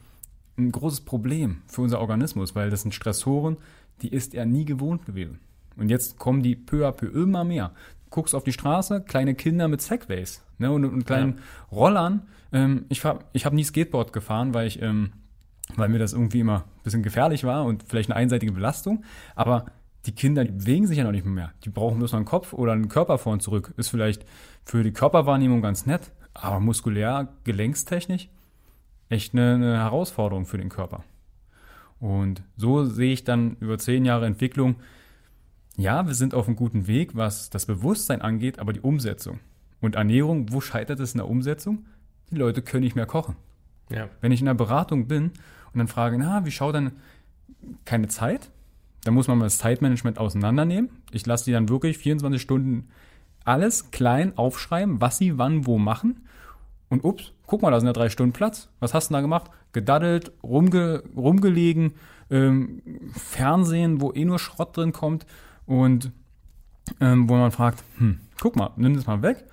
ein 0.58 0.72
großes 0.72 1.02
Problem 1.02 1.62
für 1.68 1.82
unser 1.82 2.00
Organismus, 2.00 2.56
weil 2.56 2.70
das 2.70 2.82
sind 2.82 2.94
Stressoren, 2.94 3.58
die 4.02 4.10
ist 4.10 4.34
er 4.34 4.46
nie 4.46 4.66
gewohnt 4.66 5.06
gewesen. 5.06 5.40
Und 5.78 5.90
jetzt 5.90 6.18
kommen 6.18 6.44
die 6.44 6.56
peu 6.56 6.88
à 6.88 6.92
peu 6.92 7.08
immer 7.08 7.44
mehr. 7.44 7.72
Du 8.06 8.10
guckst 8.10 8.36
auf 8.36 8.44
die 8.44 8.54
Straße, 8.54 9.02
kleine 9.02 9.36
Kinder 9.36 9.68
mit 9.68 9.82
Segways 9.82 10.44
ne, 10.58 10.72
und, 10.72 10.86
und 10.86 11.06
kleinen 11.06 11.36
ja. 11.38 11.78
Rollern. 11.78 12.24
Ähm, 12.52 12.86
ich 12.90 13.04
hab, 13.06 13.30
ich 13.34 13.46
habe 13.46 13.56
nie 13.56 13.64
Skateboard 13.64 14.12
gefahren, 14.12 14.54
weil 14.54 14.68
ich, 14.68 14.82
ähm, 14.82 15.12
weil 15.76 15.90
mir 15.90 16.00
das 16.00 16.14
irgendwie 16.14 16.40
immer 16.40 16.58
ein 16.58 16.84
bisschen 16.84 17.04
gefährlich 17.04 17.44
war 17.44 17.66
und 17.66 17.84
vielleicht 17.84 18.10
eine 18.10 18.18
einseitige 18.18 18.52
Belastung. 18.52 19.04
Aber 19.36 19.66
die 20.06 20.14
Kinder, 20.14 20.46
die 20.46 20.52
bewegen 20.52 20.88
sich 20.88 20.98
ja 20.98 21.04
noch 21.04 21.12
nicht 21.12 21.26
mehr. 21.26 21.52
Die 21.64 21.70
brauchen 21.70 22.00
bloß 22.00 22.14
noch 22.14 22.18
einen 22.18 22.26
Kopf 22.26 22.54
oder 22.54 22.72
einen 22.72 22.90
Körper 22.90 23.18
vor 23.18 23.34
und 23.34 23.42
zurück. 23.42 23.74
Ist 23.78 23.90
vielleicht 23.90 24.26
für 24.64 24.84
die 24.84 24.94
Körperwahrnehmung 24.94 25.62
ganz 25.62 25.86
nett, 25.86 26.12
aber 26.34 26.60
muskulär, 26.60 27.28
gelenkstechnisch 27.44 28.30
echt 29.10 29.34
eine, 29.34 29.56
eine 29.56 29.78
Herausforderung 29.78 30.46
für 30.46 30.58
den 30.58 30.70
Körper. 30.70 31.04
Und 32.00 32.44
so 32.56 32.86
sehe 32.86 33.12
ich 33.12 33.24
dann 33.24 33.58
über 33.60 33.78
zehn 33.78 34.06
Jahre 34.06 34.26
Entwicklung, 34.26 34.76
ja, 35.76 36.08
wir 36.08 36.14
sind 36.14 36.34
auf 36.34 36.48
einem 36.48 36.56
guten 36.56 36.88
Weg, 36.88 37.16
was 37.16 37.50
das 37.50 37.66
Bewusstsein 37.66 38.22
angeht, 38.22 38.60
aber 38.60 38.74
die 38.74 38.82
Umsetzung 38.82 39.40
Und 39.82 39.96
Ernährung, 39.96 40.52
wo 40.52 40.62
scheitert 40.62 41.00
es 41.00 41.14
in 41.14 41.20
der 41.20 41.30
Umsetzung? 41.30 41.86
Die 42.32 42.36
Leute 42.36 42.62
können 42.62 42.84
nicht 42.84 42.96
mehr 42.96 43.06
kochen. 43.06 43.36
Ja. 43.90 44.10
Wenn 44.22 44.32
ich 44.32 44.42
in 44.42 44.46
der 44.46 44.54
Beratung 44.54 45.08
bin 45.08 45.32
und 45.74 45.78
dann 45.78 45.88
frage, 45.88 46.18
na, 46.18 46.46
wie 46.46 46.52
schaut 46.52 46.76
dann 46.76 46.92
keine 47.86 48.08
Zeit? 48.08 48.52
Dann 49.10 49.16
muss 49.16 49.28
man 49.28 49.40
mal 49.40 49.46
das 49.46 49.58
Zeitmanagement 49.58 50.20
auseinandernehmen. 50.20 50.92
Ich 51.12 51.26
lasse 51.26 51.46
die 51.46 51.52
dann 51.52 51.68
wirklich 51.68 51.98
24 51.98 52.40
Stunden 52.40 52.90
alles 53.44 53.90
klein 53.90 54.38
aufschreiben, 54.38 55.02
was 55.02 55.18
sie 55.18 55.40
wann 55.40 55.66
wo 55.66 55.80
machen. 55.80 56.28
Und 56.90 57.04
ups, 57.04 57.32
guck 57.48 57.64
mal, 57.64 57.72
da 57.72 57.80
sind 57.80 57.88
ja 57.88 57.94
drei 57.94 58.10
Stunden 58.10 58.34
Platz. 58.34 58.70
Was 58.80 58.94
hast 58.94 59.10
du 59.10 59.16
da 59.16 59.22
gemacht? 59.22 59.50
Gedaddelt, 59.72 60.32
rumge, 60.44 61.02
rumgelegen, 61.16 61.94
ähm, 62.30 62.84
Fernsehen, 63.14 64.00
wo 64.00 64.12
eh 64.14 64.26
nur 64.26 64.38
Schrott 64.38 64.78
drin 64.78 64.94
kommt 64.94 65.26
und 65.66 66.12
ähm, 67.02 67.28
wo 67.28 67.34
man 67.34 67.50
fragt, 67.50 67.84
hm, 67.98 68.20
guck 68.40 68.58
mal, 68.58 68.74
nimm 68.76 68.94
das 68.94 69.08
mal 69.08 69.24
weg 69.24 69.44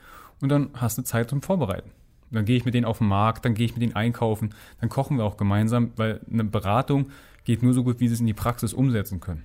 und 0.42 0.50
dann 0.50 0.68
hast 0.74 0.98
du 0.98 1.02
Zeit 1.02 1.30
zum 1.30 1.40
Vorbereiten. 1.40 1.92
Dann 2.30 2.44
gehe 2.44 2.58
ich 2.58 2.66
mit 2.66 2.74
denen 2.74 2.84
auf 2.84 2.98
den 2.98 3.08
Markt, 3.08 3.46
dann 3.46 3.54
gehe 3.54 3.64
ich 3.64 3.72
mit 3.72 3.80
denen 3.80 3.96
einkaufen, 3.96 4.50
dann 4.82 4.90
kochen 4.90 5.16
wir 5.16 5.24
auch 5.24 5.38
gemeinsam, 5.38 5.92
weil 5.96 6.20
eine 6.30 6.44
Beratung 6.44 7.06
geht 7.46 7.62
nur 7.62 7.72
so 7.72 7.82
gut, 7.82 8.00
wie 8.00 8.08
sie 8.08 8.14
es 8.14 8.20
in 8.20 8.26
die 8.26 8.34
Praxis 8.34 8.74
umsetzen 8.74 9.20
können. 9.20 9.44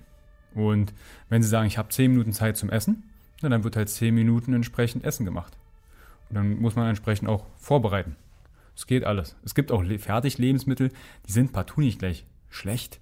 Und 0.54 0.92
wenn 1.30 1.42
sie 1.42 1.48
sagen, 1.48 1.66
ich 1.66 1.78
habe 1.78 1.88
zehn 1.88 2.10
Minuten 2.10 2.32
Zeit 2.32 2.58
zum 2.58 2.68
Essen, 2.68 3.04
dann 3.40 3.64
wird 3.64 3.76
halt 3.76 3.88
zehn 3.88 4.14
Minuten 4.14 4.52
entsprechend 4.52 5.04
Essen 5.04 5.24
gemacht. 5.24 5.56
Und 6.28 6.36
dann 6.36 6.60
muss 6.60 6.76
man 6.76 6.88
entsprechend 6.88 7.28
auch 7.28 7.46
vorbereiten. 7.56 8.16
Es 8.76 8.86
geht 8.86 9.04
alles. 9.04 9.36
Es 9.44 9.54
gibt 9.54 9.72
auch 9.72 9.84
Fertiglebensmittel, 9.84 10.90
die 11.26 11.32
sind 11.32 11.52
partout 11.52 11.80
nicht 11.80 11.98
gleich 11.98 12.26
schlecht. 12.50 13.00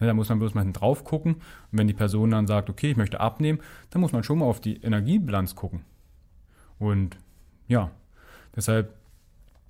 Ne, 0.00 0.06
da 0.06 0.14
muss 0.14 0.28
man 0.28 0.38
bloß 0.38 0.54
mal 0.54 0.70
drauf 0.72 1.04
gucken. 1.04 1.34
Und 1.34 1.78
wenn 1.78 1.86
die 1.86 1.94
Person 1.94 2.30
dann 2.30 2.46
sagt, 2.46 2.70
okay, 2.70 2.90
ich 2.90 2.96
möchte 2.96 3.20
abnehmen, 3.20 3.60
dann 3.90 4.00
muss 4.00 4.12
man 4.12 4.24
schon 4.24 4.38
mal 4.38 4.46
auf 4.46 4.60
die 4.60 4.82
Energiebilanz 4.82 5.54
gucken. 5.54 5.84
Und 6.78 7.16
ja, 7.68 7.90
deshalb 8.56 8.94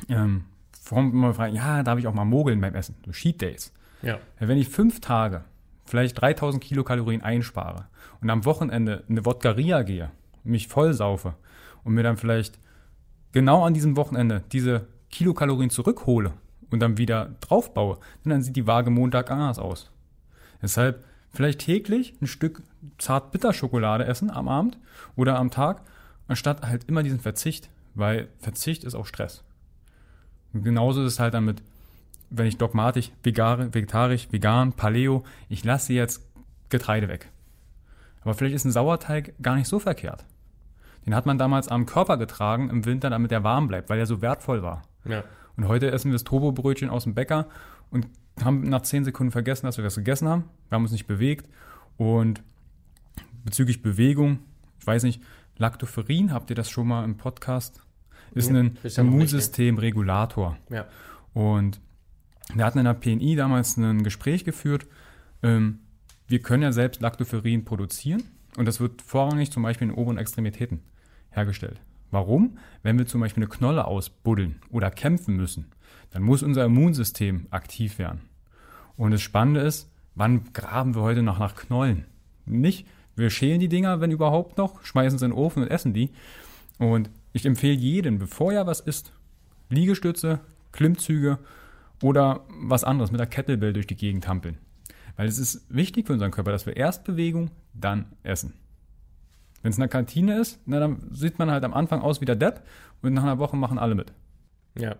ähm, 0.08 0.44
immer 0.90 1.34
fragen, 1.34 1.54
ja, 1.54 1.82
darf 1.82 1.98
ich 1.98 2.06
auch 2.06 2.14
mal 2.14 2.24
mogeln 2.24 2.60
beim 2.60 2.74
Essen? 2.74 2.94
So 3.04 3.12
Cheat 3.12 3.40
Days. 3.40 3.72
Ja. 4.02 4.18
Wenn 4.38 4.58
ich 4.58 4.68
fünf 4.68 5.00
Tage 5.00 5.44
vielleicht 5.84 6.20
3000 6.20 6.62
Kilokalorien 6.62 7.22
einspare 7.22 7.86
und 8.20 8.30
am 8.30 8.44
Wochenende 8.44 9.04
eine 9.08 9.24
Wodkaria 9.24 9.82
gehe, 9.82 10.10
mich 10.44 10.68
voll 10.68 10.92
saufe 10.92 11.34
und 11.84 11.94
mir 11.94 12.02
dann 12.02 12.16
vielleicht 12.16 12.58
genau 13.32 13.64
an 13.64 13.74
diesem 13.74 13.96
Wochenende 13.96 14.42
diese 14.52 14.86
Kilokalorien 15.10 15.70
zurückhole 15.70 16.32
und 16.70 16.80
dann 16.80 16.98
wieder 16.98 17.36
draufbaue, 17.40 17.98
dann 18.24 18.42
sieht 18.42 18.56
die 18.56 18.66
Waage 18.66 18.90
Montag 18.90 19.30
anders 19.30 19.58
aus. 19.58 19.90
Deshalb 20.62 21.04
vielleicht 21.30 21.60
täglich 21.60 22.14
ein 22.20 22.26
Stück 22.26 22.62
Zart-Bitter-Schokolade 22.98 24.04
essen 24.04 24.30
am 24.30 24.48
Abend 24.48 24.78
oder 25.16 25.38
am 25.38 25.50
Tag, 25.50 25.82
anstatt 26.28 26.62
halt 26.62 26.84
immer 26.88 27.02
diesen 27.02 27.20
Verzicht, 27.20 27.68
weil 27.94 28.28
Verzicht 28.38 28.84
ist 28.84 28.94
auch 28.94 29.06
Stress. 29.06 29.44
Und 30.52 30.62
genauso 30.62 31.04
ist 31.04 31.14
es 31.14 31.20
halt 31.20 31.34
dann 31.34 31.44
mit, 31.44 31.62
wenn 32.32 32.46
ich 32.46 32.56
dogmatisch, 32.56 33.12
vegetarisch, 33.22 34.28
vegan, 34.30 34.72
Paleo, 34.72 35.22
ich 35.48 35.64
lasse 35.64 35.92
jetzt 35.92 36.26
Getreide 36.70 37.08
weg. 37.08 37.30
Aber 38.22 38.34
vielleicht 38.34 38.54
ist 38.54 38.64
ein 38.64 38.72
Sauerteig 38.72 39.34
gar 39.42 39.56
nicht 39.56 39.68
so 39.68 39.78
verkehrt. 39.78 40.24
Den 41.04 41.14
hat 41.14 41.26
man 41.26 41.36
damals 41.36 41.68
am 41.68 41.84
Körper 41.86 42.16
getragen 42.16 42.70
im 42.70 42.84
Winter, 42.84 43.10
damit 43.10 43.32
er 43.32 43.44
warm 43.44 43.68
bleibt, 43.68 43.90
weil 43.90 43.98
er 43.98 44.06
so 44.06 44.22
wertvoll 44.22 44.62
war. 44.62 44.82
Ja. 45.04 45.24
Und 45.56 45.68
heute 45.68 45.90
essen 45.90 46.10
wir 46.10 46.14
das 46.14 46.24
Turbobrötchen 46.24 46.88
aus 46.88 47.04
dem 47.04 47.14
Bäcker 47.14 47.48
und 47.90 48.08
haben 48.42 48.62
nach 48.62 48.82
zehn 48.82 49.04
Sekunden 49.04 49.32
vergessen, 49.32 49.66
dass 49.66 49.76
wir 49.76 49.84
das 49.84 49.96
gegessen 49.96 50.28
haben. 50.28 50.44
Wir 50.68 50.76
haben 50.76 50.82
uns 50.82 50.92
nicht 50.92 51.06
bewegt. 51.06 51.48
Und 51.98 52.42
bezüglich 53.44 53.82
Bewegung, 53.82 54.38
ich 54.78 54.86
weiß 54.86 55.02
nicht, 55.02 55.20
Lactoferrin, 55.58 56.32
habt 56.32 56.48
ihr 56.50 56.56
das 56.56 56.70
schon 56.70 56.88
mal 56.88 57.04
im 57.04 57.16
Podcast? 57.16 57.82
Ist 58.34 58.48
ein 58.48 58.78
nicht, 58.82 58.96
Immunsystemregulator. 58.96 60.56
Ja. 60.70 60.86
Und 61.34 61.80
wir 62.54 62.64
hatten 62.64 62.78
in 62.78 62.84
der 62.84 62.94
PNI 62.94 63.36
damals 63.36 63.76
ein 63.76 64.02
Gespräch 64.02 64.44
geführt. 64.44 64.86
Ähm, 65.42 65.80
wir 66.28 66.40
können 66.40 66.62
ja 66.62 66.72
selbst 66.72 67.00
Lactoferrin 67.00 67.64
produzieren 67.64 68.22
und 68.56 68.66
das 68.66 68.80
wird 68.80 69.02
vorrangig 69.02 69.50
zum 69.50 69.62
Beispiel 69.62 69.88
in 69.88 69.94
oberen 69.94 70.18
Extremitäten 70.18 70.80
hergestellt. 71.30 71.80
Warum? 72.10 72.58
Wenn 72.82 72.98
wir 72.98 73.06
zum 73.06 73.20
Beispiel 73.20 73.42
eine 73.42 73.50
Knolle 73.50 73.86
ausbuddeln 73.86 74.60
oder 74.70 74.90
kämpfen 74.90 75.36
müssen, 75.36 75.66
dann 76.10 76.22
muss 76.22 76.42
unser 76.42 76.64
Immunsystem 76.64 77.46
aktiv 77.50 77.98
werden. 77.98 78.20
Und 78.96 79.12
das 79.12 79.22
Spannende 79.22 79.60
ist, 79.60 79.90
wann 80.14 80.52
graben 80.52 80.94
wir 80.94 81.02
heute 81.02 81.22
noch 81.22 81.38
nach 81.38 81.54
Knollen? 81.54 82.04
Nicht, 82.44 82.86
wir 83.16 83.30
schälen 83.30 83.60
die 83.60 83.68
Dinger, 83.68 84.00
wenn 84.00 84.10
überhaupt 84.10 84.58
noch, 84.58 84.84
schmeißen 84.84 85.18
sie 85.18 85.24
in 85.24 85.30
den 85.30 85.38
Ofen 85.38 85.62
und 85.62 85.70
essen 85.70 85.94
die. 85.94 86.10
Und 86.78 87.10
ich 87.32 87.46
empfehle 87.46 87.74
jedem, 87.74 88.18
bevor 88.18 88.52
er 88.52 88.66
was 88.66 88.80
isst, 88.80 89.12
Liegestütze, 89.70 90.40
Klimmzüge 90.72 91.38
oder 92.02 92.44
was 92.48 92.84
anderes 92.84 93.10
mit 93.10 93.20
der 93.20 93.26
Kettlebell 93.26 93.72
durch 93.72 93.86
die 93.86 93.96
Gegend 93.96 94.28
hampeln. 94.28 94.58
Weil 95.16 95.28
es 95.28 95.38
ist 95.38 95.66
wichtig 95.68 96.06
für 96.06 96.14
unseren 96.14 96.30
Körper, 96.30 96.52
dass 96.52 96.66
wir 96.66 96.76
erst 96.76 97.04
Bewegung, 97.04 97.50
dann 97.74 98.12
essen. 98.22 98.54
Wenn 99.62 99.70
es 99.70 99.76
in 99.76 99.82
der 99.82 99.88
Kantine 99.88 100.40
ist, 100.40 100.58
na, 100.66 100.80
dann 100.80 101.08
sieht 101.12 101.38
man 101.38 101.50
halt 101.50 101.64
am 101.64 101.74
Anfang 101.74 102.02
aus 102.02 102.20
wie 102.20 102.24
der 102.24 102.36
Depp 102.36 102.62
und 103.02 103.14
nach 103.14 103.22
einer 103.22 103.38
Woche 103.38 103.56
machen 103.56 103.78
alle 103.78 103.94
mit. 103.94 104.12
Ja, 104.76 104.96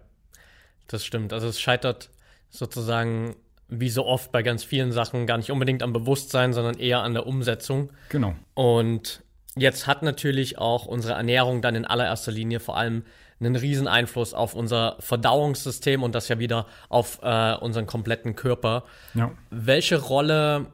das 0.87 1.05
stimmt. 1.05 1.33
Also 1.33 1.49
es 1.49 1.61
scheitert 1.61 2.11
sozusagen 2.51 3.35
wie 3.69 3.88
so 3.88 4.05
oft 4.05 4.31
bei 4.31 4.43
ganz 4.43 4.62
vielen 4.62 4.93
Sachen 4.93 5.27
gar 5.27 5.38
nicht 5.38 5.51
unbedingt 5.51 5.83
am 5.83 5.93
Bewusstsein, 5.93 6.53
sondern 6.53 6.79
eher 6.79 7.03
an 7.03 7.15
der 7.15 7.27
Umsetzung. 7.27 7.91
Genau. 8.11 8.35
Und 8.55 9.25
jetzt 9.57 9.87
hat 9.87 10.03
natürlich 10.03 10.59
auch 10.59 10.85
unsere 10.85 11.15
Ernährung 11.15 11.62
dann 11.62 11.75
in 11.75 11.87
allererster 11.87 12.33
Linie 12.33 12.61
vor 12.61 12.77
allem 12.77 13.05
einen 13.45 13.57
riesen 13.57 13.89
Einfluss 13.89 14.35
auf 14.35 14.55
unser 14.55 14.97
Verdauungssystem 15.01 16.03
und 16.03 16.15
das 16.15 16.29
ja 16.29 16.39
wieder 16.39 16.67
auf 16.89 17.19
äh, 17.23 17.55
unseren 17.57 17.87
kompletten 17.87 18.37
Körper. 18.37 18.85
Ja. 19.15 19.33
Welche 19.51 20.01
Rolle 20.01 20.67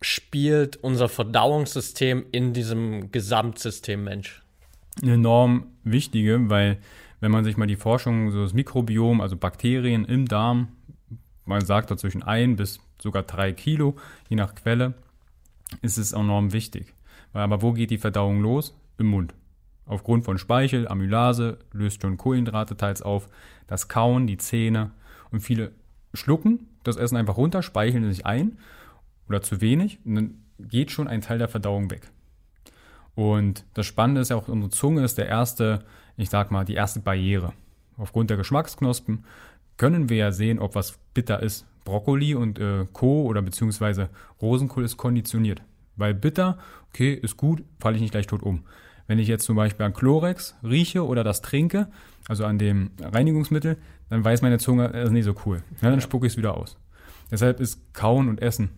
spielt 0.00 0.76
unser 0.76 1.08
Verdauungssystem 1.08 2.26
in 2.32 2.52
diesem 2.52 3.10
Gesamtsystem 3.10 4.04
Mensch? 4.04 4.42
eine 5.02 5.14
enorm 5.14 5.66
wichtige, 5.84 6.50
weil 6.50 6.78
wenn 7.20 7.30
man 7.30 7.44
sich 7.44 7.56
mal 7.56 7.66
die 7.66 7.76
Forschung, 7.76 8.30
so 8.30 8.42
das 8.42 8.52
Mikrobiom, 8.52 9.20
also 9.20 9.36
Bakterien 9.36 10.04
im 10.04 10.26
Darm, 10.26 10.68
man 11.44 11.64
sagt 11.64 11.90
da 11.90 11.96
zwischen 11.96 12.22
ein 12.22 12.56
bis 12.56 12.80
sogar 13.00 13.22
drei 13.22 13.52
Kilo, 13.52 13.96
je 14.28 14.36
nach 14.36 14.54
Quelle, 14.54 14.94
ist 15.82 15.98
es 15.98 16.12
enorm 16.12 16.52
wichtig. 16.52 16.94
Aber 17.32 17.62
wo 17.62 17.72
geht 17.72 17.90
die 17.90 17.98
Verdauung 17.98 18.40
los? 18.40 18.76
Im 18.98 19.06
Mund. 19.06 19.34
Aufgrund 19.88 20.24
von 20.24 20.38
Speichel, 20.38 20.86
Amylase, 20.86 21.58
löst 21.72 22.02
schon 22.02 22.16
Kohlenhydrate 22.16 22.76
teils 22.76 23.02
auf, 23.02 23.28
das 23.66 23.88
Kauen, 23.88 24.26
die 24.26 24.38
Zähne 24.38 24.92
und 25.30 25.40
viele 25.40 25.72
schlucken 26.14 26.68
das 26.84 26.96
Essen 26.96 27.16
einfach 27.16 27.36
runter, 27.36 27.62
speicheln 27.62 28.08
sich 28.10 28.26
ein 28.26 28.58
oder 29.28 29.42
zu 29.42 29.60
wenig 29.60 29.98
und 30.04 30.14
dann 30.14 30.34
geht 30.58 30.90
schon 30.90 31.08
ein 31.08 31.20
Teil 31.20 31.38
der 31.38 31.48
Verdauung 31.48 31.90
weg. 31.90 32.10
Und 33.14 33.64
das 33.74 33.86
Spannende 33.86 34.20
ist 34.20 34.30
ja 34.30 34.36
auch, 34.36 34.48
unsere 34.48 34.70
Zunge 34.70 35.04
ist 35.04 35.18
der 35.18 35.26
erste, 35.26 35.84
ich 36.16 36.30
sag 36.30 36.50
mal, 36.50 36.64
die 36.64 36.74
erste 36.74 37.00
Barriere. 37.00 37.52
Aufgrund 37.96 38.30
der 38.30 38.36
Geschmacksknospen 38.36 39.24
können 39.76 40.08
wir 40.08 40.16
ja 40.16 40.32
sehen, 40.32 40.58
ob 40.58 40.74
was 40.74 40.98
bitter 41.14 41.42
ist. 41.42 41.66
Brokkoli 41.84 42.34
und 42.34 42.58
äh, 42.58 42.86
Co. 42.92 43.22
oder 43.22 43.42
beziehungsweise 43.42 44.08
Rosenkohl 44.40 44.84
ist 44.84 44.96
konditioniert. 44.96 45.62
Weil 45.96 46.14
bitter, 46.14 46.58
okay, 46.90 47.12
ist 47.12 47.36
gut, 47.36 47.64
falle 47.80 47.96
ich 47.96 48.02
nicht 48.02 48.12
gleich 48.12 48.26
tot 48.26 48.42
um. 48.42 48.64
Wenn 49.08 49.18
ich 49.18 49.26
jetzt 49.26 49.44
zum 49.44 49.56
Beispiel 49.56 49.84
an 49.84 49.94
Chlorex 49.94 50.54
rieche 50.62 51.04
oder 51.04 51.24
das 51.24 51.42
trinke, 51.42 51.88
also 52.28 52.44
an 52.44 52.58
dem 52.58 52.90
Reinigungsmittel, 53.00 53.76
dann 54.10 54.24
weiß 54.24 54.42
meine 54.42 54.58
Zunge, 54.58 54.90
das 54.90 55.06
ist 55.06 55.12
nicht 55.12 55.24
so 55.24 55.34
cool. 55.44 55.62
Ja, 55.82 55.90
dann 55.90 56.00
spucke 56.00 56.26
ich 56.26 56.34
es 56.34 56.36
wieder 56.36 56.56
aus. 56.56 56.76
Deshalb 57.30 57.58
ist 57.58 57.92
Kauen 57.94 58.28
und 58.28 58.40
Essen 58.40 58.70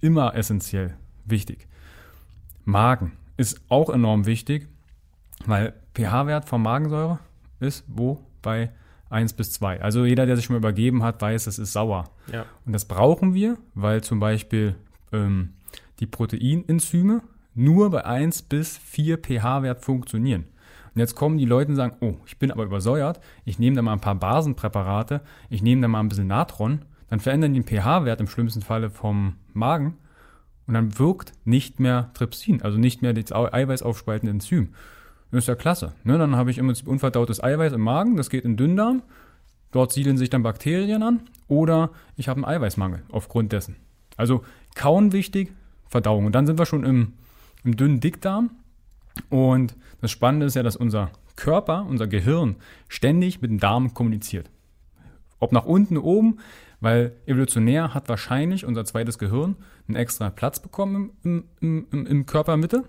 immer 0.00 0.34
essentiell 0.34 0.94
wichtig. 1.24 1.66
Magen 2.64 3.12
ist 3.36 3.60
auch 3.68 3.88
enorm 3.90 4.26
wichtig, 4.26 4.68
weil 5.46 5.72
pH-Wert 5.94 6.48
von 6.48 6.62
Magensäure 6.62 7.18
ist 7.60 7.84
wo? 7.88 8.20
Bei 8.42 8.70
1 9.10 9.32
bis 9.32 9.52
2. 9.52 9.80
Also 9.80 10.04
jeder, 10.04 10.26
der 10.26 10.36
sich 10.36 10.44
schon 10.44 10.54
mal 10.54 10.58
übergeben 10.58 11.02
hat, 11.02 11.20
weiß, 11.20 11.46
es 11.46 11.58
ist 11.58 11.72
sauer. 11.72 12.10
Ja. 12.32 12.44
Und 12.66 12.72
das 12.72 12.84
brauchen 12.84 13.34
wir, 13.34 13.56
weil 13.74 14.02
zum 14.02 14.20
Beispiel 14.20 14.74
ähm, 15.12 15.54
die 16.00 16.06
Proteinenzyme 16.06 17.22
nur 17.54 17.90
bei 17.90 18.04
1 18.04 18.42
bis 18.42 18.76
4 18.78 19.18
pH-Wert 19.18 19.84
funktionieren. 19.84 20.44
Und 20.94 21.00
jetzt 21.00 21.14
kommen 21.14 21.38
die 21.38 21.44
Leute 21.44 21.70
und 21.70 21.76
sagen, 21.76 21.96
oh, 22.00 22.16
ich 22.26 22.38
bin 22.38 22.50
aber 22.50 22.64
übersäuert, 22.64 23.20
ich 23.44 23.58
nehme 23.58 23.76
da 23.76 23.82
mal 23.82 23.92
ein 23.92 24.00
paar 24.00 24.14
Basenpräparate, 24.14 25.20
ich 25.48 25.62
nehme 25.62 25.82
da 25.82 25.88
mal 25.88 26.00
ein 26.00 26.08
bisschen 26.08 26.26
Natron, 26.26 26.82
dann 27.08 27.20
verändern 27.20 27.54
die 27.54 27.60
den 27.60 27.66
pH-Wert 27.66 28.20
im 28.20 28.26
schlimmsten 28.26 28.62
Falle 28.62 28.90
vom 28.90 29.36
Magen 29.52 29.96
und 30.66 30.74
dann 30.74 30.98
wirkt 30.98 31.32
nicht 31.44 31.80
mehr 31.80 32.10
Trypsin, 32.14 32.62
also 32.62 32.78
nicht 32.78 33.02
mehr 33.02 33.12
das 33.12 33.32
Eiweiß 33.32 33.82
aufspaltende 33.82 34.32
Enzym. 34.32 34.68
Das 35.30 35.44
ist 35.44 35.48
ja 35.48 35.54
klasse. 35.54 35.92
Ne? 36.04 36.18
Dann 36.18 36.36
habe 36.36 36.50
ich 36.50 36.58
im 36.58 36.66
Prinzip 36.66 36.88
unverdautes 36.88 37.42
Eiweiß 37.42 37.72
im 37.72 37.80
Magen, 37.80 38.16
das 38.16 38.30
geht 38.30 38.44
in 38.44 38.52
den 38.52 38.56
Dünndarm, 38.56 39.02
dort 39.72 39.92
siedeln 39.92 40.16
sich 40.16 40.30
dann 40.30 40.42
Bakterien 40.42 41.02
an 41.02 41.20
oder 41.48 41.90
ich 42.16 42.28
habe 42.28 42.38
einen 42.38 42.44
Eiweißmangel 42.44 43.02
aufgrund 43.10 43.52
dessen. 43.52 43.76
Also 44.16 44.42
Kauen 44.74 45.12
wichtig, 45.12 45.52
Verdauung. 45.86 46.26
Und 46.26 46.34
dann 46.34 46.46
sind 46.46 46.58
wir 46.58 46.66
schon 46.66 46.84
im, 46.84 47.14
im 47.68 47.76
dünnen 47.76 48.00
Dickdarm. 48.00 48.50
Und 49.28 49.76
das 50.00 50.10
Spannende 50.10 50.46
ist 50.46 50.56
ja, 50.56 50.62
dass 50.62 50.76
unser 50.76 51.10
Körper, 51.36 51.86
unser 51.88 52.06
Gehirn, 52.06 52.56
ständig 52.88 53.42
mit 53.42 53.50
dem 53.50 53.60
Darm 53.60 53.92
kommuniziert. 53.92 54.50
Ob 55.38 55.52
nach 55.52 55.66
unten, 55.66 55.98
oben, 55.98 56.38
weil 56.80 57.12
evolutionär 57.26 57.92
hat 57.92 58.08
wahrscheinlich 58.08 58.64
unser 58.64 58.84
zweites 58.84 59.18
Gehirn 59.18 59.56
einen 59.86 59.96
extra 59.96 60.30
Platz 60.30 60.60
bekommen 60.60 61.10
im, 61.22 61.44
im, 61.60 61.86
im, 61.90 62.06
im 62.06 62.26
Körpermitte, 62.26 62.84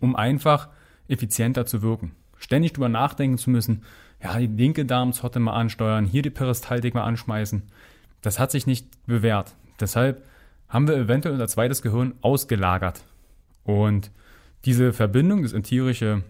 um 0.00 0.14
einfach 0.14 0.68
effizienter 1.08 1.66
zu 1.66 1.82
wirken. 1.82 2.12
Ständig 2.38 2.74
drüber 2.74 2.88
nachdenken 2.88 3.36
zu 3.36 3.50
müssen, 3.50 3.82
ja, 4.22 4.38
die 4.38 4.46
linke 4.46 4.84
Darmzotte 4.84 5.40
mal 5.40 5.54
ansteuern, 5.54 6.04
hier 6.04 6.22
die 6.22 6.30
Peristaltik 6.30 6.94
mal 6.94 7.04
anschmeißen. 7.04 7.62
Das 8.22 8.38
hat 8.38 8.52
sich 8.52 8.66
nicht 8.66 9.06
bewährt. 9.06 9.56
Deshalb 9.80 10.24
haben 10.68 10.86
wir 10.86 10.96
eventuell 10.96 11.34
unser 11.34 11.48
zweites 11.48 11.82
Gehirn 11.82 12.14
ausgelagert. 12.20 13.02
Und 13.68 14.10
diese 14.64 14.94
Verbindung, 14.94 15.42
das 15.42 15.52
empirische 15.52 16.22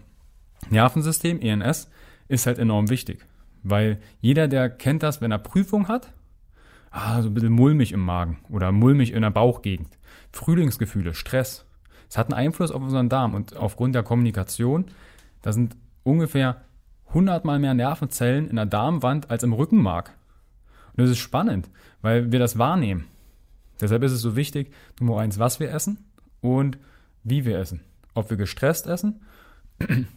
Nervensystem, 0.69 1.39
ENS, 1.39 1.89
ist 2.27 2.45
halt 2.45 2.59
enorm 2.59 2.89
wichtig. 2.89 3.25
Weil 3.63 4.01
jeder, 4.19 4.49
der 4.49 4.69
kennt 4.69 5.03
das, 5.03 5.21
wenn 5.21 5.31
er 5.31 5.39
Prüfung 5.39 5.87
hat, 5.87 6.11
ah, 6.91 7.21
so 7.21 7.29
ein 7.29 7.33
bisschen 7.33 7.53
mulmig 7.53 7.93
im 7.93 8.01
Magen 8.01 8.39
oder 8.49 8.73
mulmig 8.73 9.13
in 9.13 9.21
der 9.21 9.29
Bauchgegend. 9.29 9.87
Frühlingsgefühle, 10.33 11.13
Stress. 11.13 11.65
Es 12.09 12.17
hat 12.17 12.27
einen 12.27 12.45
Einfluss 12.47 12.71
auf 12.71 12.81
unseren 12.81 13.07
Darm 13.07 13.33
und 13.33 13.55
aufgrund 13.55 13.95
der 13.95 14.03
Kommunikation, 14.03 14.87
da 15.41 15.53
sind 15.53 15.77
ungefähr 16.03 16.59
100 17.07 17.45
mal 17.45 17.57
mehr 17.57 17.73
Nervenzellen 17.73 18.49
in 18.49 18.57
der 18.57 18.65
Darmwand 18.65 19.29
als 19.29 19.43
im 19.43 19.53
Rückenmark. 19.53 20.11
Und 20.91 21.03
das 21.03 21.11
ist 21.11 21.19
spannend, 21.19 21.69
weil 22.01 22.33
wir 22.33 22.39
das 22.39 22.57
wahrnehmen. 22.57 23.05
Deshalb 23.79 24.03
ist 24.03 24.11
es 24.11 24.19
so 24.19 24.35
wichtig, 24.35 24.73
Nummer 24.99 25.21
eins, 25.21 25.39
was 25.39 25.61
wir 25.61 25.71
essen 25.71 25.99
und 26.41 26.77
wie 27.23 27.45
wir 27.45 27.57
essen. 27.59 27.81
Ob 28.13 28.29
wir 28.29 28.37
gestresst 28.37 28.87
essen. 28.87 29.21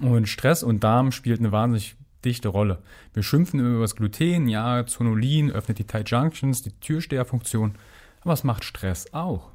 Und 0.00 0.28
Stress 0.28 0.64
und 0.64 0.82
Darm 0.82 1.12
spielt 1.12 1.38
eine 1.38 1.52
wahnsinnig 1.52 1.96
dichte 2.24 2.48
Rolle. 2.48 2.82
Wir 3.14 3.22
schimpfen 3.22 3.60
immer 3.60 3.70
über 3.70 3.82
das 3.82 3.94
Gluten, 3.94 4.48
ja, 4.48 4.84
Zonulin 4.84 5.50
öffnet 5.50 5.78
die 5.78 5.84
Tight 5.84 6.10
Junctions, 6.10 6.60
die 6.62 6.72
Türsteherfunktion. 6.72 7.76
Aber 8.22 8.32
es 8.32 8.44
macht 8.44 8.64
Stress 8.64 9.14
auch. 9.14 9.50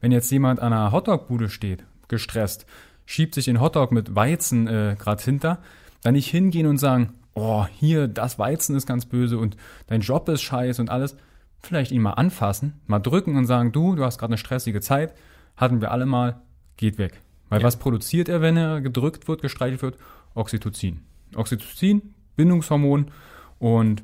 Wenn 0.00 0.10
jetzt 0.10 0.30
jemand 0.30 0.60
an 0.60 0.72
einer 0.72 0.92
Hotdog-Bude 0.92 1.50
steht, 1.50 1.84
gestresst, 2.08 2.66
schiebt 3.06 3.34
sich 3.34 3.44
den 3.44 3.60
Hotdog 3.60 3.92
mit 3.92 4.14
Weizen 4.14 4.66
äh, 4.66 4.96
gerade 4.98 5.22
hinter, 5.22 5.58
dann 6.02 6.14
nicht 6.14 6.30
hingehen 6.30 6.66
und 6.66 6.78
sagen, 6.78 7.14
oh, 7.34 7.66
hier, 7.66 8.08
das 8.08 8.38
Weizen 8.38 8.76
ist 8.76 8.86
ganz 8.86 9.06
böse 9.06 9.38
und 9.38 9.56
dein 9.86 10.00
Job 10.00 10.28
ist 10.28 10.42
scheiße 10.42 10.80
und 10.80 10.90
alles. 10.90 11.16
Vielleicht 11.62 11.92
ihn 11.92 12.02
mal 12.02 12.12
anfassen, 12.12 12.80
mal 12.86 12.98
drücken 12.98 13.36
und 13.36 13.46
sagen, 13.46 13.72
du, 13.72 13.94
du 13.94 14.04
hast 14.04 14.18
gerade 14.18 14.32
eine 14.32 14.38
stressige 14.38 14.80
Zeit, 14.80 15.14
hatten 15.56 15.80
wir 15.80 15.90
alle 15.90 16.06
mal, 16.06 16.40
geht 16.76 16.98
weg. 16.98 17.20
Weil 17.48 17.60
ja. 17.60 17.66
was 17.66 17.78
produziert 17.78 18.28
er, 18.28 18.40
wenn 18.40 18.56
er 18.56 18.80
gedrückt 18.80 19.28
wird, 19.28 19.42
gestreichelt 19.42 19.82
wird? 19.82 19.98
Oxytocin. 20.34 21.00
Oxytocin, 21.34 22.14
Bindungshormon 22.36 23.10
und 23.58 24.02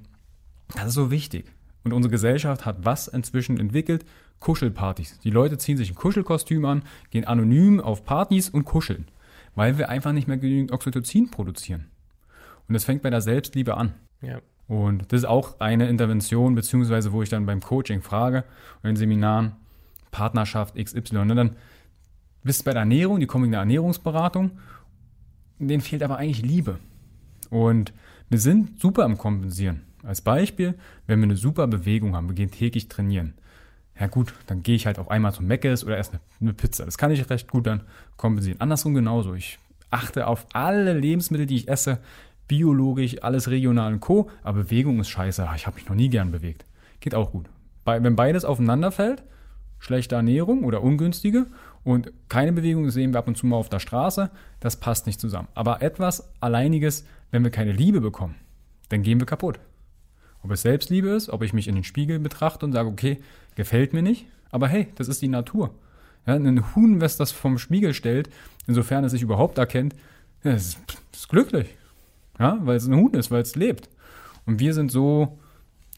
das 0.75 0.89
ist 0.89 0.95
so 0.95 1.11
wichtig. 1.11 1.47
Und 1.83 1.93
unsere 1.93 2.11
Gesellschaft 2.11 2.67
hat 2.67 2.85
was 2.85 3.09
inzwischen 3.09 3.59
entwickelt? 3.59 4.05
Kuschelpartys. 4.39 5.19
Die 5.21 5.31
Leute 5.31 5.59
ziehen 5.59 5.77
sich 5.77 5.91
ein 5.91 5.95
Kuschelkostüm 5.95 6.65
an, 6.65 6.83
gehen 7.11 7.25
anonym 7.25 7.81
auf 7.81 8.05
Partys 8.05 8.49
und 8.49 8.65
kuscheln, 8.65 9.07
weil 9.55 9.79
wir 9.79 9.89
einfach 9.89 10.13
nicht 10.13 10.29
mehr 10.29 10.39
genügend 10.39 10.73
Oxytocin 10.73 11.31
produzieren. 11.31 11.87
Und 12.69 12.75
das 12.75 12.85
fängt 12.85 13.03
bei 13.03 13.11
der 13.11 13.21
Selbstliebe 13.21 13.77
an. 13.77 13.95
Ja. 14.23 14.41
Und 14.69 15.13
das 15.13 15.23
ist 15.23 15.27
auch 15.27 15.59
eine 15.59 15.89
Intervention, 15.89 16.55
beziehungsweise 16.55 17.13
wo 17.13 17.23
ich 17.23 17.29
dann 17.29 17.45
beim 17.45 17.61
Coaching 17.61 18.03
frage 18.03 18.45
oder 18.81 18.91
in 18.91 18.97
Seminaren 18.97 19.57
Partnerschaft 20.11 20.77
XY. 20.77 21.19
Und 21.19 21.37
dann 21.37 21.57
bist 22.43 22.61
du 22.61 22.65
bei 22.65 22.73
der 22.73 22.81
Ernährung, 22.81 23.21
die 23.21 23.27
kommen 23.27 23.47
in 23.47 23.51
der 23.53 23.61
Ernährungsberatung, 23.61 24.53
denen 25.59 25.83
fehlt 25.83 26.03
aber 26.03 26.17
eigentlich 26.17 26.43
Liebe. 26.43 26.79
Und 27.51 27.93
wir 28.29 28.39
sind 28.39 28.81
super 28.81 29.05
am 29.05 29.19
Kompensieren. 29.19 29.83
Als 30.03 30.21
Beispiel, 30.21 30.75
wenn 31.07 31.19
wir 31.19 31.25
eine 31.25 31.37
super 31.37 31.67
Bewegung 31.67 32.17
haben, 32.17 32.29
wir 32.29 32.35
gehen 32.35 32.51
täglich 32.51 32.89
trainieren. 32.89 33.35
Ja 33.99 34.07
gut, 34.07 34.33
dann 34.47 34.63
gehe 34.63 34.77
ich 34.77 34.87
halt 34.87 34.99
auf 34.99 35.11
einmal 35.11 35.35
zum 35.35 35.47
Meckes 35.47 35.85
oder 35.85 35.99
esse 35.99 36.21
eine 36.41 36.55
Pizza. 36.55 36.87
Das 36.87 36.97
kann 36.97 37.11
ich 37.11 37.29
recht 37.29 37.51
gut 37.51 37.67
dann 37.67 37.83
kompensieren. 38.17 38.61
Andersrum 38.61 38.95
genauso. 38.95 39.35
Ich 39.35 39.59
achte 39.91 40.27
auf 40.27 40.47
alle 40.55 40.95
Lebensmittel, 40.99 41.45
die 41.45 41.57
ich 41.57 41.69
esse, 41.69 41.99
biologisch, 42.49 43.23
alles 43.23 43.51
regional 43.51 43.93
und 43.93 44.01
Co. 44.01 44.31
Aber 44.43 44.63
Bewegung 44.63 45.01
ist 45.01 45.11
scheiße. 45.11 45.47
Ich 45.55 45.67
habe 45.67 45.77
mich 45.77 45.89
noch 45.89 45.97
nie 45.97 46.09
gern 46.09 46.31
bewegt. 46.31 46.65
Geht 47.01 47.15
auch 47.15 47.31
gut. 47.31 47.47
Bei, 47.85 48.03
wenn 48.03 48.17
beides 48.17 48.47
aufeinander 48.47 48.91
fällt, 48.91 49.23
schlechte 49.81 50.15
Ernährung 50.15 50.65
oder 50.65 50.83
ungünstige 50.83 51.47
und 51.83 52.13
keine 52.29 52.53
Bewegung 52.53 52.89
sehen 52.91 53.13
wir 53.13 53.19
ab 53.19 53.29
und 53.29 53.37
zu 53.37 53.47
mal 53.47 53.57
auf 53.57 53.71
der 53.71 53.81
Straße, 53.81 54.31
das 54.61 54.77
passt 54.77 55.07
nicht 55.07 55.21
zusammen. 55.21 55.49
Aber 55.55 55.83
etwas 55.83 56.31
Alleiniges, 56.41 57.07
wenn 57.31 57.43
wir 57.43 57.51
keine 57.51 57.73
Liebe 57.73 58.01
bekommen, 58.01 58.37
dann 58.91 59.03
gehen 59.03 59.19
wir 59.19 59.27
kaputt. 59.27 59.59
Ob 60.43 60.51
es 60.51 60.63
Selbstliebe 60.63 61.09
ist, 61.09 61.31
ob 61.31 61.43
ich 61.43 61.53
mich 61.53 61.69
in 61.69 61.75
den 61.75 61.85
Spiegel 61.85 62.19
betrachte 62.19 62.65
und 62.65 62.73
sage, 62.73 62.89
okay, 62.89 63.19
gefällt 63.57 63.93
mir 63.93 64.03
nicht, 64.03 64.27
aber 64.51 64.69
hey, 64.69 64.89
das 64.97 65.09
ist 65.09 65.23
die 65.23 65.29
Natur. 65.29 65.75
Ja, 66.27 66.35
ein 66.35 66.75
Huhn, 66.75 67.01
was 67.01 67.17
das 67.17 67.33
vom 67.33 67.59
Spiegel 67.59 67.95
stellt, 67.95 68.29
insofern 68.67 69.05
es 69.05 69.13
sich 69.13 69.23
überhaupt 69.23 69.59
erkennt, 69.59 69.95
ist, 70.43 70.79
ist 71.13 71.29
glücklich. 71.29 71.69
Ja, 72.39 72.59
weil 72.63 72.77
es 72.77 72.87
ein 72.87 72.97
Huhn 72.97 73.13
ist, 73.15 73.31
weil 73.31 73.43
es 73.43 73.57
lebt. 73.57 73.89
Und 74.47 74.61
wir 74.61 74.75
sind 74.75 74.91
so 74.91 75.39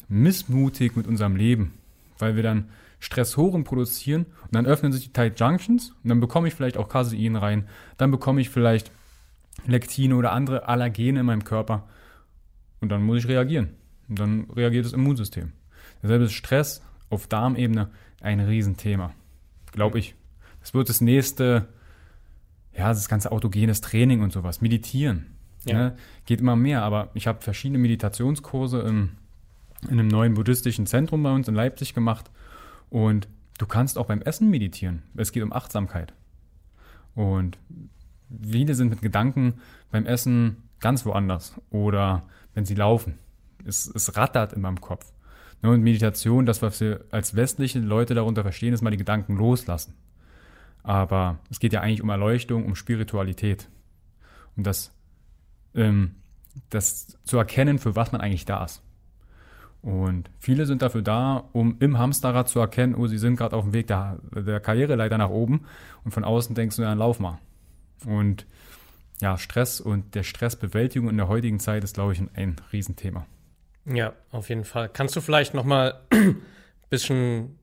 missmutig 0.08 0.96
mit 0.96 1.06
unserem 1.06 1.36
Leben, 1.36 1.72
weil 2.18 2.36
wir 2.36 2.42
dann 2.42 2.68
Stressoren 3.02 3.64
produzieren 3.64 4.26
und 4.42 4.54
dann 4.54 4.64
öffnen 4.64 4.92
sich 4.92 5.02
die 5.02 5.12
Tight 5.12 5.40
Junctions 5.40 5.90
und 6.04 6.08
dann 6.08 6.20
bekomme 6.20 6.46
ich 6.46 6.54
vielleicht 6.54 6.76
auch 6.76 6.88
Casein 6.88 7.34
rein, 7.34 7.66
dann 7.96 8.12
bekomme 8.12 8.40
ich 8.40 8.48
vielleicht 8.48 8.92
Lektine 9.66 10.14
oder 10.14 10.30
andere 10.30 10.68
Allergene 10.68 11.18
in 11.18 11.26
meinem 11.26 11.42
Körper 11.42 11.88
und 12.80 12.90
dann 12.90 13.02
muss 13.02 13.18
ich 13.18 13.28
reagieren. 13.28 13.70
Und 14.08 14.20
dann 14.20 14.50
reagiert 14.50 14.84
das 14.84 14.92
Immunsystem. 14.92 15.50
Deshalb 16.00 16.22
ist 16.22 16.32
Stress 16.32 16.80
auf 17.10 17.26
Darmebene 17.26 17.90
ein 18.20 18.38
Riesenthema, 18.38 19.12
glaube 19.72 19.98
ich. 19.98 20.14
Das 20.60 20.72
wird 20.72 20.88
das 20.88 21.00
nächste, 21.00 21.66
ja, 22.72 22.86
das 22.86 23.08
ganze 23.08 23.32
autogenes 23.32 23.80
Training 23.80 24.22
und 24.22 24.32
sowas, 24.32 24.60
Meditieren. 24.60 25.26
Ja. 25.64 25.76
Ne, 25.76 25.96
geht 26.24 26.40
immer 26.40 26.54
mehr, 26.54 26.82
aber 26.82 27.10
ich 27.14 27.26
habe 27.26 27.40
verschiedene 27.40 27.78
Meditationskurse 27.78 28.78
im, 28.78 29.10
in 29.82 29.98
einem 29.98 30.06
neuen 30.06 30.34
buddhistischen 30.34 30.86
Zentrum 30.86 31.24
bei 31.24 31.32
uns 31.32 31.48
in 31.48 31.56
Leipzig 31.56 31.94
gemacht 31.94 32.30
und 32.92 33.26
du 33.56 33.64
kannst 33.64 33.96
auch 33.96 34.04
beim 34.04 34.20
Essen 34.20 34.50
meditieren. 34.50 35.02
Es 35.16 35.32
geht 35.32 35.42
um 35.42 35.50
Achtsamkeit. 35.50 36.12
Und 37.14 37.58
viele 38.46 38.74
sind 38.74 38.90
mit 38.90 39.00
Gedanken 39.00 39.54
beim 39.90 40.04
Essen 40.04 40.68
ganz 40.78 41.06
woanders 41.06 41.58
oder 41.70 42.28
wenn 42.52 42.66
sie 42.66 42.74
laufen. 42.74 43.18
Es, 43.64 43.86
es 43.86 44.14
rattert 44.18 44.52
in 44.52 44.60
meinem 44.60 44.82
Kopf. 44.82 45.10
Ne, 45.62 45.70
und 45.70 45.82
Meditation, 45.82 46.44
das, 46.44 46.60
was 46.60 46.82
wir 46.82 47.06
als 47.10 47.34
westliche 47.34 47.78
Leute 47.78 48.14
darunter 48.14 48.42
verstehen, 48.42 48.74
ist 48.74 48.82
mal 48.82 48.90
die 48.90 48.98
Gedanken 48.98 49.36
loslassen. 49.36 49.94
Aber 50.82 51.38
es 51.48 51.60
geht 51.60 51.72
ja 51.72 51.80
eigentlich 51.80 52.02
um 52.02 52.10
Erleuchtung, 52.10 52.66
um 52.66 52.74
Spiritualität. 52.74 53.70
Um 54.54 54.64
das 54.64 54.92
ähm, 55.74 56.16
das 56.68 57.16
zu 57.24 57.38
erkennen, 57.38 57.78
für 57.78 57.96
was 57.96 58.12
man 58.12 58.20
eigentlich 58.20 58.44
da 58.44 58.66
ist. 58.66 58.82
Und 59.82 60.30
viele 60.38 60.64
sind 60.66 60.80
dafür 60.80 61.02
da, 61.02 61.48
um 61.52 61.76
im 61.80 61.98
Hamsterrad 61.98 62.48
zu 62.48 62.60
erkennen, 62.60 62.94
oh, 62.94 63.08
sie 63.08 63.18
sind 63.18 63.36
gerade 63.36 63.56
auf 63.56 63.64
dem 63.64 63.72
Weg 63.72 63.88
der, 63.88 64.18
der 64.32 64.60
Karriereleiter 64.60 65.18
nach 65.18 65.30
oben 65.30 65.64
und 66.04 66.12
von 66.12 66.22
außen 66.22 66.54
denkst 66.54 66.76
du, 66.76 66.82
dann 66.82 66.98
lauf 66.98 67.18
mal. 67.18 67.38
Und 68.06 68.46
ja, 69.20 69.38
Stress 69.38 69.80
und 69.80 70.14
der 70.14 70.22
Stressbewältigung 70.22 71.08
in 71.08 71.16
der 71.16 71.28
heutigen 71.28 71.58
Zeit 71.58 71.82
ist, 71.82 71.94
glaube 71.94 72.12
ich, 72.12 72.20
ein, 72.20 72.30
ein 72.34 72.56
Riesenthema. 72.72 73.26
Ja, 73.84 74.12
auf 74.30 74.48
jeden 74.48 74.64
Fall. 74.64 74.88
Kannst 74.88 75.16
du 75.16 75.20
vielleicht 75.20 75.52
noch 75.54 75.64
mal 75.64 76.00
ein 76.10 76.36
bisschen 76.90 77.58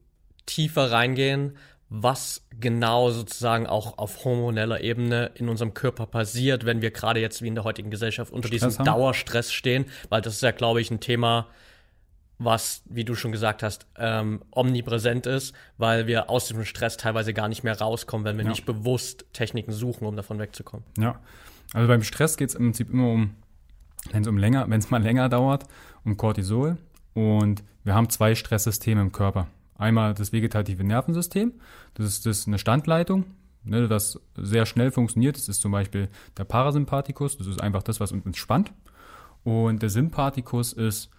tiefer 0.46 0.92
reingehen, 0.92 1.58
was 1.90 2.46
genau 2.60 3.10
sozusagen 3.12 3.66
auch 3.66 3.98
auf 3.98 4.26
hormoneller 4.26 4.82
Ebene 4.82 5.32
in 5.36 5.48
unserem 5.48 5.74
Körper 5.74 6.06
passiert, 6.06 6.66
wenn 6.66 6.82
wir 6.82 6.92
gerade 6.92 7.20
jetzt 7.20 7.42
wie 7.42 7.48
in 7.48 7.56
der 7.56 7.64
heutigen 7.64 7.90
Gesellschaft 7.90 8.32
unter 8.32 8.48
Stress 8.48 8.62
diesem 8.62 8.80
haben. 8.80 8.86
Dauerstress 8.86 9.52
stehen, 9.54 9.86
weil 10.10 10.22
das 10.22 10.36
ist 10.36 10.44
ja, 10.44 10.52
glaube 10.52 10.82
ich, 10.82 10.92
ein 10.92 11.00
Thema, 11.00 11.48
was, 12.40 12.82
wie 12.86 13.04
du 13.04 13.16
schon 13.16 13.34
gesagt 13.34 13.62
hast, 13.64 13.86
ähm, 13.98 14.42
omnipräsent 14.52 15.26
ist, 15.28 15.54
weil 15.78 16.08
wir 16.08 16.30
aus 16.30 16.48
dem 16.48 16.64
Stress 16.64 16.96
teilweise 16.96 17.34
gar 17.34 17.50
nicht 17.50 17.64
mehr 17.64 17.78
rauskommen, 17.78 18.26
wenn 18.26 18.38
wir 18.38 18.46
ja. 18.46 18.50
nicht 18.50 18.66
bewusst 18.66 19.26
Techniken 19.34 19.74
suchen, 19.74 20.08
um 20.08 20.16
davon 20.16 20.40
wegzukommen. 20.40 20.86
Ja, 20.98 21.20
also 21.74 21.88
beim 21.88 22.02
Stress 22.02 22.38
geht 22.38 22.50
es 22.50 22.56
im 22.56 22.64
Prinzip 22.64 22.90
immer 22.90 23.10
um, 23.10 23.36
wenn 24.12 24.22
es 24.22 24.28
um 24.28 24.38
länger, 24.38 24.70
wenn 24.70 24.80
es 24.80 24.90
mal 24.90 25.04
länger 25.04 25.28
dauert, 25.28 25.66
um 26.06 26.16
Cortisol. 26.16 26.78
Und 27.14 27.62
wir 27.84 27.94
haben 27.94 28.10
zwei 28.10 28.36
Stresssysteme 28.36 29.02
im 29.02 29.12
Körper. 29.12 29.48
Einmal 29.78 30.14
das 30.14 30.32
vegetative 30.32 30.84
Nervensystem, 30.84 31.54
das 31.94 32.08
ist 32.08 32.26
das 32.26 32.48
eine 32.48 32.58
Standleitung, 32.58 33.26
ne, 33.64 33.88
das 33.88 34.20
sehr 34.36 34.66
schnell 34.66 34.92
funktioniert. 34.92 35.36
Das 35.38 35.50
ist 35.50 35.62
zum 35.62 35.72
Beispiel 35.72 36.10
der 36.38 36.46
Parasympathikus, 36.46 37.38
das 37.38 37.48
ist 37.48 37.62
einfach 37.62 37.84
das, 37.84 38.00
was 38.00 38.12
uns 38.14 38.26
entspannt. 38.26 38.72
Und 39.44 39.82
der 39.82 39.90
Sympathikus 39.90 40.74
ist, 40.74 41.10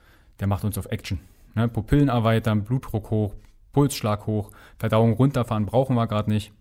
der 0.41 0.47
macht 0.47 0.65
uns 0.65 0.79
auf 0.79 0.87
Action. 0.87 1.21
Ne, 1.55 1.69
Pupillen 1.69 2.09
erweitern, 2.09 2.65
Blutdruck 2.65 3.11
hoch, 3.11 3.35
Pulsschlag 3.73 4.27
hoch, 4.27 4.51
Verdauung 4.79 5.13
runterfahren 5.13 5.67
brauchen 5.67 5.97
wir 5.97 6.07
gerade 6.07 6.31
nicht. 6.31 6.53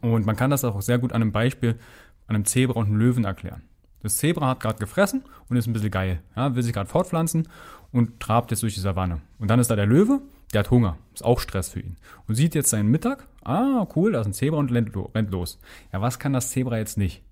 Und 0.00 0.24
man 0.24 0.36
kann 0.36 0.50
das 0.50 0.64
auch 0.64 0.80
sehr 0.80 0.98
gut 0.98 1.12
an 1.12 1.22
einem 1.22 1.32
Beispiel, 1.32 1.78
an 2.26 2.36
einem 2.36 2.44
Zebra 2.44 2.80
und 2.80 2.86
einem 2.86 2.96
Löwen 2.96 3.24
erklären. 3.24 3.62
Das 4.02 4.16
Zebra 4.16 4.48
hat 4.48 4.60
gerade 4.60 4.78
gefressen 4.78 5.22
und 5.48 5.56
ist 5.56 5.66
ein 5.66 5.72
bisschen 5.72 5.90
geil. 5.90 6.22
Ja, 6.34 6.54
will 6.54 6.62
sich 6.62 6.72
gerade 6.72 6.88
fortpflanzen 6.88 7.48
und 7.92 8.20
trabt 8.20 8.50
jetzt 8.50 8.62
durch 8.62 8.74
die 8.74 8.80
Savanne. 8.80 9.20
Und 9.38 9.48
dann 9.48 9.60
ist 9.60 9.70
da 9.70 9.76
der 9.76 9.86
Löwe, 9.86 10.20
der 10.52 10.60
hat 10.60 10.70
Hunger. 10.70 10.98
Ist 11.14 11.24
auch 11.24 11.38
Stress 11.38 11.70
für 11.70 11.80
ihn. 11.80 11.96
Und 12.26 12.34
sieht 12.34 12.54
jetzt 12.54 12.70
seinen 12.70 12.90
Mittag. 12.90 13.28
Ah, 13.44 13.86
cool, 13.94 14.12
da 14.12 14.20
ist 14.20 14.26
ein 14.26 14.32
Zebra 14.32 14.58
und 14.58 14.72
rennt 14.72 15.30
los. 15.30 15.60
Ja, 15.92 16.00
was 16.00 16.18
kann 16.18 16.32
das 16.32 16.50
Zebra 16.50 16.78
jetzt 16.78 16.98
nicht? 16.98 17.22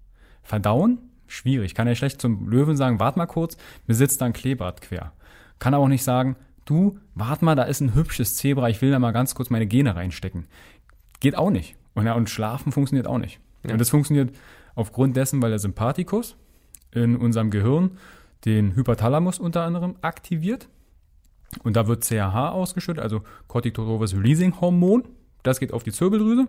Verdauen? 0.43 0.99
Schwierig. 1.27 1.75
Kann 1.75 1.87
er 1.87 1.95
schlecht 1.95 2.21
zum 2.21 2.49
Löwen 2.49 2.77
sagen, 2.77 3.01
wart 3.01 3.17
mal 3.17 3.27
kurz, 3.27 3.57
mir 3.87 3.95
sitzt 3.95 4.21
da 4.21 4.27
ein 4.27 4.33
Kleebart 4.33 4.81
quer. 4.81 5.13
Kann 5.61 5.75
er 5.75 5.79
auch 5.79 5.89
nicht 5.89 6.03
sagen, 6.03 6.35
du, 6.65 6.99
wart 7.15 7.43
mal, 7.43 7.55
da 7.55 7.63
ist 7.63 7.81
ein 7.81 7.95
hübsches 7.95 8.35
Zebra, 8.35 8.69
ich 8.69 8.83
will 8.83 8.91
da 8.91 8.99
mal 8.99 9.13
ganz 9.13 9.37
kurz 9.37 9.51
meine 9.51 9.67
Gene 9.67 9.95
reinstecken. 9.95 10.47
Geht 11.21 11.37
auch 11.37 11.51
nicht. 11.51 11.77
Und, 11.95 12.07
ja, 12.07 12.15
und 12.15 12.29
Schlafen 12.29 12.73
funktioniert 12.73 13.07
auch 13.07 13.19
nicht. 13.19 13.41
Ja. 13.65 13.73
Und 13.73 13.79
das 13.79 13.91
funktioniert 13.91 14.35
aufgrund 14.75 15.17
dessen, 15.17 15.41
weil 15.43 15.51
der 15.51 15.59
Sympathikus 15.59 16.37
in 16.93 17.17
unserem 17.17 17.51
Gehirn 17.51 17.99
den 18.45 18.75
Hypothalamus 18.75 19.39
unter 19.39 19.63
anderem 19.63 19.97
aktiviert. 20.01 20.69
Und 21.63 21.77
da 21.77 21.87
wird 21.87 22.05
CRH 22.05 22.51
ausgeschüttet, 22.51 23.03
also 23.03 23.23
Corticotrophus 23.49 24.15
Releasing 24.15 24.61
Hormon. 24.61 25.05
Das 25.43 25.61
geht 25.61 25.73
auf 25.73 25.83
die 25.83 25.93
Zirbeldrüse. 25.93 26.49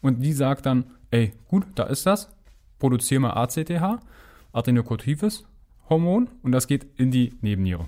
Und 0.00 0.22
die 0.22 0.32
sagt 0.32 0.66
dann, 0.66 0.84
ey, 1.10 1.32
gut, 1.46 1.66
da 1.74 1.84
ist 1.84 2.06
das. 2.06 2.30
Produziere 2.78 3.20
mal 3.20 3.32
ACTH, 3.32 4.00
Adrenocortices 4.52 5.44
Hormon. 5.88 6.30
Und 6.42 6.52
das 6.52 6.66
geht 6.66 6.86
in 6.96 7.10
die 7.10 7.34
Nebenniere. 7.42 7.86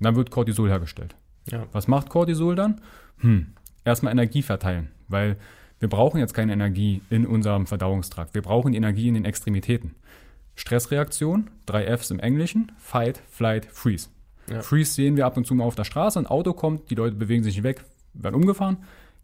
Und 0.00 0.04
dann 0.04 0.16
wird 0.16 0.30
Cortisol 0.30 0.68
hergestellt. 0.68 1.14
Ja. 1.50 1.66
Was 1.72 1.86
macht 1.86 2.08
Cortisol 2.08 2.56
dann? 2.56 2.80
Hm, 3.18 3.52
erstmal 3.84 4.12
Energie 4.12 4.42
verteilen, 4.42 4.88
weil 5.08 5.36
wir 5.78 5.88
brauchen 5.88 6.18
jetzt 6.18 6.34
keine 6.34 6.52
Energie 6.52 7.02
in 7.10 7.26
unserem 7.26 7.66
Verdauungstrakt. 7.66 8.34
Wir 8.34 8.42
brauchen 8.42 8.72
die 8.72 8.78
Energie 8.78 9.08
in 9.08 9.14
den 9.14 9.24
Extremitäten. 9.24 9.94
Stressreaktion, 10.54 11.50
drei 11.66 11.84
Fs 11.96 12.10
im 12.10 12.18
Englischen, 12.18 12.72
Fight, 12.78 13.22
Flight, 13.30 13.66
Freeze. 13.66 14.08
Ja. 14.50 14.62
Freeze 14.62 14.92
sehen 14.92 15.16
wir 15.16 15.26
ab 15.26 15.36
und 15.36 15.46
zu 15.46 15.54
mal 15.54 15.64
auf 15.64 15.74
der 15.74 15.84
Straße, 15.84 16.18
ein 16.18 16.26
Auto 16.26 16.52
kommt, 16.52 16.90
die 16.90 16.94
Leute 16.94 17.16
bewegen 17.16 17.44
sich 17.44 17.62
weg, 17.62 17.84
werden 18.14 18.34
umgefahren. 18.34 18.78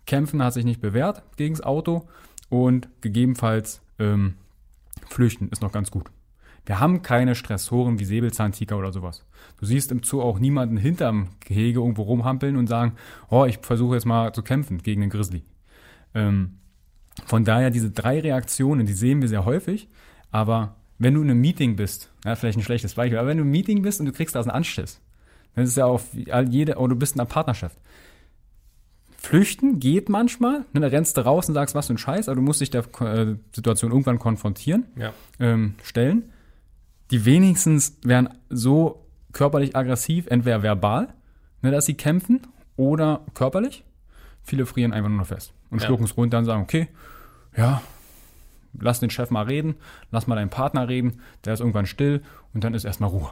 Kämpfen 0.07 0.43
hat 0.43 0.55
sich 0.55 0.65
nicht 0.65 0.81
bewährt 0.81 1.23
gegen 1.37 1.55
das 1.55 1.65
Auto 1.65 2.07
und 2.49 2.89
gegebenenfalls 3.01 3.83
ähm, 3.99 4.35
flüchten 5.09 5.49
ist 5.51 5.63
noch 5.63 5.73
ganz 5.73 5.91
gut. 5.91 6.11
Wir 6.67 6.81
haben 6.81 7.03
keine 7.03 7.37
Stressoren 7.37 7.99
wie 8.01 8.05
Säbelzahntiger 8.05 8.77
oder 8.77 8.93
sowas. 8.93 9.25
Du 9.59 9.67
siehst 9.67 9.93
im 9.93 10.03
Zoo 10.03 10.21
auch 10.21 10.41
niemanden 10.41 10.77
hinterm 10.77 11.29
Gehege 11.41 11.79
irgendwo 11.79 12.03
rumhampeln 12.03 12.57
und 12.57 12.67
sagen, 12.67 12.95
oh, 13.31 13.45
ich 13.45 13.59
versuche 13.63 13.95
jetzt 13.95 14.05
mal 14.05 14.33
zu 14.33 14.43
kämpfen 14.43 14.83
gegen 14.83 15.01
den 15.01 15.11
Grizzly. 15.11 15.45
Ähm, 16.15 16.59
von 17.25 17.45
daher 17.45 17.71
diese 17.71 17.91
drei 17.91 18.21
Reaktionen, 18.21 18.85
die 18.85 18.93
sehen 18.93 19.23
wir 19.23 19.29
sehr 19.29 19.45
häufig, 19.45 19.89
aber 20.33 20.77
wenn 20.99 21.15
du 21.15 21.23
in 21.23 21.31
einem 21.31 21.41
Meeting 21.41 21.77
bist, 21.77 22.13
ja, 22.25 22.35
vielleicht 22.35 22.59
ein 22.59 22.65
schlechtes 22.65 22.95
Beispiel, 22.95 23.19
aber 23.19 23.29
wenn 23.29 23.39
du 23.39 23.45
im 23.45 23.51
Meeting 23.51 23.83
bist 23.83 24.01
und 24.01 24.07
du 24.07 24.13
kriegst 24.13 24.35
da 24.35 24.41
einen 24.41 24.51
Anschiss, 24.51 25.01
dann 25.55 25.65
ist 25.65 25.71
es 25.71 25.77
ja 25.77 25.87
auf 25.87 26.05
jede, 26.15 26.77
oder 26.77 26.91
du 26.91 26.97
bist 26.97 27.15
in 27.15 27.21
einer 27.21 27.29
Partnerschaft. 27.29 27.79
Flüchten 29.17 29.79
geht 29.81 30.09
manchmal, 30.09 30.61
ne, 30.73 30.81
dann 30.81 30.85
rennst 30.85 31.17
du 31.17 31.23
raus 31.23 31.49
und 31.49 31.55
sagst, 31.55 31.75
was 31.75 31.87
für 31.87 31.95
ein 31.95 31.99
Scheiß, 31.99 32.29
aber 32.29 32.37
du 32.37 32.43
musst 32.43 32.61
dich 32.61 32.71
der 32.71 32.85
äh, 33.01 33.37
Situation 33.55 33.91
irgendwann 33.91 34.19
konfrontieren, 34.19 34.87
ja. 34.97 35.13
ähm, 35.41 35.75
stellen. 35.83 36.33
Die 37.11 37.25
wenigstens 37.25 37.99
werden 38.03 38.31
so 38.49 39.07
körperlich 39.33 39.77
aggressiv, 39.77 40.27
entweder 40.29 40.63
verbal, 40.63 41.09
ne, 41.63 41.71
dass 41.71 41.87
sie 41.87 41.95
kämpfen, 41.95 42.41
oder 42.77 43.23
körperlich. 43.35 43.85
Viele 44.43 44.67
frieren 44.67 44.93
einfach 44.93 45.09
nur 45.09 45.19
noch 45.19 45.27
fest 45.27 45.53
und 45.71 45.81
ja. 45.81 45.87
schlucken 45.87 46.05
es 46.05 46.17
runter 46.17 46.39
und 46.39 46.45
sagen, 46.45 46.63
okay, 46.63 46.89
ja, 47.57 47.83
lass 48.79 49.01
den 49.01 49.11
Chef 49.11 49.31
mal 49.31 49.45
reden, 49.45 49.77
lass 50.11 50.27
mal 50.27 50.37
deinen 50.37 50.51
Partner 50.51 50.89
reden, 50.89 51.21
der 51.45 51.55
ist 51.55 51.61
irgendwann 51.61 51.87
still 51.87 52.23
und 52.55 52.65
dann 52.65 52.75
ist 52.75 52.85
erstmal 52.85 53.11
Ruhe. 53.11 53.31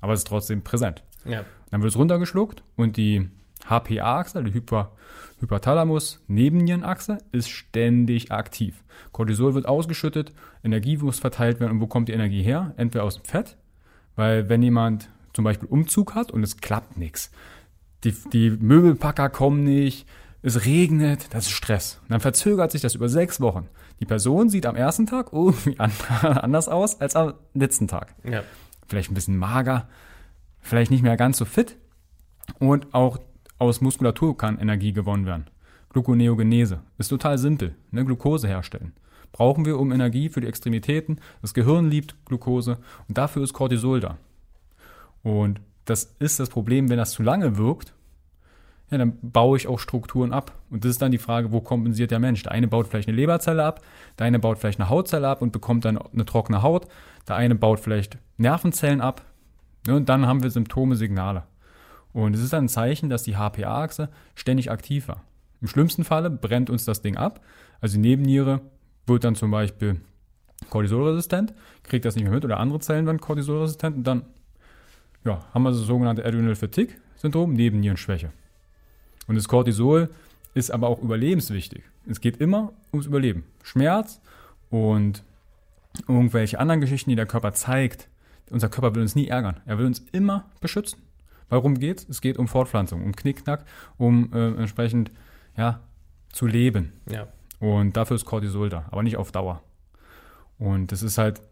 Aber 0.00 0.12
es 0.14 0.20
ist 0.20 0.28
trotzdem 0.28 0.62
präsent. 0.62 1.02
Ja. 1.24 1.44
Dann 1.70 1.82
wird 1.82 1.92
es 1.92 1.98
runtergeschluckt 1.98 2.62
und 2.76 2.96
die 2.96 3.28
HPA-Achse, 3.68 4.42
die 4.42 4.52
Hyper, 4.52 4.92
Hypothalamus-Nebennierenachse, 5.40 7.18
ist 7.32 7.50
ständig 7.50 8.32
aktiv. 8.32 8.82
Cortisol 9.12 9.54
wird 9.54 9.66
ausgeschüttet, 9.66 10.32
Energie 10.62 10.96
muss 10.96 11.18
verteilt 11.18 11.60
werden. 11.60 11.72
Und 11.72 11.80
wo 11.80 11.86
kommt 11.86 12.08
die 12.08 12.12
Energie 12.12 12.42
her? 12.42 12.74
Entweder 12.76 13.04
aus 13.04 13.16
dem 13.16 13.24
Fett, 13.24 13.56
weil 14.16 14.48
wenn 14.48 14.62
jemand 14.62 15.08
zum 15.32 15.44
Beispiel 15.44 15.68
Umzug 15.68 16.14
hat 16.14 16.30
und 16.30 16.42
es 16.42 16.56
klappt 16.56 16.98
nichts, 16.98 17.30
die, 18.04 18.14
die 18.32 18.50
Möbelpacker 18.50 19.28
kommen 19.28 19.64
nicht, 19.64 20.06
es 20.42 20.64
regnet, 20.64 21.32
das 21.34 21.46
ist 21.46 21.52
Stress. 21.52 22.00
Und 22.02 22.10
dann 22.10 22.20
verzögert 22.20 22.72
sich 22.72 22.80
das 22.80 22.94
über 22.94 23.08
sechs 23.08 23.40
Wochen. 23.40 23.68
Die 24.00 24.06
Person 24.06 24.48
sieht 24.48 24.64
am 24.64 24.76
ersten 24.76 25.06
Tag 25.06 25.32
irgendwie 25.32 25.78
anders 25.78 26.68
aus 26.68 27.00
als 27.00 27.14
am 27.16 27.34
letzten 27.54 27.88
Tag. 27.88 28.14
Ja. 28.24 28.42
Vielleicht 28.88 29.10
ein 29.10 29.14
bisschen 29.14 29.36
mager, 29.36 29.88
vielleicht 30.60 30.90
nicht 30.90 31.02
mehr 31.02 31.16
ganz 31.16 31.36
so 31.36 31.44
fit. 31.44 31.76
Und 32.58 32.94
auch 32.94 33.18
aus 33.60 33.80
Muskulatur 33.80 34.36
kann 34.36 34.58
Energie 34.58 34.92
gewonnen 34.92 35.26
werden. 35.26 35.46
Gluconeogenese 35.90 36.80
ist 36.98 37.08
total 37.08 37.36
simpel, 37.38 37.74
ne? 37.90 38.04
Glucose 38.04 38.48
herstellen. 38.48 38.92
Brauchen 39.32 39.64
wir 39.64 39.78
um 39.78 39.92
Energie 39.92 40.28
für 40.28 40.40
die 40.40 40.46
Extremitäten. 40.46 41.20
Das 41.42 41.54
Gehirn 41.54 41.88
liebt 41.88 42.16
Glucose 42.24 42.78
und 43.06 43.18
dafür 43.18 43.42
ist 43.42 43.52
Cortisol 43.52 44.00
da. 44.00 44.16
Und 45.22 45.60
das 45.84 46.14
ist 46.18 46.40
das 46.40 46.48
Problem, 46.48 46.88
wenn 46.88 46.96
das 46.96 47.12
zu 47.12 47.22
lange 47.22 47.58
wirkt, 47.58 47.92
ja, 48.90 48.98
dann 48.98 49.18
baue 49.22 49.56
ich 49.56 49.68
auch 49.68 49.78
Strukturen 49.78 50.32
ab. 50.32 50.58
Und 50.70 50.84
das 50.84 50.92
ist 50.92 51.02
dann 51.02 51.12
die 51.12 51.18
Frage, 51.18 51.52
wo 51.52 51.60
kompensiert 51.60 52.10
der 52.10 52.18
Mensch? 52.18 52.42
Der 52.42 52.52
eine 52.52 52.66
baut 52.66 52.88
vielleicht 52.88 53.08
eine 53.08 53.16
Leberzelle 53.16 53.64
ab, 53.64 53.82
der 54.18 54.26
eine 54.26 54.38
baut 54.38 54.58
vielleicht 54.58 54.80
eine 54.80 54.88
Hautzelle 54.88 55.28
ab 55.28 55.42
und 55.42 55.52
bekommt 55.52 55.84
dann 55.84 55.98
eine 55.98 56.24
trockene 56.24 56.62
Haut, 56.62 56.88
der 57.28 57.36
eine 57.36 57.54
baut 57.54 57.78
vielleicht 57.78 58.18
Nervenzellen 58.36 59.00
ab. 59.00 59.24
Ja, 59.86 59.94
und 59.94 60.08
dann 60.08 60.26
haben 60.26 60.42
wir 60.42 60.50
Symptome, 60.50 60.96
Signale. 60.96 61.44
Und 62.12 62.34
es 62.34 62.42
ist 62.42 62.54
ein 62.54 62.68
Zeichen, 62.68 63.08
dass 63.08 63.22
die 63.22 63.36
HPA-Achse 63.36 64.08
ständig 64.34 64.70
aktiv 64.70 65.08
war. 65.08 65.22
Im 65.60 65.68
schlimmsten 65.68 66.04
Falle 66.04 66.30
brennt 66.30 66.70
uns 66.70 66.84
das 66.84 67.02
Ding 67.02 67.16
ab. 67.16 67.44
Also 67.80 67.96
die 67.96 68.00
Nebenniere 68.00 68.60
wird 69.06 69.24
dann 69.24 69.34
zum 69.34 69.50
Beispiel 69.50 70.00
cortisolresistent, 70.68 71.54
kriegt 71.84 72.04
das 72.04 72.16
nicht 72.16 72.24
mehr 72.24 72.32
mit 72.32 72.44
oder 72.44 72.60
andere 72.60 72.80
Zellen 72.80 73.06
werden 73.06 73.20
cortisolresistent 73.20 73.96
und 73.96 74.04
dann 74.04 74.22
ja, 75.24 75.40
haben 75.52 75.62
wir 75.62 75.70
das 75.70 75.80
sogenannte 75.80 76.24
Adrenal 76.24 76.54
Fatigue 76.54 76.94
Syndrom, 77.16 77.52
Nebennierenschwäche. 77.52 78.32
Und 79.26 79.36
das 79.36 79.46
Cortisol 79.48 80.08
ist 80.54 80.70
aber 80.70 80.88
auch 80.88 81.02
überlebenswichtig. 81.02 81.82
Es 82.06 82.20
geht 82.20 82.38
immer 82.38 82.72
ums 82.92 83.06
Überleben. 83.06 83.44
Schmerz 83.62 84.20
und 84.70 85.22
irgendwelche 86.08 86.58
anderen 86.58 86.80
Geschichten, 86.80 87.10
die 87.10 87.16
der 87.16 87.26
Körper 87.26 87.52
zeigt. 87.52 88.08
Unser 88.50 88.68
Körper 88.68 88.94
will 88.94 89.02
uns 89.02 89.14
nie 89.14 89.28
ärgern. 89.28 89.60
Er 89.66 89.78
will 89.78 89.86
uns 89.86 90.02
immer 90.12 90.46
beschützen. 90.60 90.98
Warum 91.50 91.78
geht's? 91.78 92.06
Es 92.08 92.22
geht 92.22 92.38
um 92.38 92.48
Fortpflanzung, 92.48 93.04
um 93.04 93.14
Knickknack, 93.14 93.66
um 93.98 94.32
äh, 94.32 94.54
entsprechend 94.54 95.10
ja, 95.56 95.80
zu 96.32 96.46
leben. 96.46 96.92
Ja. 97.10 97.26
Und 97.58 97.96
dafür 97.96 98.16
ist 98.16 98.24
Cortisol 98.24 98.70
da, 98.70 98.86
aber 98.90 99.02
nicht 99.02 99.18
auf 99.18 99.32
Dauer. 99.32 99.62
Und 100.58 100.92
das 100.92 101.02
ist 101.02 101.18
halt 101.18 101.42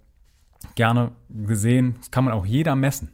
gerne 0.75 1.13
gesehen, 1.29 1.97
das 1.99 2.11
kann 2.11 2.25
man 2.25 2.33
auch 2.33 2.47
jeder 2.47 2.75
messen. 2.75 3.11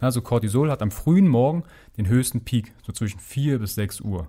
Also 0.00 0.20
Cortisol 0.20 0.70
hat 0.70 0.82
am 0.82 0.90
frühen 0.90 1.28
Morgen 1.28 1.64
den 1.96 2.08
höchsten 2.08 2.44
Peak, 2.44 2.72
so 2.82 2.92
zwischen 2.92 3.20
4 3.20 3.58
bis 3.58 3.74
6 3.76 4.00
Uhr. 4.00 4.28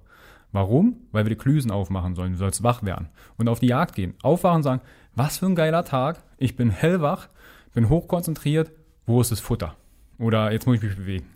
Warum? 0.51 1.01
Weil 1.11 1.25
wir 1.25 1.31
die 1.31 1.35
Klüsen 1.35 1.69
aufmachen 1.71 2.15
sollen, 2.15 2.33
du 2.33 2.37
sollst 2.37 2.63
wach 2.63 2.83
werden 2.83 3.09
und 3.37 3.49
auf 3.49 3.59
die 3.59 3.67
Jagd 3.67 3.95
gehen. 3.95 4.13
Aufwachen 4.21 4.57
und 4.57 4.63
sagen, 4.63 4.81
was 5.13 5.39
für 5.39 5.47
ein 5.47 5.55
geiler 5.55 5.83
Tag, 5.83 6.23
ich 6.37 6.55
bin 6.55 6.69
hellwach, 6.69 7.27
bin 7.73 7.89
hochkonzentriert, 7.89 8.71
wo 9.05 9.19
ist 9.19 9.31
das 9.31 9.41
Futter? 9.41 9.75
Oder 10.17 10.51
jetzt 10.53 10.65
muss 10.65 10.77
ich 10.77 10.83
mich 10.83 10.95
bewegen. 10.95 11.34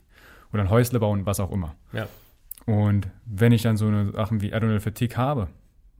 Oder 0.51 0.63
ein 0.63 0.69
Häusle 0.69 0.99
bauen, 0.99 1.25
was 1.25 1.39
auch 1.39 1.51
immer. 1.51 1.75
Ja. 1.93 2.07
Und 2.65 3.07
wenn 3.25 3.51
ich 3.51 3.61
dann 3.61 3.77
so 3.77 3.87
eine 3.87 4.11
Sachen 4.11 4.41
wie 4.41 4.53
Adrenal 4.53 4.79
Fatigue 4.79 5.17
habe 5.17 5.47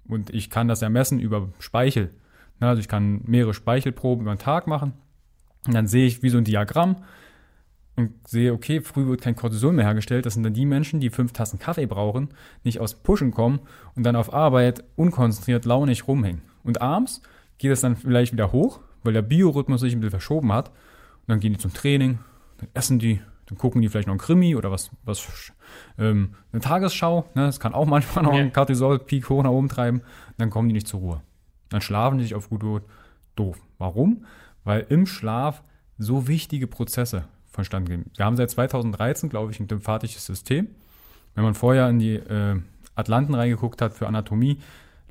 und 0.08 0.30
ich 0.32 0.50
kann 0.50 0.68
das 0.68 0.82
ja 0.82 0.90
messen 0.90 1.20
über 1.20 1.50
Speichel, 1.60 2.12
also 2.60 2.80
ich 2.80 2.88
kann 2.88 3.22
mehrere 3.26 3.54
Speichelproben 3.54 4.24
über 4.24 4.36
den 4.36 4.40
Tag 4.40 4.68
machen 4.68 4.94
und 5.66 5.74
dann 5.74 5.88
sehe 5.88 6.06
ich 6.06 6.24
wie 6.24 6.30
so 6.30 6.38
ein 6.38 6.44
Diagramm, 6.44 6.98
und 8.00 8.28
sehe, 8.28 8.54
okay, 8.54 8.80
früh 8.82 9.08
wird 9.08 9.22
kein 9.22 9.36
Cortisol 9.36 9.74
mehr 9.74 9.86
hergestellt. 9.86 10.26
Das 10.26 10.34
sind 10.34 10.44
dann 10.44 10.54
die 10.54 10.66
Menschen, 10.66 11.02
die 11.02 11.10
fünf 11.10 11.34
Tassen 11.34 11.60
Kaffee 11.60 11.86
brauchen, 11.86 12.30
nicht 12.64 12.80
aus 12.80 12.96
Pushen 12.96 13.32
kommen 13.32 13.60
und 13.96 14.04
dann 14.04 14.16
auf 14.16 14.34
Arbeit 14.34 14.86
unkonzentriert 14.96 15.66
launig 15.66 16.08
rumhängen. 16.08 16.42
Und 16.64 16.82
abends 16.82 17.22
geht 17.58 17.72
es 17.72 17.82
dann 17.82 17.98
vielleicht 17.98 18.32
wieder 18.32 18.54
hoch, 18.54 18.80
weil 19.04 19.14
der 19.14 19.22
Biorhythmus 19.22 19.82
sich 19.82 19.94
ein 19.94 20.00
bisschen 20.00 20.12
verschoben 20.12 20.54
hat. 20.54 20.70
Und 20.70 21.28
dann 21.28 21.40
gehen 21.42 21.54
die 21.54 21.60
zum 21.60 21.74
Training, 21.74 22.20
dann 22.58 22.70
essen 22.74 23.00
die, 23.00 23.22
dann 23.50 23.58
gucken 23.58 23.82
die 23.82 23.90
vielleicht 23.90 24.08
noch 24.08 24.14
ein 24.14 24.20
Krimi 24.20 24.56
oder 24.56 24.72
was, 24.72 24.92
was 25.04 25.52
ähm, 25.98 26.36
eine 26.52 26.62
Tagesschau. 26.62 27.26
Ne? 27.34 27.48
Das 27.48 27.60
kann 27.60 27.74
auch 27.74 27.88
manchmal 27.88 28.24
noch 28.24 28.34
einen 28.34 28.54
Cortisol-Peak 28.54 29.28
hoch 29.30 29.42
nach 29.42 29.50
oben 29.50 29.70
treiben. 29.70 30.02
Dann 30.38 30.52
kommen 30.52 30.70
die 30.70 30.74
nicht 30.74 30.88
zur 30.88 31.00
Ruhe. 31.00 31.22
Dann 31.70 31.82
schlafen 31.82 32.20
die 32.20 32.26
sich 32.26 32.36
auf 32.36 32.50
gut 32.50 32.84
doof. 33.36 33.58
Warum? 33.80 34.26
Weil 34.64 34.86
im 34.90 35.08
Schlaf 35.08 35.64
so 35.98 36.28
wichtige 36.28 36.68
Prozesse 36.68 37.26
vonstatten 37.48 37.86
gehen. 37.86 38.06
Wir 38.16 38.26
haben 38.26 38.38
seit 38.38 38.52
2013, 38.52 39.30
glaube 39.30 39.52
ich, 39.52 39.60
ein 39.60 39.68
lymphatisches 39.68 40.26
System. 40.26 40.68
Wenn 41.34 41.44
man 41.44 41.56
vorher 41.56 41.90
in 41.90 41.98
die 41.98 42.16
äh, 42.16 42.60
Atlanten 42.96 43.34
reingeguckt 43.34 43.82
hat 43.82 43.94
für 43.94 44.08
Anatomie, 44.08 44.60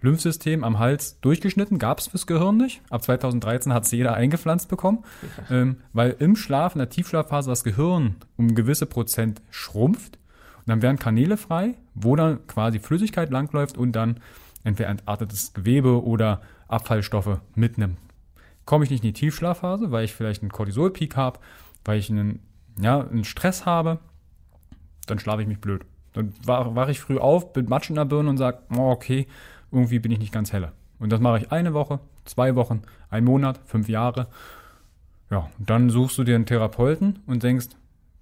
Lymphsystem 0.01 0.65
am 0.65 0.79
Hals 0.79 1.21
durchgeschnitten, 1.21 1.79
gab 1.79 1.99
es 1.99 2.09
fürs 2.09 2.27
Gehirn 2.27 2.57
nicht. 2.57 2.81
Ab 2.91 3.03
2013 3.03 3.73
hat 3.73 3.85
es 3.85 3.91
jeder 3.91 4.15
eingepflanzt 4.15 4.69
bekommen, 4.69 5.05
ähm, 5.51 5.79
weil 5.93 6.17
im 6.19 6.37
Schlaf, 6.37 6.75
in 6.75 6.79
der 6.79 6.89
Tiefschlafphase, 6.89 7.51
das 7.51 7.65
Gehirn 7.65 8.17
um 8.37 8.55
gewisse 8.55 8.87
Prozent 8.87 9.43
schrumpft 9.51 10.19
und 10.59 10.69
dann 10.69 10.83
werden 10.83 10.99
Kanäle 10.99 11.37
frei, 11.37 11.75
wo 11.95 12.15
dann 12.15 12.47
quasi 12.47 12.79
Flüssigkeit 12.79 13.31
langläuft 13.31 13.77
und 13.77 13.93
dann 13.93 14.21
entweder 14.65 14.91
entartetes 14.91 15.55
Gewebe 15.55 16.05
oder 16.05 16.43
Abfallstoffe 16.69 17.41
mitnimmt. 17.55 17.99
Komme 18.65 18.85
ich 18.85 18.91
nicht 18.91 19.03
in 19.03 19.09
die 19.09 19.19
Tiefschlafphase, 19.19 19.91
weil 19.91 20.05
ich 20.05 20.15
vielleicht 20.15 20.43
einen 20.43 20.53
Cortisolpeak 20.53 21.17
habe, 21.17 21.41
weil 21.85 21.99
ich 21.99 22.11
einen, 22.11 22.41
ja, 22.79 23.01
einen 23.01 23.25
Stress 23.25 23.65
habe, 23.65 23.99
dann 25.07 25.19
schlafe 25.19 25.43
ich 25.43 25.49
mich 25.49 25.61
blöd. 25.61 25.87
Dann 26.13 26.35
wache 26.45 26.91
ich 26.91 27.01
früh 27.01 27.19
auf, 27.19 27.53
bin 27.53 27.69
Matsch 27.69 27.91
in 27.91 27.97
der 27.97 28.05
Birne 28.05 28.29
und 28.29 28.39
sage, 28.39 28.59
oh, 28.77 28.91
okay, 28.91 29.27
irgendwie 29.71 29.99
bin 29.99 30.13
ich 30.13 30.19
nicht 30.19 30.33
ganz 30.33 30.53
heller. 30.53 30.73
Und 30.99 31.11
das 31.11 31.21
mache 31.21 31.39
ich 31.39 31.53
eine 31.53 31.75
Woche, 31.75 32.01
zwei 32.25 32.55
Wochen, 32.57 32.83
ein 33.11 33.25
Monat, 33.25 33.61
fünf 33.65 33.89
Jahre. 33.89 34.29
Ja, 35.31 35.49
und 35.59 35.71
dann 35.71 35.91
suchst 35.91 36.19
du 36.19 36.25
dir 36.25 36.35
einen 36.35 36.47
Therapeuten 36.47 37.21
und 37.27 37.43
denkst, 37.43 37.69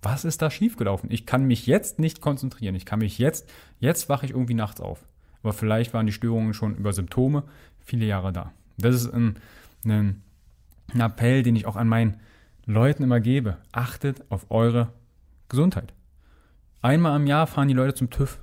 was 0.02 0.24
ist 0.24 0.42
da 0.42 0.50
schiefgelaufen? 0.50 1.10
Ich 1.10 1.26
kann 1.26 1.44
mich 1.44 1.66
jetzt 1.66 1.98
nicht 1.98 2.20
konzentrieren. 2.20 2.74
Ich 2.74 2.84
kann 2.84 2.98
mich 2.98 3.18
jetzt, 3.18 3.50
jetzt 3.80 4.08
wache 4.08 4.26
ich 4.26 4.32
irgendwie 4.32 4.54
nachts 4.54 4.80
auf. 4.80 5.04
Aber 5.42 5.52
vielleicht 5.52 5.94
waren 5.94 6.06
die 6.06 6.12
Störungen 6.12 6.54
schon 6.54 6.76
über 6.76 6.92
Symptome 6.92 7.44
viele 7.80 8.04
Jahre 8.04 8.32
da. 8.32 8.52
Das 8.78 8.94
ist 8.94 9.12
ein, 9.12 9.36
ein, 9.84 10.22
ein 10.92 11.00
Appell, 11.00 11.42
den 11.42 11.56
ich 11.56 11.66
auch 11.66 11.76
an 11.76 11.88
meinen 11.88 12.20
Leuten 12.66 13.02
immer 13.02 13.20
gebe. 13.20 13.56
Achtet 13.72 14.24
auf 14.28 14.50
eure 14.50 14.92
Gesundheit. 15.48 15.94
Einmal 16.82 17.18
im 17.18 17.26
Jahr 17.26 17.46
fahren 17.46 17.68
die 17.68 17.74
Leute 17.74 17.94
zum 17.94 18.10
TÜV. 18.10 18.40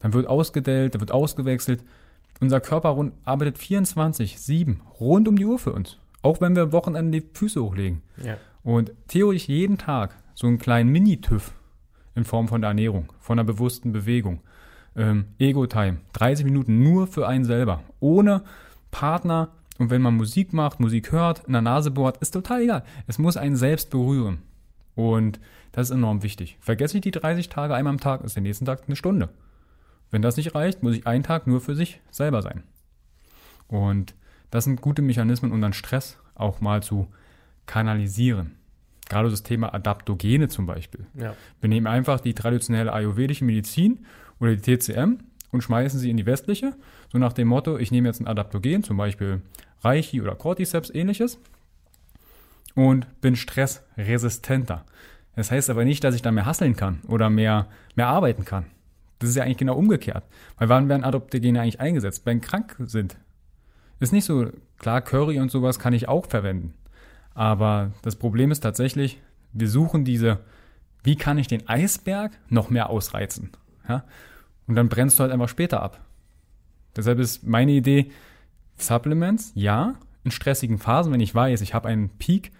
Dann 0.00 0.12
wird 0.12 0.26
ausgedellt, 0.26 0.94
da 0.94 1.00
wird 1.00 1.12
ausgewechselt. 1.12 1.84
Unser 2.40 2.60
Körper 2.60 2.96
arbeitet 3.24 3.58
24, 3.58 4.38
7, 4.38 4.80
rund 5.00 5.28
um 5.28 5.36
die 5.36 5.44
Uhr 5.44 5.58
für 5.58 5.72
uns. 5.72 5.98
Auch 6.22 6.40
wenn 6.40 6.54
wir 6.54 6.64
am 6.64 6.72
Wochenende 6.72 7.20
die 7.20 7.26
Füße 7.32 7.62
hochlegen. 7.62 8.02
Ja. 8.22 8.36
Und 8.62 8.92
theoretisch 9.08 9.48
jeden 9.48 9.78
Tag 9.78 10.16
so 10.34 10.46
einen 10.46 10.58
kleinen 10.58 10.90
Mini-TÜV 10.90 11.52
in 12.14 12.24
Form 12.24 12.48
von 12.48 12.60
der 12.60 12.68
Ernährung, 12.68 13.12
von 13.20 13.36
der 13.36 13.44
bewussten 13.44 13.92
Bewegung. 13.92 14.40
Ähm, 14.96 15.26
Ego-Time, 15.38 15.98
30 16.12 16.44
Minuten 16.44 16.82
nur 16.82 17.06
für 17.06 17.26
einen 17.26 17.44
selber, 17.44 17.82
ohne 18.00 18.42
Partner. 18.90 19.50
Und 19.78 19.90
wenn 19.90 20.02
man 20.02 20.16
Musik 20.16 20.52
macht, 20.52 20.80
Musik 20.80 21.12
hört, 21.12 21.44
in 21.46 21.52
der 21.52 21.62
Nase 21.62 21.90
bohrt, 21.90 22.16
ist 22.18 22.32
total 22.32 22.62
egal. 22.62 22.84
Es 23.06 23.18
muss 23.18 23.36
einen 23.36 23.56
selbst 23.56 23.90
berühren. 23.90 24.38
Und 24.96 25.38
das 25.70 25.90
ist 25.90 25.94
enorm 25.94 26.24
wichtig. 26.24 26.56
Vergesse 26.60 26.96
ich 26.96 27.02
die 27.02 27.12
30 27.12 27.48
Tage 27.48 27.74
einmal 27.74 27.92
am 27.92 28.00
Tag, 28.00 28.24
ist 28.24 28.34
der 28.34 28.42
nächsten 28.42 28.64
Tag 28.64 28.82
eine 28.86 28.96
Stunde. 28.96 29.28
Wenn 30.10 30.22
das 30.22 30.36
nicht 30.36 30.54
reicht, 30.54 30.82
muss 30.82 30.96
ich 30.96 31.06
einen 31.06 31.22
Tag 31.22 31.46
nur 31.46 31.60
für 31.60 31.74
sich 31.74 32.00
selber 32.10 32.42
sein. 32.42 32.62
Und 33.66 34.14
das 34.50 34.64
sind 34.64 34.80
gute 34.80 35.02
Mechanismen, 35.02 35.52
um 35.52 35.60
dann 35.60 35.72
Stress 35.72 36.18
auch 36.34 36.60
mal 36.60 36.82
zu 36.82 37.08
kanalisieren. 37.66 38.56
Gerade 39.08 39.30
das 39.30 39.42
Thema 39.42 39.74
Adaptogene 39.74 40.48
zum 40.48 40.66
Beispiel. 40.66 41.06
Ja. 41.14 41.34
Wir 41.60 41.68
nehmen 41.68 41.86
einfach 41.86 42.20
die 42.20 42.34
traditionelle 42.34 42.92
ayurvedische 42.92 43.44
Medizin 43.44 44.06
oder 44.40 44.54
die 44.54 44.76
TCM 44.76 45.18
und 45.50 45.62
schmeißen 45.62 45.98
sie 45.98 46.10
in 46.10 46.16
die 46.16 46.26
westliche, 46.26 46.74
so 47.10 47.18
nach 47.18 47.32
dem 47.32 47.48
Motto, 47.48 47.78
ich 47.78 47.90
nehme 47.90 48.08
jetzt 48.08 48.20
ein 48.20 48.26
Adaptogen, 48.26 48.82
zum 48.82 48.96
Beispiel 48.96 49.42
Reichi 49.82 50.20
oder 50.20 50.34
Cordyceps 50.34 50.90
ähnliches 50.90 51.38
und 52.74 53.06
bin 53.20 53.36
stressresistenter. 53.36 54.84
Das 55.36 55.50
heißt 55.50 55.70
aber 55.70 55.84
nicht, 55.84 56.04
dass 56.04 56.14
ich 56.14 56.22
dann 56.22 56.34
mehr 56.34 56.46
hasseln 56.46 56.76
kann 56.76 57.00
oder 57.06 57.30
mehr, 57.30 57.68
mehr 57.94 58.08
arbeiten 58.08 58.44
kann. 58.44 58.66
Das 59.18 59.30
ist 59.30 59.36
ja 59.36 59.44
eigentlich 59.44 59.58
genau 59.58 59.76
umgekehrt. 59.76 60.24
Weil 60.56 60.68
wann 60.68 60.88
werden 60.88 61.04
Adaptogene 61.04 61.60
eigentlich 61.60 61.80
eingesetzt? 61.80 62.22
Wenn 62.24 62.40
krank 62.40 62.76
sind. 62.86 63.16
Ist 64.00 64.12
nicht 64.12 64.24
so, 64.24 64.46
klar, 64.78 65.00
Curry 65.00 65.40
und 65.40 65.50
sowas 65.50 65.78
kann 65.78 65.92
ich 65.92 66.08
auch 66.08 66.26
verwenden. 66.26 66.74
Aber 67.34 67.92
das 68.02 68.16
Problem 68.16 68.50
ist 68.50 68.60
tatsächlich, 68.60 69.20
wir 69.52 69.68
suchen 69.68 70.04
diese, 70.04 70.40
wie 71.02 71.16
kann 71.16 71.38
ich 71.38 71.48
den 71.48 71.68
Eisberg 71.68 72.32
noch 72.48 72.70
mehr 72.70 72.90
ausreizen? 72.90 73.50
Ja? 73.88 74.04
Und 74.66 74.74
dann 74.74 74.88
brennst 74.88 75.18
du 75.18 75.22
halt 75.22 75.32
einfach 75.32 75.48
später 75.48 75.82
ab. 75.82 76.00
Deshalb 76.96 77.18
ist 77.18 77.46
meine 77.46 77.72
Idee, 77.72 78.10
Supplements, 78.76 79.52
ja, 79.54 79.94
in 80.24 80.30
stressigen 80.30 80.78
Phasen, 80.78 81.12
wenn 81.12 81.20
ich 81.20 81.34
weiß, 81.34 81.60
ich 81.60 81.74
habe 81.74 81.88
einen 81.88 82.10
Peak, 82.10 82.52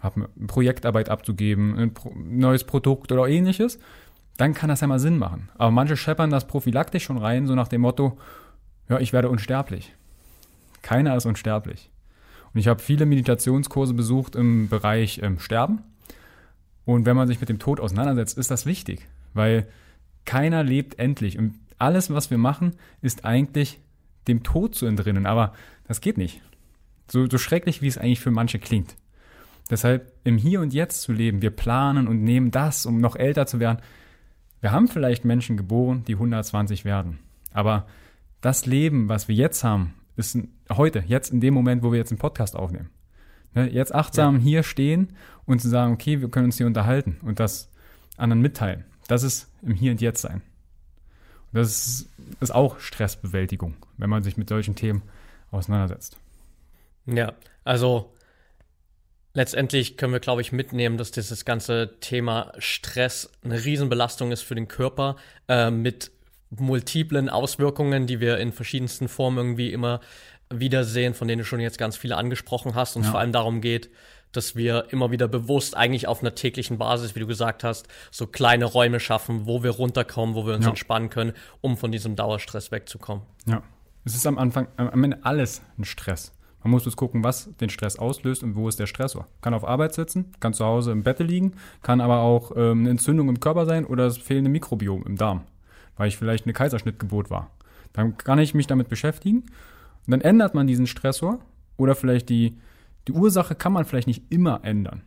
habe 0.00 0.28
eine 0.36 0.46
Projektarbeit 0.46 1.08
abzugeben, 1.08 1.78
ein 1.78 1.92
neues 2.14 2.64
Produkt 2.64 3.12
oder 3.12 3.26
ähnliches, 3.28 3.78
dann 4.40 4.54
kann 4.54 4.68
das 4.68 4.80
ja 4.80 4.86
mal 4.86 4.98
Sinn 4.98 5.18
machen. 5.18 5.50
Aber 5.56 5.70
manche 5.70 5.96
scheppern 5.96 6.30
das 6.30 6.46
prophylaktisch 6.46 7.04
schon 7.04 7.18
rein, 7.18 7.46
so 7.46 7.54
nach 7.54 7.68
dem 7.68 7.82
Motto, 7.82 8.18
ja, 8.88 8.98
ich 8.98 9.12
werde 9.12 9.28
unsterblich. 9.28 9.94
Keiner 10.82 11.16
ist 11.16 11.26
unsterblich. 11.26 11.90
Und 12.52 12.60
ich 12.60 12.66
habe 12.66 12.82
viele 12.82 13.06
Meditationskurse 13.06 13.94
besucht 13.94 14.34
im 14.34 14.68
Bereich 14.68 15.20
ähm, 15.22 15.38
Sterben. 15.38 15.82
Und 16.84 17.06
wenn 17.06 17.16
man 17.16 17.28
sich 17.28 17.40
mit 17.40 17.48
dem 17.48 17.58
Tod 17.58 17.80
auseinandersetzt, 17.80 18.38
ist 18.38 18.50
das 18.50 18.66
wichtig, 18.66 19.06
weil 19.34 19.68
keiner 20.24 20.64
lebt 20.64 20.98
endlich. 20.98 21.38
Und 21.38 21.54
alles, 21.78 22.12
was 22.12 22.30
wir 22.30 22.38
machen, 22.38 22.74
ist 23.02 23.24
eigentlich 23.24 23.78
dem 24.26 24.42
Tod 24.42 24.74
zu 24.74 24.86
entrinnen. 24.86 25.26
Aber 25.26 25.54
das 25.86 26.00
geht 26.00 26.18
nicht. 26.18 26.40
So, 27.08 27.28
so 27.28 27.38
schrecklich, 27.38 27.82
wie 27.82 27.88
es 27.88 27.98
eigentlich 27.98 28.20
für 28.20 28.30
manche 28.30 28.58
klingt. 28.58 28.96
Deshalb 29.68 30.12
im 30.24 30.36
Hier 30.36 30.60
und 30.60 30.72
Jetzt 30.72 31.02
zu 31.02 31.12
leben. 31.12 31.42
Wir 31.42 31.50
planen 31.50 32.08
und 32.08 32.24
nehmen 32.24 32.50
das, 32.50 32.86
um 32.86 33.00
noch 33.00 33.16
älter 33.16 33.46
zu 33.46 33.60
werden. 33.60 33.80
Wir 34.60 34.72
haben 34.72 34.88
vielleicht 34.88 35.24
Menschen 35.24 35.56
geboren, 35.56 36.04
die 36.06 36.14
120 36.14 36.84
werden. 36.84 37.18
Aber 37.52 37.86
das 38.40 38.66
Leben, 38.66 39.08
was 39.08 39.28
wir 39.28 39.34
jetzt 39.34 39.64
haben, 39.64 39.94
ist 40.16 40.38
heute, 40.70 41.02
jetzt 41.06 41.32
in 41.32 41.40
dem 41.40 41.54
Moment, 41.54 41.82
wo 41.82 41.92
wir 41.92 41.98
jetzt 41.98 42.12
einen 42.12 42.18
Podcast 42.18 42.56
aufnehmen. 42.56 42.90
Ne, 43.54 43.68
jetzt 43.68 43.94
achtsam 43.94 44.36
ja. 44.36 44.42
hier 44.42 44.62
stehen 44.62 45.12
und 45.44 45.60
zu 45.60 45.68
sagen, 45.68 45.92
okay, 45.92 46.20
wir 46.20 46.28
können 46.28 46.46
uns 46.46 46.56
hier 46.56 46.66
unterhalten 46.66 47.16
und 47.22 47.40
das 47.40 47.68
anderen 48.16 48.42
mitteilen. 48.42 48.84
Das 49.08 49.22
ist 49.22 49.48
im 49.62 49.74
Hier 49.74 49.90
und 49.90 50.00
Jetzt 50.00 50.22
sein. 50.22 50.42
Und 51.52 51.58
das 51.58 51.86
ist, 51.86 52.08
ist 52.38 52.54
auch 52.54 52.78
Stressbewältigung, 52.78 53.74
wenn 53.96 54.10
man 54.10 54.22
sich 54.22 54.36
mit 54.36 54.48
solchen 54.48 54.76
Themen 54.76 55.02
auseinandersetzt. 55.50 56.16
Ja, 57.06 57.32
also 57.64 58.12
letztendlich 59.34 59.96
können 59.96 60.12
wir, 60.12 60.20
glaube 60.20 60.40
ich, 60.40 60.52
mitnehmen, 60.52 60.96
dass 60.96 61.10
dieses 61.10 61.44
ganze 61.44 61.98
Thema 62.00 62.52
Stress 62.58 63.30
eine 63.44 63.64
Riesenbelastung 63.64 64.32
ist 64.32 64.42
für 64.42 64.54
den 64.54 64.68
Körper 64.68 65.16
äh, 65.48 65.70
mit 65.70 66.10
multiplen 66.50 67.28
Auswirkungen, 67.28 68.06
die 68.06 68.20
wir 68.20 68.38
in 68.38 68.52
verschiedensten 68.52 69.08
Formen 69.08 69.38
irgendwie 69.38 69.72
immer 69.72 70.00
wiedersehen, 70.52 71.14
von 71.14 71.28
denen 71.28 71.40
du 71.40 71.44
schon 71.44 71.60
jetzt 71.60 71.78
ganz 71.78 71.96
viele 71.96 72.16
angesprochen 72.16 72.74
hast 72.74 72.96
und 72.96 73.04
ja. 73.04 73.10
vor 73.10 73.20
allem 73.20 73.32
darum 73.32 73.60
geht, 73.60 73.88
dass 74.32 74.56
wir 74.56 74.86
immer 74.90 75.10
wieder 75.10 75.28
bewusst 75.28 75.76
eigentlich 75.76 76.06
auf 76.06 76.20
einer 76.20 76.34
täglichen 76.34 76.78
Basis, 76.78 77.14
wie 77.14 77.20
du 77.20 77.26
gesagt 77.26 77.64
hast, 77.64 77.88
so 78.10 78.26
kleine 78.26 78.64
Räume 78.64 79.00
schaffen, 79.00 79.46
wo 79.46 79.62
wir 79.62 79.70
runterkommen, 79.70 80.34
wo 80.34 80.46
wir 80.46 80.54
uns 80.54 80.64
ja. 80.64 80.70
entspannen 80.70 81.10
können, 81.10 81.32
um 81.60 81.76
von 81.76 81.92
diesem 81.92 82.16
Dauerstress 82.16 82.70
wegzukommen. 82.70 83.24
Ja, 83.46 83.62
es 84.04 84.14
ist 84.14 84.26
am 84.26 84.38
Anfang, 84.38 84.68
am 84.76 85.04
Ende 85.04 85.18
alles 85.22 85.62
ein 85.78 85.84
Stress. 85.84 86.32
Man 86.62 86.72
muss 86.72 86.84
jetzt 86.84 86.96
gucken, 86.96 87.24
was 87.24 87.54
den 87.56 87.70
Stress 87.70 87.98
auslöst 87.98 88.42
und 88.42 88.54
wo 88.54 88.68
ist 88.68 88.78
der 88.78 88.86
Stressor. 88.86 89.26
Kann 89.40 89.54
auf 89.54 89.66
Arbeit 89.66 89.94
sitzen, 89.94 90.32
kann 90.40 90.52
zu 90.52 90.64
Hause 90.64 90.92
im 90.92 91.02
Bett 91.02 91.20
liegen, 91.20 91.54
kann 91.82 92.00
aber 92.00 92.20
auch 92.20 92.52
ähm, 92.54 92.80
eine 92.80 92.90
Entzündung 92.90 93.28
im 93.28 93.40
Körper 93.40 93.66
sein 93.66 93.86
oder 93.86 94.04
das 94.04 94.18
fehlende 94.18 94.50
Mikrobiom 94.50 95.04
im 95.04 95.16
Darm 95.16 95.42
weil 96.00 96.08
ich 96.08 96.16
vielleicht 96.16 96.46
eine 96.46 96.54
Kaiserschnittgeburt 96.54 97.28
war. 97.28 97.50
Dann 97.92 98.16
kann 98.16 98.38
ich 98.38 98.54
mich 98.54 98.66
damit 98.66 98.88
beschäftigen 98.88 99.40
und 100.06 100.10
dann 100.12 100.22
ändert 100.22 100.54
man 100.54 100.66
diesen 100.66 100.86
Stressor 100.86 101.40
oder 101.76 101.94
vielleicht 101.94 102.30
die, 102.30 102.56
die 103.06 103.12
Ursache 103.12 103.54
kann 103.54 103.74
man 103.74 103.84
vielleicht 103.84 104.06
nicht 104.06 104.32
immer 104.32 104.64
ändern. 104.64 105.02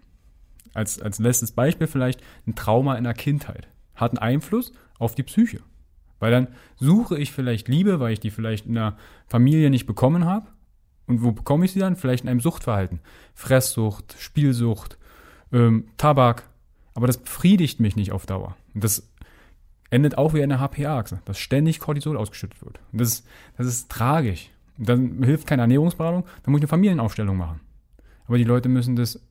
Als, 0.75 1.01
als 1.01 1.17
letztes 1.17 1.51
Beispiel 1.51 1.87
vielleicht 1.87 2.21
ein 2.45 2.53
Trauma 2.53 2.95
in 2.95 3.05
der 3.05 3.15
Kindheit 3.15 3.67
hat 3.95 4.11
einen 4.11 4.19
Einfluss 4.19 4.71
auf 4.99 5.15
die 5.15 5.23
Psyche. 5.23 5.61
Weil 6.19 6.29
dann 6.29 6.49
suche 6.75 7.17
ich 7.17 7.31
vielleicht 7.31 7.67
Liebe, 7.67 7.99
weil 7.99 8.13
ich 8.13 8.19
die 8.19 8.29
vielleicht 8.29 8.67
in 8.67 8.75
der 8.75 8.95
Familie 9.25 9.71
nicht 9.71 9.87
bekommen 9.87 10.25
habe. 10.25 10.45
Und 11.07 11.23
wo 11.23 11.31
bekomme 11.31 11.65
ich 11.65 11.73
sie 11.73 11.79
dann? 11.79 11.95
Vielleicht 11.95 12.23
in 12.23 12.29
einem 12.29 12.39
Suchtverhalten. 12.39 12.99
Fresssucht, 13.33 14.15
Spielsucht, 14.19 14.97
ähm, 15.51 15.87
Tabak. 15.97 16.43
Aber 16.93 17.07
das 17.07 17.17
befriedigt 17.17 17.79
mich 17.79 17.95
nicht 17.95 18.11
auf 18.11 18.25
Dauer. 18.25 18.55
Und 18.73 18.83
das 18.83 19.07
endet 19.89 20.17
auch 20.17 20.33
wie 20.33 20.41
eine 20.41 20.59
HPA-Achse, 20.59 21.21
dass 21.25 21.37
ständig 21.37 21.79
Cortisol 21.79 22.17
ausgeschüttet 22.17 22.63
wird. 22.63 22.79
Und 22.91 23.01
das 23.01 23.09
ist, 23.09 23.27
das 23.57 23.67
ist 23.67 23.89
tragisch. 23.89 24.49
Und 24.77 24.89
dann 24.89 25.23
hilft 25.23 25.47
keine 25.47 25.61
Ernährungsberatung, 25.63 26.23
dann 26.43 26.51
muss 26.51 26.59
ich 26.59 26.63
eine 26.63 26.67
Familienaufstellung 26.67 27.37
machen. 27.37 27.59
Aber 28.25 28.37
die 28.37 28.43
Leute 28.43 28.69
müssen 28.69 28.95
das 28.95 29.21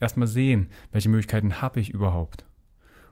erstmal 0.00 0.26
sehen, 0.26 0.68
welche 0.92 1.08
Möglichkeiten 1.08 1.62
habe 1.62 1.78
ich 1.78 1.90
überhaupt. 1.90 2.44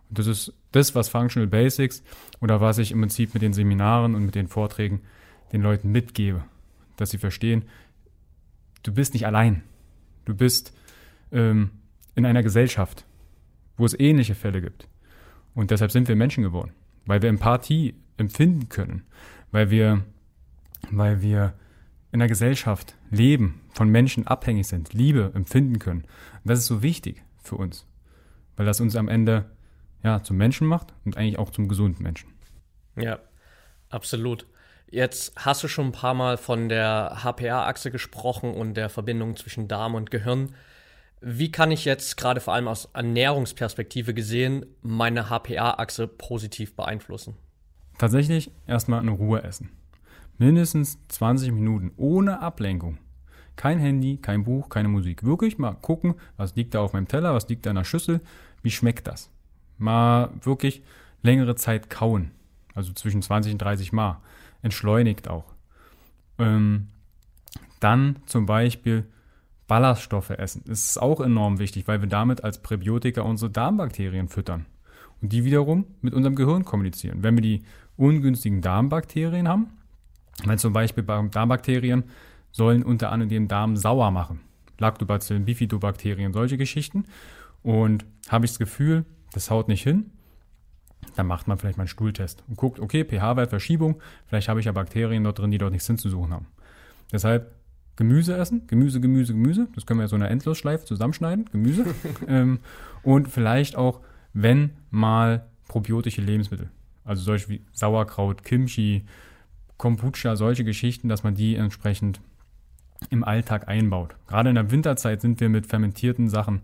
Und 0.09 0.19
das 0.19 0.27
ist 0.27 0.55
das, 0.73 0.95
was 0.95 1.09
Functional 1.09 1.47
Basics 1.47 2.03
oder 2.41 2.61
was 2.61 2.79
ich 2.79 2.93
im 2.93 3.01
Prinzip 3.01 3.35
mit 3.35 3.43
den 3.43 3.53
Seminaren 3.53 4.15
und 4.15 4.25
mit 4.25 4.35
den 4.35 4.49
Vorträgen 4.49 5.03
den 5.53 5.63
Leuten 5.63 5.93
mitgebe. 5.93 6.45
Dass 6.97 7.11
sie 7.11 7.19
verstehen, 7.19 7.65
du 8.83 8.93
bist 8.93 9.15
nicht 9.15 9.27
allein. 9.27 9.63
Du 10.25 10.35
bist 10.35 10.73
ähm, 11.33 11.71
in 12.15 12.27
einer 12.27 12.43
Gesellschaft, 12.43 13.05
wo 13.77 13.85
es 13.85 13.99
ähnliche 13.99 14.35
Fälle 14.35 14.61
gibt. 14.61 14.89
Und 15.55 15.71
deshalb 15.71 15.91
sind 15.91 16.09
wir 16.09 16.17
Menschen 16.17 16.43
geworden 16.43 16.73
weil 17.09 17.23
wir 17.23 17.31
Empathie 17.31 17.95
empfinden 18.19 18.69
können, 18.69 19.03
weil 19.51 19.71
wir 19.71 20.05
weil 20.91 21.23
wir 21.23 21.55
in 22.13 22.21
der 22.21 22.29
Gesellschaft 22.29 22.95
leben, 23.11 23.61
von 23.71 23.89
Menschen 23.89 24.27
abhängig 24.27 24.69
sind, 24.69 24.93
Liebe 24.93 25.33
empfinden 25.35 25.81
können. 25.81 26.03
Und 26.03 26.45
das 26.45 26.61
ist 26.61 26.67
so 26.67 26.83
wichtig 26.83 27.25
für 27.43 27.57
uns, 27.57 27.85
weil 28.57 28.65
das 28.65 28.81
uns 28.81 28.95
am 28.95 29.09
Ende 29.09 29.51
ja 30.05 30.23
zum 30.23 30.37
Menschen 30.37 30.69
macht 30.69 30.95
und 31.05 31.17
eigentlich 31.17 31.39
auch 31.39 31.51
zum 31.51 31.67
gesunden 31.67 32.03
Menschen. 32.03 32.31
Ja, 32.97 33.19
absolut. 33.89 34.47
Jetzt 34.91 35.33
hast 35.37 35.63
du 35.63 35.69
schon 35.69 35.87
ein 35.87 35.93
paar 35.93 36.15
Mal 36.15 36.39
von 36.39 36.69
der 36.69 37.19
HPA-Achse 37.23 37.91
gesprochen 37.91 38.55
und 38.55 38.75
der 38.75 38.89
Verbindung 38.89 39.37
zwischen 39.37 39.69
Darm 39.69 39.95
und 39.95 40.11
Gehirn. 40.11 40.55
Wie 41.21 41.51
kann 41.51 41.71
ich 41.71 41.85
jetzt 41.85 42.17
gerade 42.17 42.41
vor 42.41 42.55
allem 42.55 42.69
aus 42.69 42.87
Ernährungsperspektive 42.95 44.15
gesehen 44.15 44.65
meine 44.83 45.29
HPA-Achse 45.29 46.09
positiv 46.09 46.75
beeinflussen? 46.75 47.35
Tatsächlich 47.99 48.51
erstmal 48.67 49.03
in 49.03 49.09
Ruhe 49.09 49.43
essen. 49.43 49.71
Mindestens 50.39 50.99
20 51.09 51.53
Minuten 51.53 51.91
ohne 51.97 52.41
Ablenkung. 52.41 52.99
Kein 53.57 53.81
Handy, 53.81 54.19
kein 54.19 54.45
Buch, 54.45 54.69
keine 54.69 54.89
Musik. 54.89 55.25
Wirklich 55.25 55.59
mal 55.59 55.73
gucken, 55.73 56.15
was 56.37 56.55
liegt 56.55 56.75
da 56.75 56.81
auf 56.81 56.93
meinem 56.93 57.09
Teller, 57.09 57.35
was 57.35 57.49
liegt 57.49 57.67
da 57.67 57.71
in 57.71 57.77
der 57.77 57.85
Schüssel, 57.85 58.21
wie 58.63 58.71
schmeckt 58.71 59.09
das. 59.09 59.31
Mal 59.77 60.31
wirklich 60.41 60.83
längere 61.23 61.57
Zeit 61.57 61.91
kauen. 61.91 62.31
Also 62.75 62.93
zwischen 62.93 63.21
20 63.21 63.55
und 63.55 63.59
30 63.59 63.93
Mal. 63.93 64.21
Entschleunigt 64.63 65.29
auch. 65.29 65.55
Ähm, 66.39 66.89
dann 67.81 68.17
zum 68.27 68.47
Beispiel 68.47 69.07
Ballaststoffe 69.67 70.31
essen. 70.31 70.63
Das 70.67 70.85
ist 70.85 70.99
auch 71.01 71.21
enorm 71.21 71.59
wichtig, 71.59 71.87
weil 71.87 72.01
wir 72.01 72.09
damit 72.09 72.43
als 72.43 72.63
Präbiotika 72.63 73.23
unsere 73.23 73.51
Darmbakterien 73.51 74.29
füttern. 74.29 74.67
Und 75.21 75.33
die 75.33 75.45
wiederum 75.45 75.87
mit 76.01 76.15
unserem 76.15 76.37
Gehirn 76.37 76.65
kommunizieren. 76.65 77.23
Wenn 77.23 77.37
wir 77.37 77.43
die 77.43 77.63
ungünstigen 77.97 78.63
Darmbakterien 78.63 79.49
haben, 79.49 79.69
weil 80.45 80.59
zum 80.59 80.73
Beispiel 80.73 81.05
Darmbakterien 81.05 82.05
sollen 82.53 82.83
unter 82.83 83.11
anderem 83.13 83.29
den 83.29 83.49
Darm 83.49 83.77
sauer 83.77 84.11
machen. 84.11 84.41
Lactobacillen, 84.79 85.45
Bifidobakterien, 85.45 86.33
solche 86.33 86.57
Geschichten. 86.57 87.05
Und 87.63 88.07
habe 88.29 88.45
ich 88.45 88.53
das 88.53 88.59
Gefühl, 88.59 89.05
das 89.33 89.51
haut 89.51 89.69
nicht 89.69 89.83
hin, 89.83 90.11
dann 91.17 91.27
macht 91.27 91.49
man 91.49 91.59
vielleicht 91.59 91.79
mal 91.79 91.83
einen 91.83 91.89
Stuhltest 91.89 92.45
und 92.49 92.57
guckt, 92.57 92.81
okay, 92.81 93.05
pH-Wertverschiebung, 93.05 94.01
vielleicht 94.27 94.49
habe 94.49 94.61
ich 94.61 94.67
ja 94.67 94.73
Bakterien 94.73 95.25
dort 95.25 95.39
drin, 95.39 95.51
die 95.51 95.59
dort 95.59 95.73
nichts 95.73 95.87
hinzusuchen 95.87 96.33
haben. 96.33 96.47
Deshalb 97.13 97.53
Gemüse 97.97 98.37
essen, 98.37 98.67
Gemüse, 98.69 99.01
Gemüse, 99.01 99.33
Gemüse. 99.33 99.69
Das 99.75 99.85
können 99.85 99.99
wir 99.99 100.05
ja 100.05 100.09
so 100.09 100.15
eine 100.15 100.29
Endlosschleife 100.29 100.85
zusammenschneiden, 100.85 101.47
Gemüse. 101.51 101.85
ähm, 102.29 102.61
und 103.03 103.29
vielleicht 103.29 103.75
auch, 103.75 104.01
wenn 104.33 104.71
mal 104.91 105.47
probiotische 105.67 106.21
Lebensmittel, 106.21 106.71
also 107.05 107.23
solche 107.23 107.49
wie 107.49 107.63
Sauerkraut, 107.73 108.45
Kimchi, 108.45 109.05
Kombucha, 109.79 110.37
solche 110.37 110.63
Geschichten, 110.63 111.09
dass 111.09 111.25
man 111.25 111.35
die 111.35 111.57
entsprechend 111.57 112.21
im 113.11 113.25
Alltag 113.25 113.67
einbaut. 113.67 114.15
Gerade 114.29 114.49
in 114.49 114.55
der 114.55 114.71
Winterzeit 114.71 115.21
sind 115.21 115.41
wir 115.41 115.49
mit 115.49 115.67
fermentierten 115.67 116.29
Sachen 116.29 116.63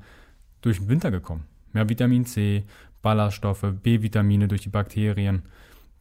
durch 0.62 0.78
den 0.78 0.88
Winter 0.88 1.10
gekommen. 1.10 1.44
Mehr 1.72 1.88
Vitamin 1.88 2.26
C, 2.26 2.64
Ballaststoffe, 3.04 3.66
B-Vitamine 3.82 4.48
durch 4.48 4.62
die 4.62 4.70
Bakterien, 4.70 5.42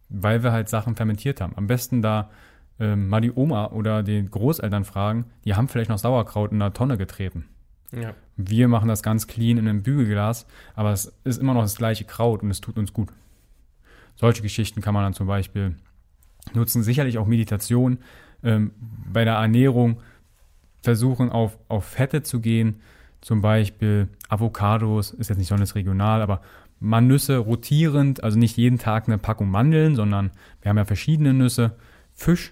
weil 0.09 0.41
wir 0.41 0.51
halt 0.51 0.69
Sachen 0.69 0.95
fermentiert 0.95 1.41
haben. 1.41 1.53
Am 1.55 1.67
besten 1.67 2.01
da 2.01 2.31
ähm, 2.79 3.09
mal 3.09 3.21
die 3.21 3.31
Oma 3.31 3.67
oder 3.67 4.01
die 4.01 4.25
Großeltern 4.25 4.85
fragen, 4.85 5.25
die 5.45 5.53
haben 5.53 5.67
vielleicht 5.67 5.91
noch 5.91 5.99
Sauerkraut 5.99 6.51
in 6.51 6.61
einer 6.61 6.73
Tonne 6.73 6.97
getreten. 6.97 7.45
Ja. 7.91 8.15
Wir 8.35 8.67
machen 8.67 8.87
das 8.87 9.03
ganz 9.03 9.27
clean 9.27 9.57
in 9.57 9.67
einem 9.67 9.83
Bügelglas, 9.83 10.47
aber 10.73 10.91
es 10.91 11.13
ist 11.23 11.39
immer 11.39 11.53
noch 11.53 11.61
das 11.61 11.75
gleiche 11.75 12.05
Kraut 12.05 12.41
und 12.41 12.49
es 12.49 12.61
tut 12.61 12.77
uns 12.77 12.91
gut. 12.91 13.09
Solche 14.15 14.41
Geschichten 14.41 14.81
kann 14.81 14.93
man 14.93 15.03
dann 15.03 15.13
zum 15.13 15.27
Beispiel 15.27 15.75
nutzen. 16.53 16.83
Sicherlich 16.83 17.17
auch 17.17 17.27
Meditation. 17.27 17.99
Ähm, 18.43 18.71
bei 19.11 19.23
der 19.23 19.35
Ernährung 19.35 20.01
versuchen 20.81 21.29
auf, 21.29 21.57
auf 21.67 21.85
Fette 21.85 22.23
zu 22.23 22.41
gehen. 22.41 22.81
Zum 23.21 23.41
Beispiel 23.41 24.09
Avocados, 24.27 25.11
ist 25.11 25.29
jetzt 25.29 25.37
nicht 25.37 25.47
besonders 25.47 25.75
regional, 25.75 26.21
aber 26.21 26.41
Nüsse 26.83 27.37
rotierend, 27.37 28.23
also 28.23 28.37
nicht 28.37 28.57
jeden 28.57 28.77
Tag 28.77 29.07
eine 29.07 29.17
Packung 29.17 29.49
Mandeln, 29.49 29.95
sondern 29.95 30.31
wir 30.61 30.69
haben 30.69 30.77
ja 30.77 30.85
verschiedene 30.85 31.33
Nüsse. 31.33 31.75
Fisch 32.11 32.51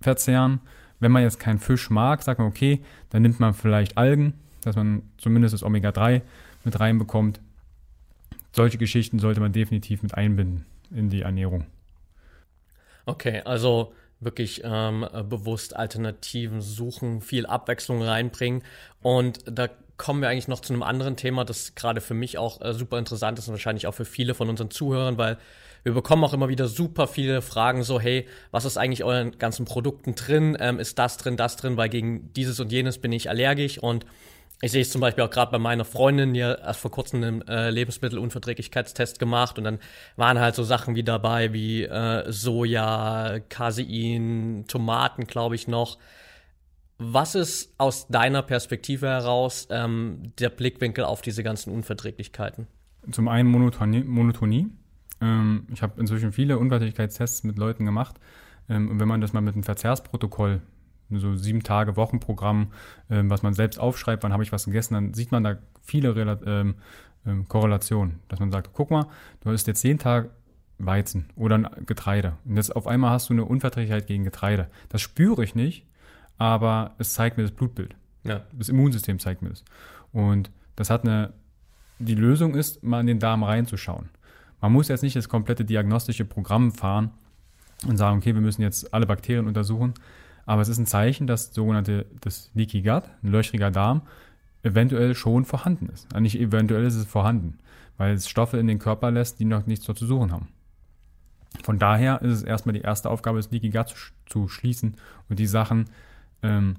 verzehren. 0.00 0.60
Wenn 0.98 1.12
man 1.12 1.22
jetzt 1.22 1.38
keinen 1.38 1.58
Fisch 1.58 1.90
mag, 1.90 2.22
sagt 2.22 2.38
man, 2.38 2.48
okay, 2.48 2.82
dann 3.10 3.22
nimmt 3.22 3.40
man 3.40 3.52
vielleicht 3.52 3.98
Algen, 3.98 4.34
dass 4.62 4.76
man 4.76 5.02
zumindest 5.18 5.52
das 5.52 5.62
Omega-3 5.62 6.22
mit 6.64 6.80
reinbekommt. 6.80 7.40
Solche 8.52 8.78
Geschichten 8.78 9.18
sollte 9.18 9.40
man 9.40 9.52
definitiv 9.52 10.02
mit 10.02 10.14
einbinden 10.14 10.64
in 10.90 11.10
die 11.10 11.22
Ernährung. 11.22 11.66
Okay, 13.04 13.42
also 13.44 13.92
wirklich 14.20 14.62
ähm, 14.64 15.06
bewusst 15.28 15.76
Alternativen 15.76 16.62
suchen, 16.62 17.20
viel 17.20 17.44
Abwechslung 17.44 18.02
reinbringen. 18.02 18.62
Und 19.02 19.40
da 19.46 19.68
kommen 19.96 20.20
wir 20.20 20.28
eigentlich 20.28 20.48
noch 20.48 20.60
zu 20.60 20.72
einem 20.72 20.82
anderen 20.82 21.16
Thema, 21.16 21.44
das 21.44 21.74
gerade 21.74 22.00
für 22.00 22.14
mich 22.14 22.38
auch 22.38 22.60
äh, 22.60 22.74
super 22.74 22.98
interessant 22.98 23.38
ist 23.38 23.48
und 23.48 23.54
wahrscheinlich 23.54 23.86
auch 23.86 23.94
für 23.94 24.04
viele 24.04 24.34
von 24.34 24.48
unseren 24.48 24.70
Zuhörern, 24.70 25.18
weil 25.18 25.38
wir 25.84 25.92
bekommen 25.92 26.24
auch 26.24 26.32
immer 26.32 26.48
wieder 26.48 26.66
super 26.66 27.06
viele 27.06 27.42
Fragen, 27.42 27.82
so, 27.82 28.00
hey, 28.00 28.26
was 28.50 28.64
ist 28.64 28.78
eigentlich 28.78 29.04
euren 29.04 29.38
ganzen 29.38 29.66
Produkten 29.66 30.14
drin? 30.14 30.56
Ähm, 30.58 30.80
ist 30.80 30.98
das 30.98 31.18
drin, 31.18 31.36
das 31.36 31.56
drin? 31.56 31.76
Weil 31.76 31.90
gegen 31.90 32.32
dieses 32.32 32.58
und 32.58 32.72
jenes 32.72 32.98
bin 32.98 33.12
ich 33.12 33.28
allergisch 33.28 33.78
und 33.78 34.06
ich 34.62 34.72
sehe 34.72 34.80
es 34.80 34.90
zum 34.90 35.02
Beispiel 35.02 35.24
auch 35.24 35.30
gerade 35.30 35.52
bei 35.52 35.58
meiner 35.58 35.84
Freundin, 35.84 36.32
die 36.32 36.40
erst 36.40 36.80
vor 36.80 36.90
kurzem 36.90 37.22
einen 37.22 37.48
äh, 37.48 37.68
Lebensmittelunverträglichkeitstest 37.68 39.18
gemacht 39.18 39.58
und 39.58 39.64
dann 39.64 39.78
waren 40.16 40.40
halt 40.40 40.54
so 40.54 40.62
Sachen 40.62 40.94
wie 40.94 41.02
dabei 41.02 41.52
wie 41.52 41.82
äh, 41.82 42.32
Soja, 42.32 43.40
Casein, 43.50 44.64
Tomaten, 44.66 45.26
glaube 45.26 45.54
ich 45.54 45.68
noch. 45.68 45.98
Was 46.98 47.34
ist 47.34 47.74
aus 47.78 48.06
deiner 48.08 48.42
Perspektive 48.42 49.08
heraus 49.08 49.66
ähm, 49.70 50.32
der 50.38 50.50
Blickwinkel 50.50 51.04
auf 51.04 51.22
diese 51.22 51.42
ganzen 51.42 51.72
Unverträglichkeiten? 51.72 52.68
Zum 53.10 53.28
einen 53.28 53.48
Monotonie. 53.50 54.04
Monotonie. 54.04 54.68
Ähm, 55.20 55.66
ich 55.72 55.82
habe 55.82 56.00
inzwischen 56.00 56.32
viele 56.32 56.58
Unverträglichkeitstests 56.58 57.42
mit 57.44 57.58
Leuten 57.58 57.84
gemacht. 57.84 58.20
Ähm, 58.68 58.90
und 58.90 59.00
wenn 59.00 59.08
man 59.08 59.20
das 59.20 59.32
mal 59.32 59.40
mit 59.40 59.54
einem 59.54 59.64
Verzehrsprotokoll, 59.64 60.62
so 61.10 61.36
sieben 61.36 61.62
Tage 61.62 61.96
Wochenprogramm, 61.96 62.72
ähm, 63.10 63.28
was 63.28 63.42
man 63.42 63.54
selbst 63.54 63.78
aufschreibt, 63.78 64.22
wann 64.22 64.32
habe 64.32 64.42
ich 64.42 64.52
was 64.52 64.64
gegessen, 64.64 64.94
dann 64.94 65.14
sieht 65.14 65.32
man 65.32 65.44
da 65.44 65.58
viele 65.82 66.14
Rel 66.16 66.38
ähm, 66.46 66.76
ähm, 67.26 67.48
Korrelationen. 67.48 68.20
Dass 68.28 68.40
man 68.40 68.50
sagt, 68.50 68.70
guck 68.72 68.90
mal, 68.90 69.06
du 69.40 69.50
hast 69.50 69.66
jetzt 69.66 69.82
jeden 69.82 69.98
Tag 69.98 70.30
Weizen 70.78 71.28
oder 71.36 71.58
Getreide. 71.86 72.36
Und 72.44 72.56
jetzt 72.56 72.74
auf 72.74 72.86
einmal 72.86 73.10
hast 73.10 73.28
du 73.28 73.34
eine 73.34 73.44
Unverträglichkeit 73.44 74.06
gegen 74.06 74.24
Getreide. 74.24 74.68
Das 74.88 75.02
spüre 75.02 75.44
ich 75.44 75.54
nicht, 75.54 75.86
aber 76.38 76.94
es 76.98 77.14
zeigt 77.14 77.36
mir 77.36 77.44
das 77.44 77.52
Blutbild. 77.52 77.94
Ja. 78.24 78.42
Das 78.52 78.68
Immunsystem 78.68 79.18
zeigt 79.18 79.42
mir 79.42 79.50
das. 79.50 79.64
Und 80.12 80.50
das 80.76 80.90
hat 80.90 81.04
eine, 81.04 81.32
die 81.98 82.14
Lösung 82.14 82.54
ist, 82.54 82.82
mal 82.82 83.00
in 83.00 83.06
den 83.06 83.18
Darm 83.18 83.42
reinzuschauen. 83.42 84.08
Man 84.60 84.72
muss 84.72 84.88
jetzt 84.88 85.02
nicht 85.02 85.16
das 85.16 85.28
komplette 85.28 85.64
diagnostische 85.64 86.24
Programm 86.24 86.72
fahren 86.72 87.10
und 87.86 87.96
sagen, 87.96 88.18
okay, 88.18 88.34
wir 88.34 88.40
müssen 88.40 88.62
jetzt 88.62 88.94
alle 88.94 89.06
Bakterien 89.06 89.46
untersuchen. 89.46 89.94
Aber 90.46 90.62
es 90.62 90.68
ist 90.68 90.78
ein 90.78 90.86
Zeichen, 90.86 91.26
dass 91.26 91.54
sogenannte 91.54 92.06
das 92.20 92.50
Leaky 92.54 92.82
Gut, 92.82 93.04
ein 93.22 93.30
löchriger 93.30 93.70
Darm, 93.70 94.02
eventuell 94.62 95.14
schon 95.14 95.44
vorhanden 95.44 95.88
ist. 95.88 96.06
Also 96.12 96.22
nicht 96.22 96.38
eventuell 96.38 96.84
ist 96.84 96.96
es 96.96 97.06
vorhanden, 97.06 97.58
weil 97.96 98.14
es 98.14 98.28
Stoffe 98.28 98.58
in 98.58 98.66
den 98.66 98.78
Körper 98.78 99.10
lässt, 99.10 99.38
die 99.40 99.44
noch 99.44 99.66
nichts 99.66 99.86
dort 99.86 99.98
zu 99.98 100.06
suchen 100.06 100.32
haben. 100.32 100.48
Von 101.62 101.78
daher 101.78 102.20
ist 102.22 102.32
es 102.32 102.42
erstmal 102.42 102.72
die 102.72 102.80
erste 102.80 103.10
Aufgabe, 103.10 103.38
das 103.38 103.50
Leaky 103.50 103.70
Gut 103.70 103.88
zu, 103.88 103.96
zu 104.26 104.48
schließen 104.48 104.96
und 105.28 105.38
die 105.38 105.46
Sachen 105.46 105.86
ähm, 106.44 106.76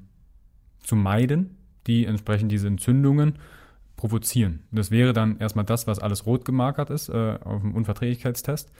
zu 0.80 0.96
meiden, 0.96 1.58
die 1.88 2.06
entsprechend 2.06 2.52
diese 2.52 2.68
Entzündungen 2.68 3.40
provozieren. 3.96 4.64
Das 4.72 4.92
wäre 4.92 5.14
dann 5.14 5.40
erstmal 5.40 5.66
das, 5.66 5.88
was 5.88 6.00
alles 6.00 6.26
rot 6.26 6.46
gemarkert 6.46 6.90
ist 6.90 7.10
äh, 7.10 7.38
auf 7.44 7.62
dem 7.62 7.74
Unverträglichkeitstest 7.74 8.72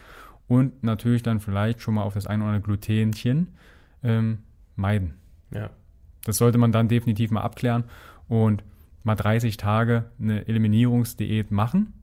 und 0.48 0.84
natürlich 0.84 1.24
dann 1.24 1.40
vielleicht 1.40 1.82
schon 1.82 1.96
mal 1.96 2.04
auf 2.04 2.14
das 2.14 2.28
ein 2.28 2.42
oder 2.42 2.50
andere 2.50 2.64
Glutenchen 2.64 3.50
ähm, 4.04 4.40
meiden. 4.76 5.16
Ja. 5.52 5.70
Das 6.26 6.38
sollte 6.38 6.58
man 6.58 6.72
dann 6.72 6.88
definitiv 6.88 7.32
mal 7.32 7.42
abklären 7.42 7.86
und 8.28 8.64
mal 9.04 9.16
30 9.16 9.58
Tage 9.58 10.06
eine 10.20 10.48
Eliminierungsdiät 10.48 11.52
machen, 11.52 11.94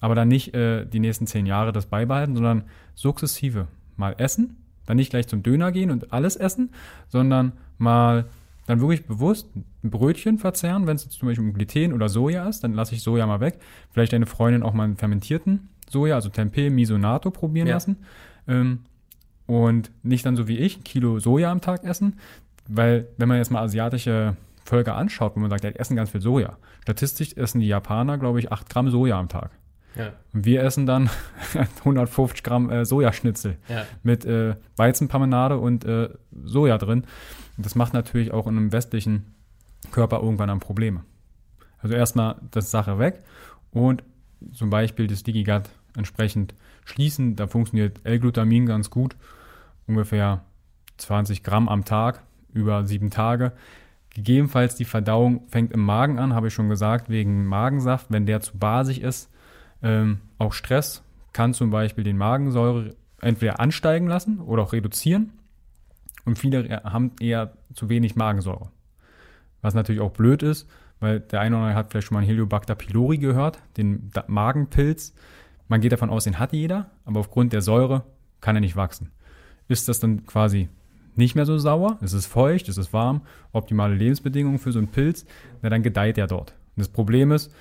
aber 0.00 0.14
dann 0.14 0.28
nicht 0.28 0.54
äh, 0.54 0.86
die 0.86 1.00
nächsten 1.00 1.26
10 1.26 1.46
Jahre 1.46 1.72
das 1.72 1.86
beibehalten, 1.86 2.34
sondern 2.34 2.64
sukzessive 2.94 3.68
mal 3.96 4.14
essen, 4.18 4.56
dann 4.86 4.96
nicht 4.96 5.10
gleich 5.10 5.26
zum 5.26 5.42
Döner 5.42 5.72
gehen 5.72 5.90
und 5.90 6.12
alles 6.12 6.36
essen, 6.36 6.70
sondern 7.08 7.52
mal 7.78 8.26
dann 8.66 8.80
wirklich 8.80 9.06
bewusst 9.06 9.48
ein 9.54 9.90
Brötchen 9.90 10.38
verzehren, 10.38 10.86
wenn 10.86 10.96
es 10.96 11.08
zum 11.08 11.28
Beispiel 11.28 11.46
um 11.46 11.52
Gluten 11.52 11.92
oder 11.92 12.08
Soja 12.08 12.48
ist, 12.48 12.64
dann 12.64 12.72
lasse 12.72 12.94
ich 12.94 13.02
Soja 13.02 13.26
mal 13.26 13.40
weg. 13.40 13.58
Vielleicht 13.90 14.12
deine 14.12 14.26
Freundin 14.26 14.62
auch 14.62 14.72
mal 14.72 14.84
einen 14.84 14.96
fermentierten 14.96 15.68
Soja, 15.88 16.14
also 16.14 16.30
Tempeh, 16.30 16.70
Misonato 16.70 17.30
probieren 17.30 17.66
ja. 17.66 17.74
lassen. 17.74 17.96
Ähm, 18.48 18.80
und 19.46 19.90
nicht 20.02 20.24
dann 20.24 20.36
so 20.36 20.48
wie 20.48 20.58
ich, 20.58 20.78
ein 20.78 20.84
Kilo 20.84 21.18
Soja 21.18 21.50
am 21.50 21.60
Tag 21.60 21.84
essen, 21.84 22.18
weil 22.66 23.08
wenn 23.18 23.28
man 23.28 23.36
jetzt 23.36 23.50
mal 23.50 23.62
asiatische 23.62 24.36
Völker 24.64 24.96
anschaut, 24.96 25.36
wo 25.36 25.40
man 25.40 25.50
sagt, 25.50 25.64
die 25.64 25.68
essen 25.68 25.96
ganz 25.96 26.10
viel 26.10 26.22
Soja. 26.22 26.56
Statistisch 26.82 27.34
essen 27.36 27.60
die 27.60 27.68
Japaner, 27.68 28.16
glaube 28.16 28.38
ich, 28.38 28.50
8 28.50 28.68
Gramm 28.70 28.90
Soja 28.90 29.18
am 29.18 29.28
Tag. 29.28 29.50
Ja. 29.96 30.12
Und 30.32 30.44
wir 30.44 30.62
essen 30.62 30.86
dann 30.86 31.10
150 31.80 32.42
Gramm 32.42 32.70
äh, 32.70 32.84
Sojaschnitzel 32.84 33.58
ja. 33.68 33.84
mit 34.02 34.24
äh, 34.24 34.56
Weizenpamenade 34.76 35.58
und 35.58 35.84
äh, 35.84 36.08
Soja 36.44 36.78
drin. 36.78 37.04
Und 37.56 37.66
das 37.66 37.74
macht 37.74 37.92
natürlich 37.92 38.32
auch 38.32 38.46
in 38.46 38.56
einem 38.56 38.72
westlichen 38.72 39.34
Körper 39.90 40.20
irgendwann 40.20 40.48
dann 40.48 40.60
Probleme. 40.60 41.04
Also 41.78 41.94
erstmal 41.94 42.36
das 42.50 42.70
Sache 42.70 42.98
weg 42.98 43.22
und 43.70 44.02
zum 44.52 44.70
Beispiel 44.70 45.06
das 45.06 45.22
Digigat 45.22 45.70
entsprechend 45.96 46.54
schließen. 46.84 47.36
Da 47.36 47.46
funktioniert 47.46 48.00
L-Glutamin 48.04 48.66
ganz 48.66 48.90
gut, 48.90 49.16
ungefähr 49.86 50.44
20 50.96 51.42
Gramm 51.42 51.68
am 51.68 51.84
Tag 51.84 52.22
über 52.52 52.84
sieben 52.84 53.10
Tage. 53.10 53.52
Gegebenenfalls 54.10 54.76
die 54.76 54.84
Verdauung 54.84 55.46
fängt 55.48 55.72
im 55.72 55.80
Magen 55.80 56.18
an, 56.18 56.34
habe 56.34 56.48
ich 56.48 56.54
schon 56.54 56.68
gesagt, 56.68 57.08
wegen 57.08 57.46
Magensaft. 57.46 58.06
Wenn 58.10 58.26
der 58.26 58.40
zu 58.40 58.56
basig 58.56 59.02
ist, 59.02 59.28
ähm, 59.82 60.20
auch 60.38 60.52
Stress 60.52 61.02
kann 61.32 61.52
zum 61.52 61.70
Beispiel 61.70 62.04
den 62.04 62.16
Magensäure 62.16 62.94
entweder 63.20 63.58
ansteigen 63.58 64.06
lassen 64.06 64.38
oder 64.38 64.62
auch 64.62 64.72
reduzieren. 64.72 65.32
Und 66.24 66.38
viele 66.38 66.82
haben 66.84 67.12
eher 67.20 67.52
zu 67.74 67.88
wenig 67.88 68.16
Magensäure. 68.16 68.70
Was 69.62 69.74
natürlich 69.74 70.00
auch 70.00 70.12
blöd 70.12 70.42
ist, 70.42 70.68
weil 71.00 71.20
der 71.20 71.40
eine 71.40 71.56
oder 71.56 71.64
andere 71.64 71.78
hat 71.78 71.90
vielleicht 71.90 72.08
schon 72.08 72.16
mal 72.16 72.24
Heliobacter 72.24 72.74
pylori 72.74 73.18
gehört, 73.18 73.58
den 73.76 74.10
Magenpilz. 74.26 75.14
Man 75.68 75.80
geht 75.80 75.92
davon 75.92 76.10
aus, 76.10 76.24
den 76.24 76.38
hat 76.38 76.52
jeder, 76.52 76.90
aber 77.04 77.20
aufgrund 77.20 77.52
der 77.52 77.62
Säure 77.62 78.04
kann 78.40 78.56
er 78.56 78.60
nicht 78.60 78.76
wachsen. 78.76 79.10
Ist 79.68 79.88
das 79.88 80.00
dann 80.00 80.26
quasi 80.26 80.68
nicht 81.16 81.34
mehr 81.34 81.46
so 81.46 81.56
sauer, 81.58 81.98
es 82.02 82.12
ist 82.12 82.26
feucht, 82.26 82.68
es 82.68 82.76
ist 82.76 82.92
warm, 82.92 83.22
optimale 83.52 83.94
Lebensbedingungen 83.94 84.58
für 84.58 84.72
so 84.72 84.78
einen 84.78 84.88
Pilz, 84.88 85.24
na, 85.62 85.70
dann 85.70 85.82
gedeiht 85.82 86.18
er 86.18 86.26
dort. 86.26 86.50
Und 86.76 86.80
das 86.80 86.88
Problem 86.88 87.30
ist, 87.30 87.52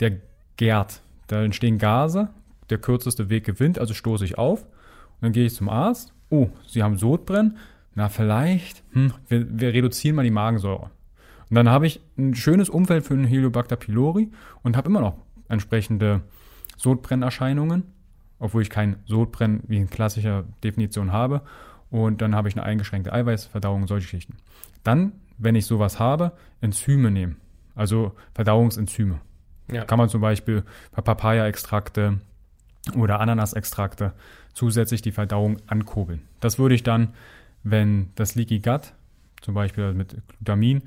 der 0.00 0.20
gärt. 0.56 1.02
Da 1.26 1.42
entstehen 1.42 1.78
Gase, 1.78 2.28
der 2.70 2.78
kürzeste 2.78 3.28
Weg 3.30 3.44
gewinnt, 3.44 3.78
also 3.78 3.94
stoße 3.94 4.24
ich 4.24 4.38
auf. 4.38 4.62
Und 4.64 5.22
dann 5.22 5.32
gehe 5.32 5.46
ich 5.46 5.54
zum 5.54 5.68
Arzt. 5.68 6.12
Oh, 6.30 6.48
Sie 6.66 6.82
haben 6.82 6.96
Sodbrennen. 6.96 7.56
Na, 7.98 8.08
vielleicht, 8.08 8.84
hm, 8.92 9.12
wir, 9.26 9.58
wir 9.58 9.74
reduzieren 9.74 10.14
mal 10.14 10.22
die 10.22 10.30
Magensäure. 10.30 10.92
Und 11.50 11.56
dann 11.56 11.68
habe 11.68 11.88
ich 11.88 12.00
ein 12.16 12.36
schönes 12.36 12.70
Umfeld 12.70 13.04
für 13.04 13.14
einen 13.14 13.24
Heliobacter 13.24 13.74
pylori 13.74 14.30
und 14.62 14.76
habe 14.76 14.88
immer 14.88 15.00
noch 15.00 15.16
entsprechende 15.48 16.20
Sodbrennerscheinungen, 16.76 17.82
obwohl 18.38 18.62
ich 18.62 18.70
kein 18.70 19.00
Sodbrennen 19.06 19.64
wie 19.66 19.78
in 19.78 19.90
klassischer 19.90 20.44
Definition 20.62 21.10
habe. 21.10 21.42
Und 21.90 22.22
dann 22.22 22.36
habe 22.36 22.48
ich 22.48 22.54
eine 22.54 22.64
eingeschränkte 22.64 23.12
Eiweißverdauung, 23.12 23.88
solche 23.88 24.04
Geschichten. 24.04 24.36
Dann, 24.84 25.14
wenn 25.36 25.56
ich 25.56 25.66
sowas 25.66 25.98
habe, 25.98 26.34
Enzyme 26.60 27.10
nehmen. 27.10 27.38
Also 27.74 28.12
Verdauungsenzyme. 28.32 29.18
Ja. 29.72 29.84
Kann 29.86 29.98
man 29.98 30.08
zum 30.08 30.20
Beispiel 30.20 30.62
bei 30.94 31.02
Papaya-Extrakte 31.02 32.20
oder 32.94 33.18
Ananas-Extrakte 33.18 34.12
zusätzlich 34.54 35.02
die 35.02 35.10
Verdauung 35.10 35.56
ankurbeln. 35.66 36.22
Das 36.38 36.60
würde 36.60 36.76
ich 36.76 36.84
dann, 36.84 37.14
wenn 37.62 38.10
das 38.14 38.34
Leaky 38.34 38.60
Gut, 38.60 38.92
zum 39.40 39.54
Beispiel 39.54 39.92
mit 39.94 40.16
Glutamin, 40.28 40.82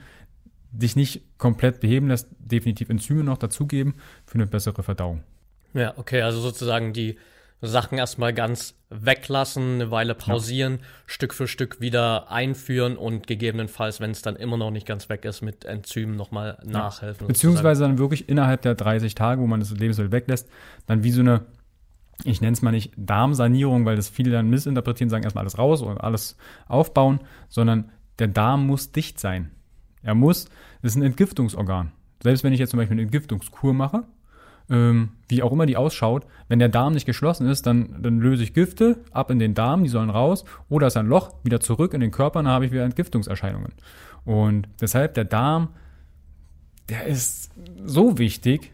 dich 0.71 0.95
nicht 0.95 1.37
komplett 1.37 1.79
beheben 1.81 2.07
lässt, 2.07 2.29
definitiv 2.39 2.89
Enzyme 2.89 3.23
noch 3.23 3.37
dazugeben 3.37 3.95
für 4.25 4.35
eine 4.35 4.47
bessere 4.47 4.83
Verdauung. 4.83 5.23
Ja, 5.73 5.97
okay, 5.97 6.21
also 6.21 6.39
sozusagen 6.39 6.93
die 6.93 7.17
Sachen 7.61 7.97
erstmal 7.97 8.33
ganz 8.33 8.75
weglassen, 8.89 9.75
eine 9.75 9.91
Weile 9.91 10.15
pausieren, 10.15 10.79
ja. 10.81 10.85
Stück 11.05 11.33
für 11.33 11.47
Stück 11.47 11.79
wieder 11.79 12.31
einführen 12.31 12.97
und 12.97 13.27
gegebenenfalls, 13.27 13.99
wenn 13.99 14.11
es 14.11 14.21
dann 14.21 14.35
immer 14.35 14.57
noch 14.57 14.71
nicht 14.71 14.87
ganz 14.87 15.09
weg 15.09 15.25
ist, 15.25 15.41
mit 15.41 15.63
Enzymen 15.63 16.15
nochmal 16.15 16.57
ja. 16.63 16.71
nachhelfen. 16.71 17.27
Beziehungsweise 17.27 17.83
dann 17.83 17.99
wirklich 17.99 18.27
innerhalb 18.29 18.63
der 18.63 18.75
30 18.75 19.13
Tage, 19.13 19.41
wo 19.41 19.47
man 19.47 19.59
das 19.59 19.69
Lebensmittel 19.71 20.11
weglässt, 20.11 20.49
dann 20.87 21.03
wie 21.03 21.11
so 21.11 21.21
eine, 21.21 21.41
ich 22.23 22.41
nenne 22.41 22.53
es 22.53 22.61
mal 22.61 22.71
nicht 22.71 22.93
Darmsanierung, 22.97 23.85
weil 23.85 23.95
das 23.95 24.09
viele 24.09 24.31
dann 24.31 24.49
missinterpretieren, 24.49 25.09
sagen 25.09 25.23
erstmal 25.23 25.43
alles 25.43 25.57
raus 25.57 25.81
und 25.81 25.99
alles 25.99 26.37
aufbauen, 26.67 27.19
sondern 27.49 27.91
der 28.19 28.27
Darm 28.27 28.67
muss 28.67 28.91
dicht 28.91 29.19
sein. 29.19 29.51
Er 30.03 30.15
muss, 30.15 30.45
das 30.81 30.93
ist 30.93 30.95
ein 30.97 31.03
Entgiftungsorgan. 31.03 31.91
Selbst 32.21 32.43
wenn 32.43 32.53
ich 32.53 32.59
jetzt 32.59 32.71
zum 32.71 32.77
Beispiel 32.77 32.95
eine 32.95 33.03
Entgiftungskur 33.03 33.73
mache, 33.73 34.03
ähm, 34.69 35.09
wie 35.27 35.43
auch 35.43 35.51
immer 35.51 35.65
die 35.65 35.77
ausschaut, 35.77 36.25
wenn 36.47 36.59
der 36.59 36.69
Darm 36.69 36.93
nicht 36.93 37.05
geschlossen 37.05 37.47
ist, 37.47 37.65
dann, 37.65 38.01
dann 38.01 38.19
löse 38.19 38.43
ich 38.43 38.53
Gifte 38.53 38.99
ab 39.11 39.31
in 39.31 39.39
den 39.39 39.53
Darm, 39.53 39.83
die 39.83 39.89
sollen 39.89 40.09
raus, 40.09 40.45
oder 40.69 40.87
ist 40.87 40.97
ein 40.97 41.07
Loch 41.07 41.33
wieder 41.43 41.59
zurück 41.59 41.93
in 41.93 41.99
den 41.99 42.11
Körper, 42.11 42.41
dann 42.41 42.51
habe 42.51 42.65
ich 42.65 42.71
wieder 42.71 42.85
Entgiftungserscheinungen. 42.85 43.73
Und 44.23 44.67
deshalb 44.79 45.15
der 45.15 45.25
Darm, 45.25 45.69
der 46.89 47.05
ist 47.05 47.51
so 47.83 48.17
wichtig. 48.17 48.71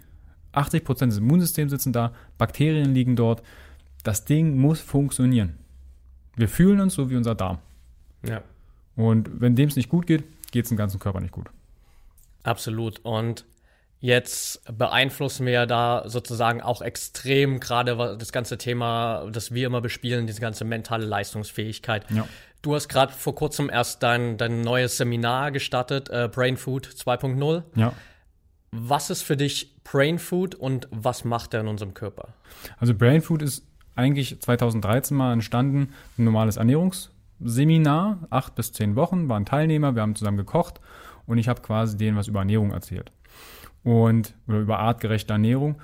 80 0.57 0.83
Prozent 0.83 1.11
des 1.11 1.19
Immunsystems 1.19 1.71
sitzen 1.71 1.93
da, 1.93 2.13
Bakterien 2.37 2.93
liegen 2.93 3.15
dort. 3.15 3.41
Das 4.03 4.25
Ding 4.25 4.57
muss 4.57 4.79
funktionieren. 4.79 5.57
Wir 6.35 6.49
fühlen 6.49 6.79
uns 6.79 6.93
so 6.93 7.09
wie 7.09 7.15
unser 7.15 7.35
Darm. 7.35 7.59
Ja. 8.27 8.41
Und 8.95 9.41
wenn 9.41 9.55
dem 9.55 9.69
es 9.69 9.75
nicht 9.75 9.89
gut 9.89 10.07
geht, 10.07 10.23
geht 10.51 10.65
es 10.65 10.69
dem 10.69 10.77
ganzen 10.77 10.99
Körper 10.99 11.19
nicht 11.19 11.31
gut. 11.31 11.49
Absolut. 12.43 12.99
Und 13.03 13.45
Jetzt 13.99 14.61
beeinflussen 14.77 15.47
wir 15.47 15.53
ja 15.53 15.65
da 15.65 16.03
sozusagen 16.05 16.61
auch 16.61 16.83
extrem 16.83 17.59
gerade 17.59 18.15
das 18.19 18.31
ganze 18.31 18.59
Thema, 18.59 19.27
das 19.31 19.53
wir 19.53 19.65
immer 19.65 19.81
bespielen, 19.81 20.27
diese 20.27 20.39
ganze 20.39 20.65
mentale 20.65 21.05
Leistungsfähigkeit. 21.05 22.05
Ja. 22.11 22.27
Du 22.61 22.75
hast 22.75 22.89
gerade 22.89 23.11
vor 23.11 23.33
kurzem 23.33 23.71
erst 23.71 24.03
dein, 24.03 24.37
dein 24.37 24.61
neues 24.61 24.97
Seminar 24.97 25.51
gestartet, 25.51 26.09
äh, 26.09 26.29
Brain 26.31 26.57
Food 26.57 26.85
2.0. 26.85 27.63
Ja. 27.75 27.93
Was 28.79 29.09
ist 29.09 29.23
für 29.23 29.35
dich 29.35 29.75
Brain 29.83 30.19
Food 30.19 30.53
und 30.55 30.87
was 30.91 31.25
macht 31.25 31.53
er 31.53 31.61
in 31.61 31.67
unserem 31.67 31.93
Körper? 31.93 32.29
Also 32.77 32.93
Brain 32.93 33.21
Food 33.21 33.41
ist 33.41 33.65
eigentlich 33.95 34.39
2013 34.39 35.17
mal 35.17 35.33
entstanden, 35.33 35.93
ein 36.17 36.25
normales 36.25 36.57
Ernährungsseminar, 36.57 38.19
acht 38.29 38.53
bis 38.55 38.71
zehn 38.71 38.95
Wochen, 38.95 39.29
waren 39.29 39.45
Teilnehmer, 39.45 39.95
wir 39.95 40.03
haben 40.03 40.15
zusammen 40.15 40.37
gekocht 40.37 40.79
und 41.25 41.39
ich 41.39 41.47
habe 41.49 41.61
quasi 41.61 41.97
denen 41.97 42.17
was 42.17 42.27
über 42.27 42.39
Ernährung 42.39 42.71
erzählt 42.71 43.11
und 43.83 44.35
oder 44.47 44.59
über 44.59 44.79
artgerechte 44.79 45.33
Ernährung. 45.33 45.75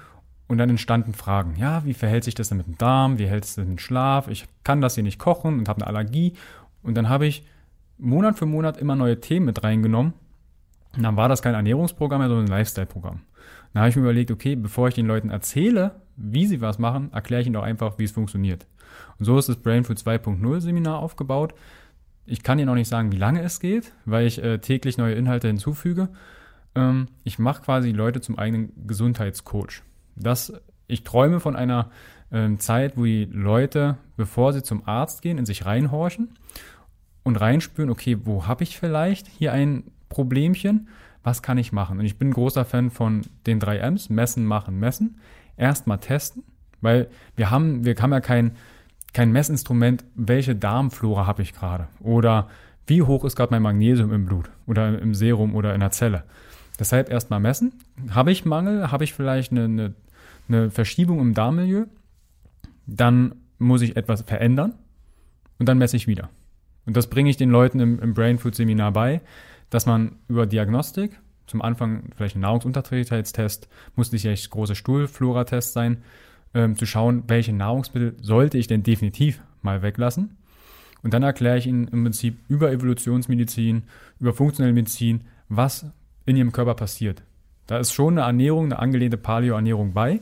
Und 0.47 0.57
dann 0.57 0.69
entstanden 0.69 1.13
Fragen. 1.13 1.55
Ja, 1.55 1.85
wie 1.85 1.93
verhält 1.93 2.25
sich 2.25 2.35
das 2.35 2.49
denn 2.49 2.57
mit 2.57 2.67
dem 2.67 2.77
Darm? 2.77 3.17
Wie 3.17 3.27
hält 3.27 3.45
es 3.45 3.55
denn 3.55 3.65
dem 3.65 3.79
Schlaf? 3.79 4.27
Ich 4.27 4.45
kann 4.63 4.81
das 4.81 4.95
hier 4.95 5.03
nicht 5.03 5.17
kochen 5.17 5.57
und 5.57 5.69
habe 5.69 5.81
eine 5.81 5.87
Allergie. 5.87 6.33
Und 6.83 6.95
dann 6.95 7.07
habe 7.07 7.25
ich 7.25 7.47
Monat 7.97 8.37
für 8.37 8.45
Monat 8.45 8.77
immer 8.77 8.95
neue 8.95 9.21
Themen 9.21 9.45
mit 9.45 9.63
reingenommen. 9.63 10.13
Und 10.95 11.03
dann 11.03 11.17
war 11.17 11.29
das 11.29 11.41
kein 11.41 11.55
Ernährungsprogramm 11.55 12.19
mehr, 12.19 12.29
sondern 12.29 12.45
ein 12.45 12.51
Lifestyle-Programm. 12.51 13.21
Dann 13.73 13.81
habe 13.81 13.89
ich 13.89 13.95
mir 13.95 14.03
überlegt, 14.03 14.31
okay, 14.31 14.55
bevor 14.55 14.87
ich 14.87 14.93
den 14.93 15.07
Leuten 15.07 15.29
erzähle, 15.29 16.01
wie 16.15 16.45
sie 16.45 16.61
was 16.61 16.77
machen, 16.77 17.11
erkläre 17.11 17.41
ich 17.41 17.47
ihnen 17.47 17.55
doch 17.55 17.63
einfach, 17.63 17.97
wie 17.97 18.03
es 18.03 18.11
funktioniert. 18.11 18.67
Und 19.17 19.25
so 19.25 19.37
ist 19.37 19.49
das 19.49 19.57
Brain 19.57 19.83
Food 19.83 19.97
2.0 19.97 20.61
Seminar 20.61 20.99
aufgebaut. 20.99 21.55
Ich 22.25 22.43
kann 22.43 22.59
Ihnen 22.59 22.67
noch 22.67 22.75
nicht 22.75 22.87
sagen, 22.87 23.11
wie 23.11 23.17
lange 23.17 23.41
es 23.41 23.59
geht, 23.59 23.91
weil 24.05 24.27
ich 24.27 24.41
äh, 24.41 24.59
täglich 24.59 24.97
neue 24.97 25.15
Inhalte 25.15 25.47
hinzufüge. 25.47 26.09
Ähm, 26.75 27.07
ich 27.23 27.39
mache 27.39 27.63
quasi 27.63 27.91
Leute 27.91 28.21
zum 28.21 28.37
eigenen 28.37 28.87
Gesundheitscoach. 28.87 29.81
Das, 30.15 30.53
ich 30.87 31.03
träume 31.03 31.39
von 31.39 31.55
einer 31.55 31.89
ähm, 32.31 32.59
Zeit, 32.59 32.97
wo 32.97 33.03
die 33.03 33.25
Leute, 33.25 33.97
bevor 34.15 34.53
sie 34.53 34.63
zum 34.63 34.87
Arzt 34.87 35.21
gehen, 35.21 35.37
in 35.37 35.45
sich 35.45 35.65
reinhorchen 35.65 36.29
und 37.23 37.35
reinspüren, 37.35 37.89
okay, 37.89 38.17
wo 38.23 38.47
habe 38.47 38.63
ich 38.63 38.77
vielleicht 38.77 39.27
hier 39.27 39.51
ein 39.51 39.83
Problemchen? 40.13 40.87
Was 41.23 41.41
kann 41.41 41.57
ich 41.57 41.71
machen? 41.71 41.99
Und 41.99 42.05
ich 42.05 42.19
bin 42.19 42.29
ein 42.29 42.33
großer 42.33 42.65
Fan 42.65 42.91
von 42.91 43.21
den 43.47 43.59
drei 43.59 43.77
M's, 43.77 44.09
messen, 44.09 44.45
machen, 44.45 44.79
messen. 44.79 45.17
Erstmal 45.57 45.97
testen, 45.97 46.43
weil 46.81 47.07
wir 47.35 47.49
haben, 47.49 47.83
wir 47.83 47.95
haben 47.95 48.11
ja 48.11 48.19
kein, 48.19 48.51
kein 49.13 49.31
Messinstrument, 49.31 50.03
welche 50.13 50.55
Darmflora 50.55 51.25
habe 51.25 51.41
ich 51.41 51.53
gerade 51.53 51.87
oder 51.99 52.47
wie 52.85 53.01
hoch 53.01 53.25
ist 53.25 53.35
gerade 53.35 53.51
mein 53.51 53.61
Magnesium 53.61 54.13
im 54.13 54.25
Blut 54.25 54.51
oder 54.67 54.99
im 54.99 55.15
Serum 55.15 55.55
oder 55.55 55.73
in 55.73 55.79
der 55.79 55.91
Zelle. 55.91 56.23
Deshalb 56.79 57.09
erstmal 57.09 57.39
messen. 57.39 57.73
Habe 58.11 58.31
ich 58.31 58.45
Mangel? 58.45 58.91
Habe 58.91 59.03
ich 59.03 59.13
vielleicht 59.13 59.51
eine, 59.51 59.63
eine, 59.63 59.93
eine 60.47 60.69
Verschiebung 60.69 61.19
im 61.19 61.33
Darmmilieu? 61.33 61.85
Dann 62.85 63.35
muss 63.57 63.81
ich 63.81 63.95
etwas 63.95 64.21
verändern 64.21 64.73
und 65.57 65.69
dann 65.69 65.77
messe 65.77 65.97
ich 65.97 66.07
wieder. 66.07 66.29
Und 66.85 66.97
das 66.97 67.07
bringe 67.07 67.29
ich 67.29 67.37
den 67.37 67.49
Leuten 67.49 67.79
im, 67.79 67.99
im 67.99 68.13
Brain 68.13 68.37
Food 68.37 68.55
Seminar 68.55 68.91
bei, 68.91 69.21
dass 69.73 69.85
man 69.87 70.17
über 70.27 70.45
Diagnostik, 70.45 71.19
zum 71.47 71.61
Anfang 71.61 72.11
vielleicht 72.15 72.35
ein 72.35 72.41
Nahrungsunterträglichkeitstest, 72.41 73.67
muss 73.95 74.11
nicht 74.11 74.25
echt 74.25 74.49
große 74.51 74.75
Stuhlflora-Test 74.75 75.73
sein, 75.73 76.03
ähm, 76.53 76.77
zu 76.77 76.85
schauen, 76.85 77.23
welche 77.27 77.53
Nahrungsmittel 77.53 78.15
sollte 78.21 78.59
ich 78.59 78.67
denn 78.67 78.83
definitiv 78.83 79.41
mal 79.63 79.81
weglassen. 79.81 80.37
Und 81.01 81.13
dann 81.13 81.23
erkläre 81.23 81.57
ich 81.57 81.65
Ihnen 81.65 81.87
im 81.87 82.03
Prinzip 82.03 82.37
über 82.47 82.71
Evolutionsmedizin, 82.71 83.83
über 84.19 84.33
funktionelle 84.33 84.73
Medizin, 84.73 85.21
was 85.49 85.87
in 86.25 86.37
ihrem 86.37 86.51
Körper 86.51 86.75
passiert. 86.75 87.23
Da 87.65 87.79
ist 87.79 87.93
schon 87.93 88.17
eine 88.17 88.27
Ernährung, 88.27 88.65
eine 88.65 88.79
angelehnte 88.79 89.17
Paleo-Ernährung 89.17 89.93
bei, 89.93 90.21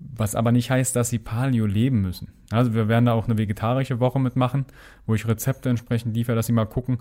was 0.00 0.34
aber 0.34 0.50
nicht 0.50 0.70
heißt, 0.70 0.96
dass 0.96 1.10
sie 1.10 1.18
Paleo 1.18 1.66
leben 1.66 2.02
müssen. 2.02 2.32
Also 2.50 2.74
wir 2.74 2.88
werden 2.88 3.06
da 3.06 3.12
auch 3.12 3.26
eine 3.26 3.38
vegetarische 3.38 4.00
Woche 4.00 4.18
mitmachen, 4.18 4.66
wo 5.06 5.14
ich 5.14 5.26
Rezepte 5.26 5.70
entsprechend 5.70 6.16
liefere, 6.16 6.34
dass 6.36 6.46
sie 6.46 6.52
mal 6.52 6.66
gucken, 6.66 6.98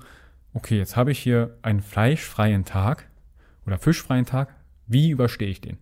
okay, 0.54 0.78
jetzt 0.78 0.95
habe 0.95 1.12
ich 1.12 1.20
hier 1.20 1.58
einen 1.62 1.82
fleischfreien 1.82 2.66
Tag 2.66 3.08
oder 3.66 3.78
fischfreien 3.78 4.26
Tag, 4.26 4.56
wie 4.88 5.10
überstehe 5.10 5.49
ich 5.49 5.62
den? 5.62 5.78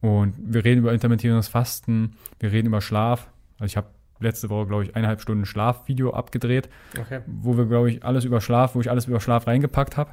Und 0.00 0.34
wir 0.38 0.64
reden 0.64 0.80
über 0.80 0.92
intermittierendes 0.92 1.48
Fasten, 1.48 2.16
wir 2.40 2.50
reden 2.52 2.68
über 2.68 2.80
Schlaf. 2.80 3.30
Also 3.58 3.66
ich 3.66 3.76
habe 3.76 3.88
letzte 4.18 4.50
Woche, 4.50 4.66
glaube 4.66 4.84
ich, 4.84 4.96
eineinhalb 4.96 5.20
Stunden 5.20 5.46
Schlafvideo 5.46 6.12
abgedreht, 6.12 6.68
Okay. 6.98 7.20
wo 7.26 7.56
wir, 7.56 7.66
glaube 7.66 7.90
ich, 7.90 8.04
alles 8.04 8.24
über 8.24 8.40
Schlaf, 8.40 8.74
wo 8.74 8.80
ich 8.80 8.90
alles 8.90 9.06
über 9.06 9.20
Schlaf 9.20 9.46
reingepackt 9.46 9.96
habe. 9.96 10.10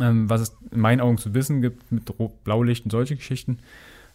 Ähm, 0.00 0.28
was 0.28 0.40
es 0.40 0.56
in 0.72 0.80
meinen 0.80 1.00
Augen 1.00 1.18
zu 1.18 1.32
wissen 1.34 1.62
gibt 1.62 1.92
mit 1.92 2.12
Blaulicht 2.42 2.84
und 2.84 2.90
solche 2.90 3.14
Geschichten. 3.14 3.58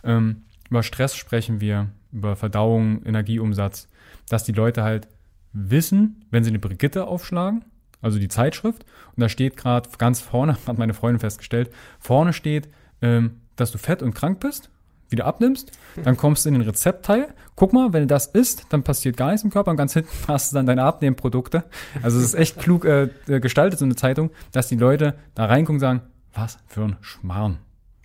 Ähm, 0.03 0.43
über 0.69 0.84
Stress 0.84 1.15
sprechen 1.15 1.61
wir, 1.61 1.89
über 2.11 2.36
Verdauung, 2.36 3.03
Energieumsatz, 3.05 3.88
dass 4.27 4.43
die 4.43 4.51
Leute 4.51 4.84
halt 4.84 5.07
wissen, 5.53 6.25
wenn 6.29 6.43
sie 6.43 6.49
eine 6.49 6.59
Brigitte 6.59 7.07
aufschlagen, 7.07 7.63
also 8.02 8.20
die 8.20 8.28
Zeitschrift, 8.28 8.86
und 9.16 9.22
da 9.22 9.30
steht 9.30 9.58
gerade 9.58 9.89
ganz 9.97 10.20
vorne, 10.20 10.58
hat 10.68 10.78
meine 10.78 10.93
Freundin 10.93 11.20
festgestellt, 11.20 11.72
vorne 11.99 12.34
steht, 12.34 12.70
ähm, 13.02 13.41
dass 13.56 13.72
du 13.72 13.78
fett 13.78 14.02
und 14.02 14.14
krank 14.14 14.39
bist, 14.39 14.70
wieder 15.10 15.26
abnimmst, 15.26 15.72
dann 16.04 16.16
kommst 16.16 16.45
du 16.45 16.49
in 16.49 16.56
den 16.56 16.64
Rezeptteil. 16.64 17.34
Guck 17.56 17.74
mal, 17.74 17.91
wenn 17.91 18.04
du 18.04 18.08
das 18.08 18.28
isst, 18.28 18.68
dann 18.70 18.84
passiert 18.84 19.18
gar 19.18 19.28
nichts 19.28 19.43
im 19.43 19.52
Körper 19.52 19.72
und 19.72 19.78
ganz 19.78 19.93
hinten 19.93 20.10
hast 20.28 20.52
du 20.52 20.56
dann 20.56 20.66
deine 20.66 20.84
Abnehmprodukte. 20.84 21.66
Also 22.02 22.18
es 22.18 22.26
ist 22.26 22.34
echt 22.36 22.60
klug 22.60 22.86
äh, 22.86 23.10
äh, 23.28 23.39
gestaltet, 23.41 23.80
so 23.80 23.86
eine 23.86 23.95
Zeitung, 23.95 24.32
dass 24.54 24.70
die 24.70 24.78
Leute 24.78 25.16
da 25.36 25.45
reingucken 25.45 25.76
und 25.76 25.80
sagen, 25.82 26.02
was 26.34 26.58
für 26.68 26.84
ein 26.84 26.95
Schmarrn. 27.02 27.58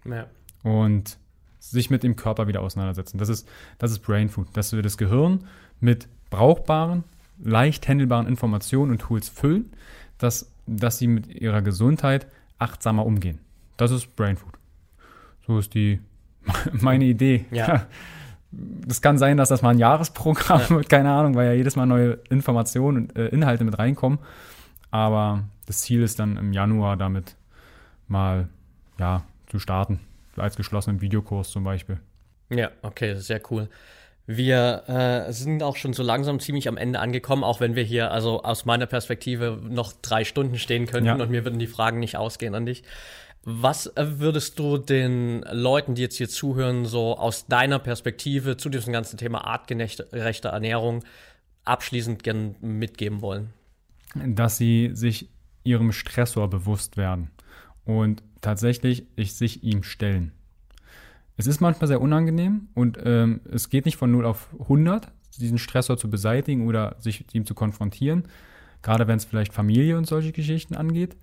Ja. 0.05 0.27
Und 0.65 1.19
sich 1.61 1.91
mit 1.91 2.03
dem 2.03 2.17
Körper 2.17 2.49
wieder 2.49 2.61
auseinandersetzen. 2.61 3.19
Das 3.19 3.29
ist, 3.29 3.49
das 3.79 3.91
ist 3.91 4.01
Brain 4.01 4.29
Food, 4.29 4.49
dass 4.55 4.73
wir 4.73 4.83
das 4.83 4.97
Gehirn 4.99 5.45
mit 5.81 6.09
brauchbaren, 6.31 7.05
leicht 7.39 7.89
handelbaren 7.89 8.27
Informationen 8.27 8.93
und 8.93 8.99
Tools 9.01 9.29
füllen, 9.29 9.73
dass, 10.19 10.51
dass 10.67 10.99
sie 10.99 11.07
mit 11.07 11.29
ihrer 11.29 11.63
Gesundheit 11.63 12.27
achtsamer 12.59 13.05
umgehen. 13.05 13.39
Das 13.77 13.91
ist 13.91 14.17
Brain 14.17 14.37
Food. 14.37 14.55
So 15.47 15.59
ist 15.59 15.75
die 15.75 16.01
meine 16.73 17.05
Idee. 17.05 17.45
Ja. 17.51 17.87
Das 18.53 19.03
kann 19.03 19.19
sein, 19.19 19.37
dass 19.37 19.51
das 19.51 19.61
mal 19.61 19.71
ein 19.71 19.79
Jahresprogramm 19.79 20.63
wird, 20.71 20.89
keine 20.89 21.11
Ahnung, 21.11 21.35
weil 21.35 21.49
ja 21.49 21.53
jedes 21.53 21.77
Mal 21.77 21.85
neue 21.85 22.21
Informationen 22.31 22.97
und 22.97 23.17
äh, 23.17 23.27
Inhalte 23.27 23.65
mit 23.65 23.79
reinkommen. 23.79 24.19
Aber 24.91 25.45
das 25.67 25.81
Ziel 25.81 26.03
ist 26.03 26.21
dann 26.21 26.37
im 26.39 26.53
Januar 26.53 26.97
damit 26.97 27.37
mal 28.09 28.49
ja, 28.99 29.25
zu 29.49 29.59
starten. 29.59 30.01
Als 30.37 30.57
geschlossenen 30.57 31.01
Videokurs 31.01 31.51
zum 31.51 31.65
Beispiel. 31.65 31.99
Ja, 32.49 32.71
okay, 32.83 33.17
sehr 33.17 33.43
cool. 33.51 33.69
Wir 34.27 34.83
äh, 34.89 35.33
sind 35.33 35.63
auch 35.63 35.77
schon 35.77 35.93
so 35.93 36.03
langsam 36.03 36.41
ziemlich 36.41 36.69
am 36.69 36.77
Ende 36.77 36.99
angekommen, 36.99 37.45
auch 37.45 37.61
wenn 37.61 37.77
wir 37.77 37.85
hier, 37.85 38.11
also 38.11 38.43
aus 38.43 38.65
meiner 38.65 38.87
Perspektive, 38.87 39.61
noch 39.69 39.93
drei 40.03 40.25
Stunden 40.25 40.59
stehen 40.59 40.87
könnten 40.87 41.07
Ja. 41.07 41.15
und 41.15 41.31
mir 41.31 41.45
würden 41.45 41.61
die 41.61 41.69
Fragen 41.69 42.01
nicht 42.01 42.17
ausgehen 42.17 42.55
an 42.55 42.67
dich. 42.67 42.83
Was 43.45 43.87
äh, 43.87 44.19
würdest 44.19 44.59
du 44.59 44.79
den 44.79 45.43
Leuten, 45.53 45.95
die 45.95 46.03
jetzt 46.03 46.17
hier 46.17 46.29
zuhören, 46.29 46.85
so 46.87 47.17
aus 47.17 47.47
deiner 47.47 47.79
Perspektive 47.79 48.57
zu 48.57 48.69
diesem 48.69 48.93
ganzen 48.93 49.17
Thema 49.17 49.47
artgerechte 49.47 50.49
Ernährung 50.49 51.05
abschließend 51.65 52.23
gern 52.25 52.57
mitgeben 52.61 53.23
wollen? 53.23 53.53
dass 54.25 54.57
sie 54.57 54.91
sich 54.95 55.29
ihrem 55.63 55.93
Stressor 55.93 56.49
bewusst 56.49 56.97
werden 56.97 57.31
und 57.85 58.23
tatsächlich 58.41 59.05
ich, 59.17 59.35
sich 59.35 59.63
ihm 59.63 59.83
stellen. 59.83 60.33
Es 61.37 61.47
ist 61.47 61.61
manchmal 61.61 61.89
sehr 61.89 62.01
unangenehm 62.01 62.69
und 62.75 62.99
ähm, 63.05 63.41
es 63.51 63.69
geht 63.69 63.85
nicht 63.85 63.97
von 63.97 64.11
0 64.11 64.25
auf 64.25 64.49
100, 64.59 65.13
diesen 65.39 65.59
Stressor 65.59 65.99
zu 65.99 66.09
beseitigen 66.09 66.67
oder 66.67 66.97
sich 66.99 67.27
ihm 67.35 67.45
zu 67.45 67.55
konfrontieren, 67.55 68.25
gerade 68.83 69.07
wenn 69.07 69.19
es 69.19 69.27
vielleicht 69.27 69.53
Familie 69.53 69.99
und 69.99 70.07
solche 70.07 70.33
Geschichten 70.33 70.75
angeht. 70.75 71.17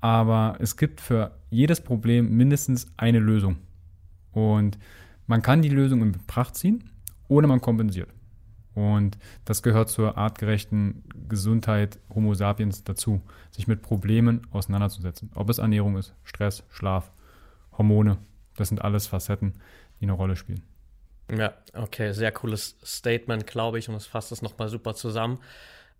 Aber 0.00 0.56
es 0.60 0.76
gibt 0.76 1.00
für 1.00 1.38
jedes 1.48 1.80
Problem 1.80 2.36
mindestens 2.36 2.86
eine 2.98 3.18
Lösung. 3.18 3.56
Und 4.32 4.78
man 5.26 5.40
kann 5.40 5.62
die 5.62 5.70
Lösung 5.70 6.02
in 6.02 6.12
Betracht 6.12 6.54
ziehen 6.54 6.84
oder 7.28 7.46
man 7.46 7.62
kompensiert. 7.62 8.10
Und 8.74 9.16
das 9.46 9.62
gehört 9.62 9.88
zur 9.88 10.18
artgerechten 10.18 11.02
Gesundheit 11.30 11.98
Homo 12.14 12.34
sapiens 12.34 12.84
dazu, 12.84 13.22
sich 13.50 13.66
mit 13.66 13.80
Problemen 13.80 14.42
auseinanderzusetzen. 14.50 15.30
Ob 15.34 15.48
es 15.48 15.56
Ernährung 15.56 15.96
ist, 15.96 16.14
Stress, 16.24 16.62
Schlaf, 16.68 17.10
Hormone, 17.78 18.18
das 18.56 18.68
sind 18.68 18.82
alles 18.82 19.06
Facetten, 19.06 19.54
die 20.00 20.04
eine 20.04 20.12
Rolle 20.12 20.36
spielen. 20.36 20.62
Ja, 21.36 21.54
okay, 21.74 22.12
sehr 22.12 22.30
cooles 22.32 22.76
Statement, 22.84 23.46
glaube 23.46 23.78
ich, 23.78 23.88
und 23.88 23.94
das 23.94 24.06
fasst 24.06 24.30
das 24.30 24.42
nochmal 24.42 24.68
super 24.68 24.94
zusammen. 24.94 25.40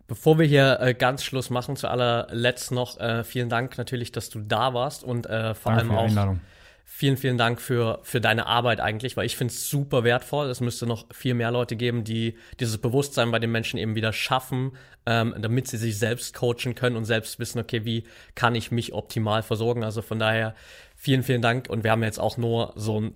Bevor 0.07 0.39
wir 0.39 0.45
hier 0.45 0.79
äh, 0.79 0.93
ganz 0.93 1.23
Schluss 1.23 1.49
machen, 1.49 1.75
zu 1.75 1.89
allerletzt 1.89 2.71
noch 2.71 2.97
äh, 2.97 3.25
vielen 3.25 3.49
Dank 3.49 3.77
natürlich, 3.77 4.13
dass 4.13 4.29
du 4.29 4.39
da 4.39 4.73
warst 4.73 5.03
und 5.03 5.25
äh, 5.25 5.53
vor 5.53 5.73
Danke 5.73 5.89
allem 5.89 5.97
auch 5.97 6.07
Einladung. 6.07 6.39
vielen, 6.85 7.17
vielen 7.17 7.37
Dank 7.37 7.59
für, 7.59 7.99
für 8.03 8.21
deine 8.21 8.45
Arbeit 8.45 8.79
eigentlich, 8.79 9.17
weil 9.17 9.25
ich 9.25 9.35
finde 9.35 9.53
es 9.53 9.69
super 9.69 10.05
wertvoll. 10.05 10.49
Es 10.49 10.61
müsste 10.61 10.87
noch 10.87 11.13
viel 11.13 11.33
mehr 11.33 11.51
Leute 11.51 11.75
geben, 11.75 12.05
die 12.05 12.37
dieses 12.61 12.77
Bewusstsein 12.77 13.31
bei 13.31 13.39
den 13.39 13.51
Menschen 13.51 13.77
eben 13.77 13.95
wieder 13.95 14.13
schaffen, 14.13 14.77
ähm, 15.05 15.35
damit 15.37 15.67
sie 15.67 15.77
sich 15.77 15.99
selbst 15.99 16.33
coachen 16.33 16.73
können 16.73 16.95
und 16.95 17.03
selbst 17.03 17.37
wissen, 17.37 17.59
okay, 17.59 17.83
wie 17.83 18.05
kann 18.33 18.55
ich 18.55 18.71
mich 18.71 18.93
optimal 18.93 19.43
versorgen. 19.43 19.83
Also 19.83 20.01
von 20.01 20.19
daher 20.19 20.55
vielen, 20.97 21.23
vielen 21.23 21.41
Dank. 21.41 21.69
Und 21.69 21.83
wir 21.85 21.91
haben 21.91 22.03
jetzt 22.03 22.19
auch 22.19 22.35
nur 22.37 22.73
so 22.75 22.99
ein 22.99 23.13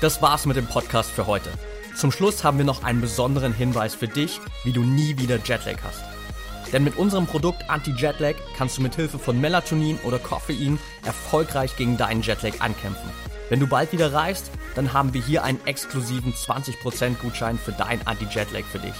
Das 0.00 0.22
war's 0.22 0.46
mit 0.46 0.56
dem 0.56 0.68
Podcast 0.68 1.10
für 1.10 1.26
heute. 1.26 1.50
Zum 1.96 2.12
Schluss 2.12 2.44
haben 2.44 2.56
wir 2.58 2.64
noch 2.64 2.84
einen 2.84 3.00
besonderen 3.00 3.52
Hinweis 3.52 3.96
für 3.96 4.06
dich, 4.06 4.40
wie 4.62 4.70
du 4.70 4.82
nie 4.82 5.18
wieder 5.18 5.38
Jetlag 5.44 5.78
hast. 5.82 6.04
Denn 6.72 6.84
mit 6.84 6.96
unserem 6.96 7.26
Produkt 7.26 7.68
Anti-Jetlag 7.68 8.36
kannst 8.56 8.78
du 8.78 8.82
mit 8.82 8.94
Hilfe 8.94 9.18
von 9.18 9.40
Melatonin 9.40 9.98
oder 10.04 10.20
Koffein 10.20 10.78
erfolgreich 11.04 11.76
gegen 11.76 11.96
deinen 11.96 12.22
Jetlag 12.22 12.60
ankämpfen. 12.60 13.10
Wenn 13.48 13.58
du 13.58 13.66
bald 13.66 13.90
wieder 13.90 14.12
reist, 14.12 14.52
dann 14.76 14.92
haben 14.92 15.14
wir 15.14 15.20
hier 15.20 15.42
einen 15.42 15.66
exklusiven 15.66 16.32
20% 16.32 17.16
Gutschein 17.16 17.58
für 17.58 17.72
dein 17.72 18.06
Anti-Jetlag 18.06 18.66
für 18.70 18.78
dich. 18.78 18.94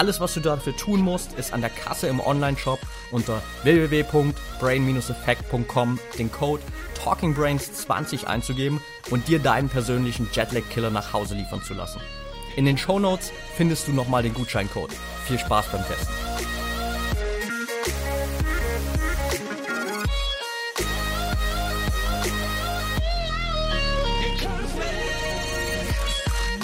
Alles, 0.00 0.18
was 0.18 0.32
du 0.32 0.40
dafür 0.40 0.74
tun 0.74 1.02
musst, 1.02 1.34
ist 1.34 1.52
an 1.52 1.60
der 1.60 1.68
Kasse 1.68 2.06
im 2.06 2.20
Online-Shop 2.20 2.78
unter 3.10 3.42
www.brain-effect.com 3.64 5.98
den 6.18 6.32
Code 6.32 6.62
TalkingBrains20 7.04 8.24
einzugeben 8.24 8.80
und 9.10 9.28
dir 9.28 9.40
deinen 9.40 9.68
persönlichen 9.68 10.30
Jetlag-Killer 10.32 10.88
nach 10.88 11.12
Hause 11.12 11.34
liefern 11.34 11.62
zu 11.62 11.74
lassen. 11.74 12.00
In 12.56 12.64
den 12.64 12.78
Shownotes 12.78 13.30
findest 13.58 13.88
du 13.88 13.92
nochmal 13.92 14.22
den 14.22 14.32
Gutscheincode. 14.32 14.94
Viel 15.26 15.38
Spaß 15.38 15.66
beim 15.70 15.86
Testen. 15.86 16.14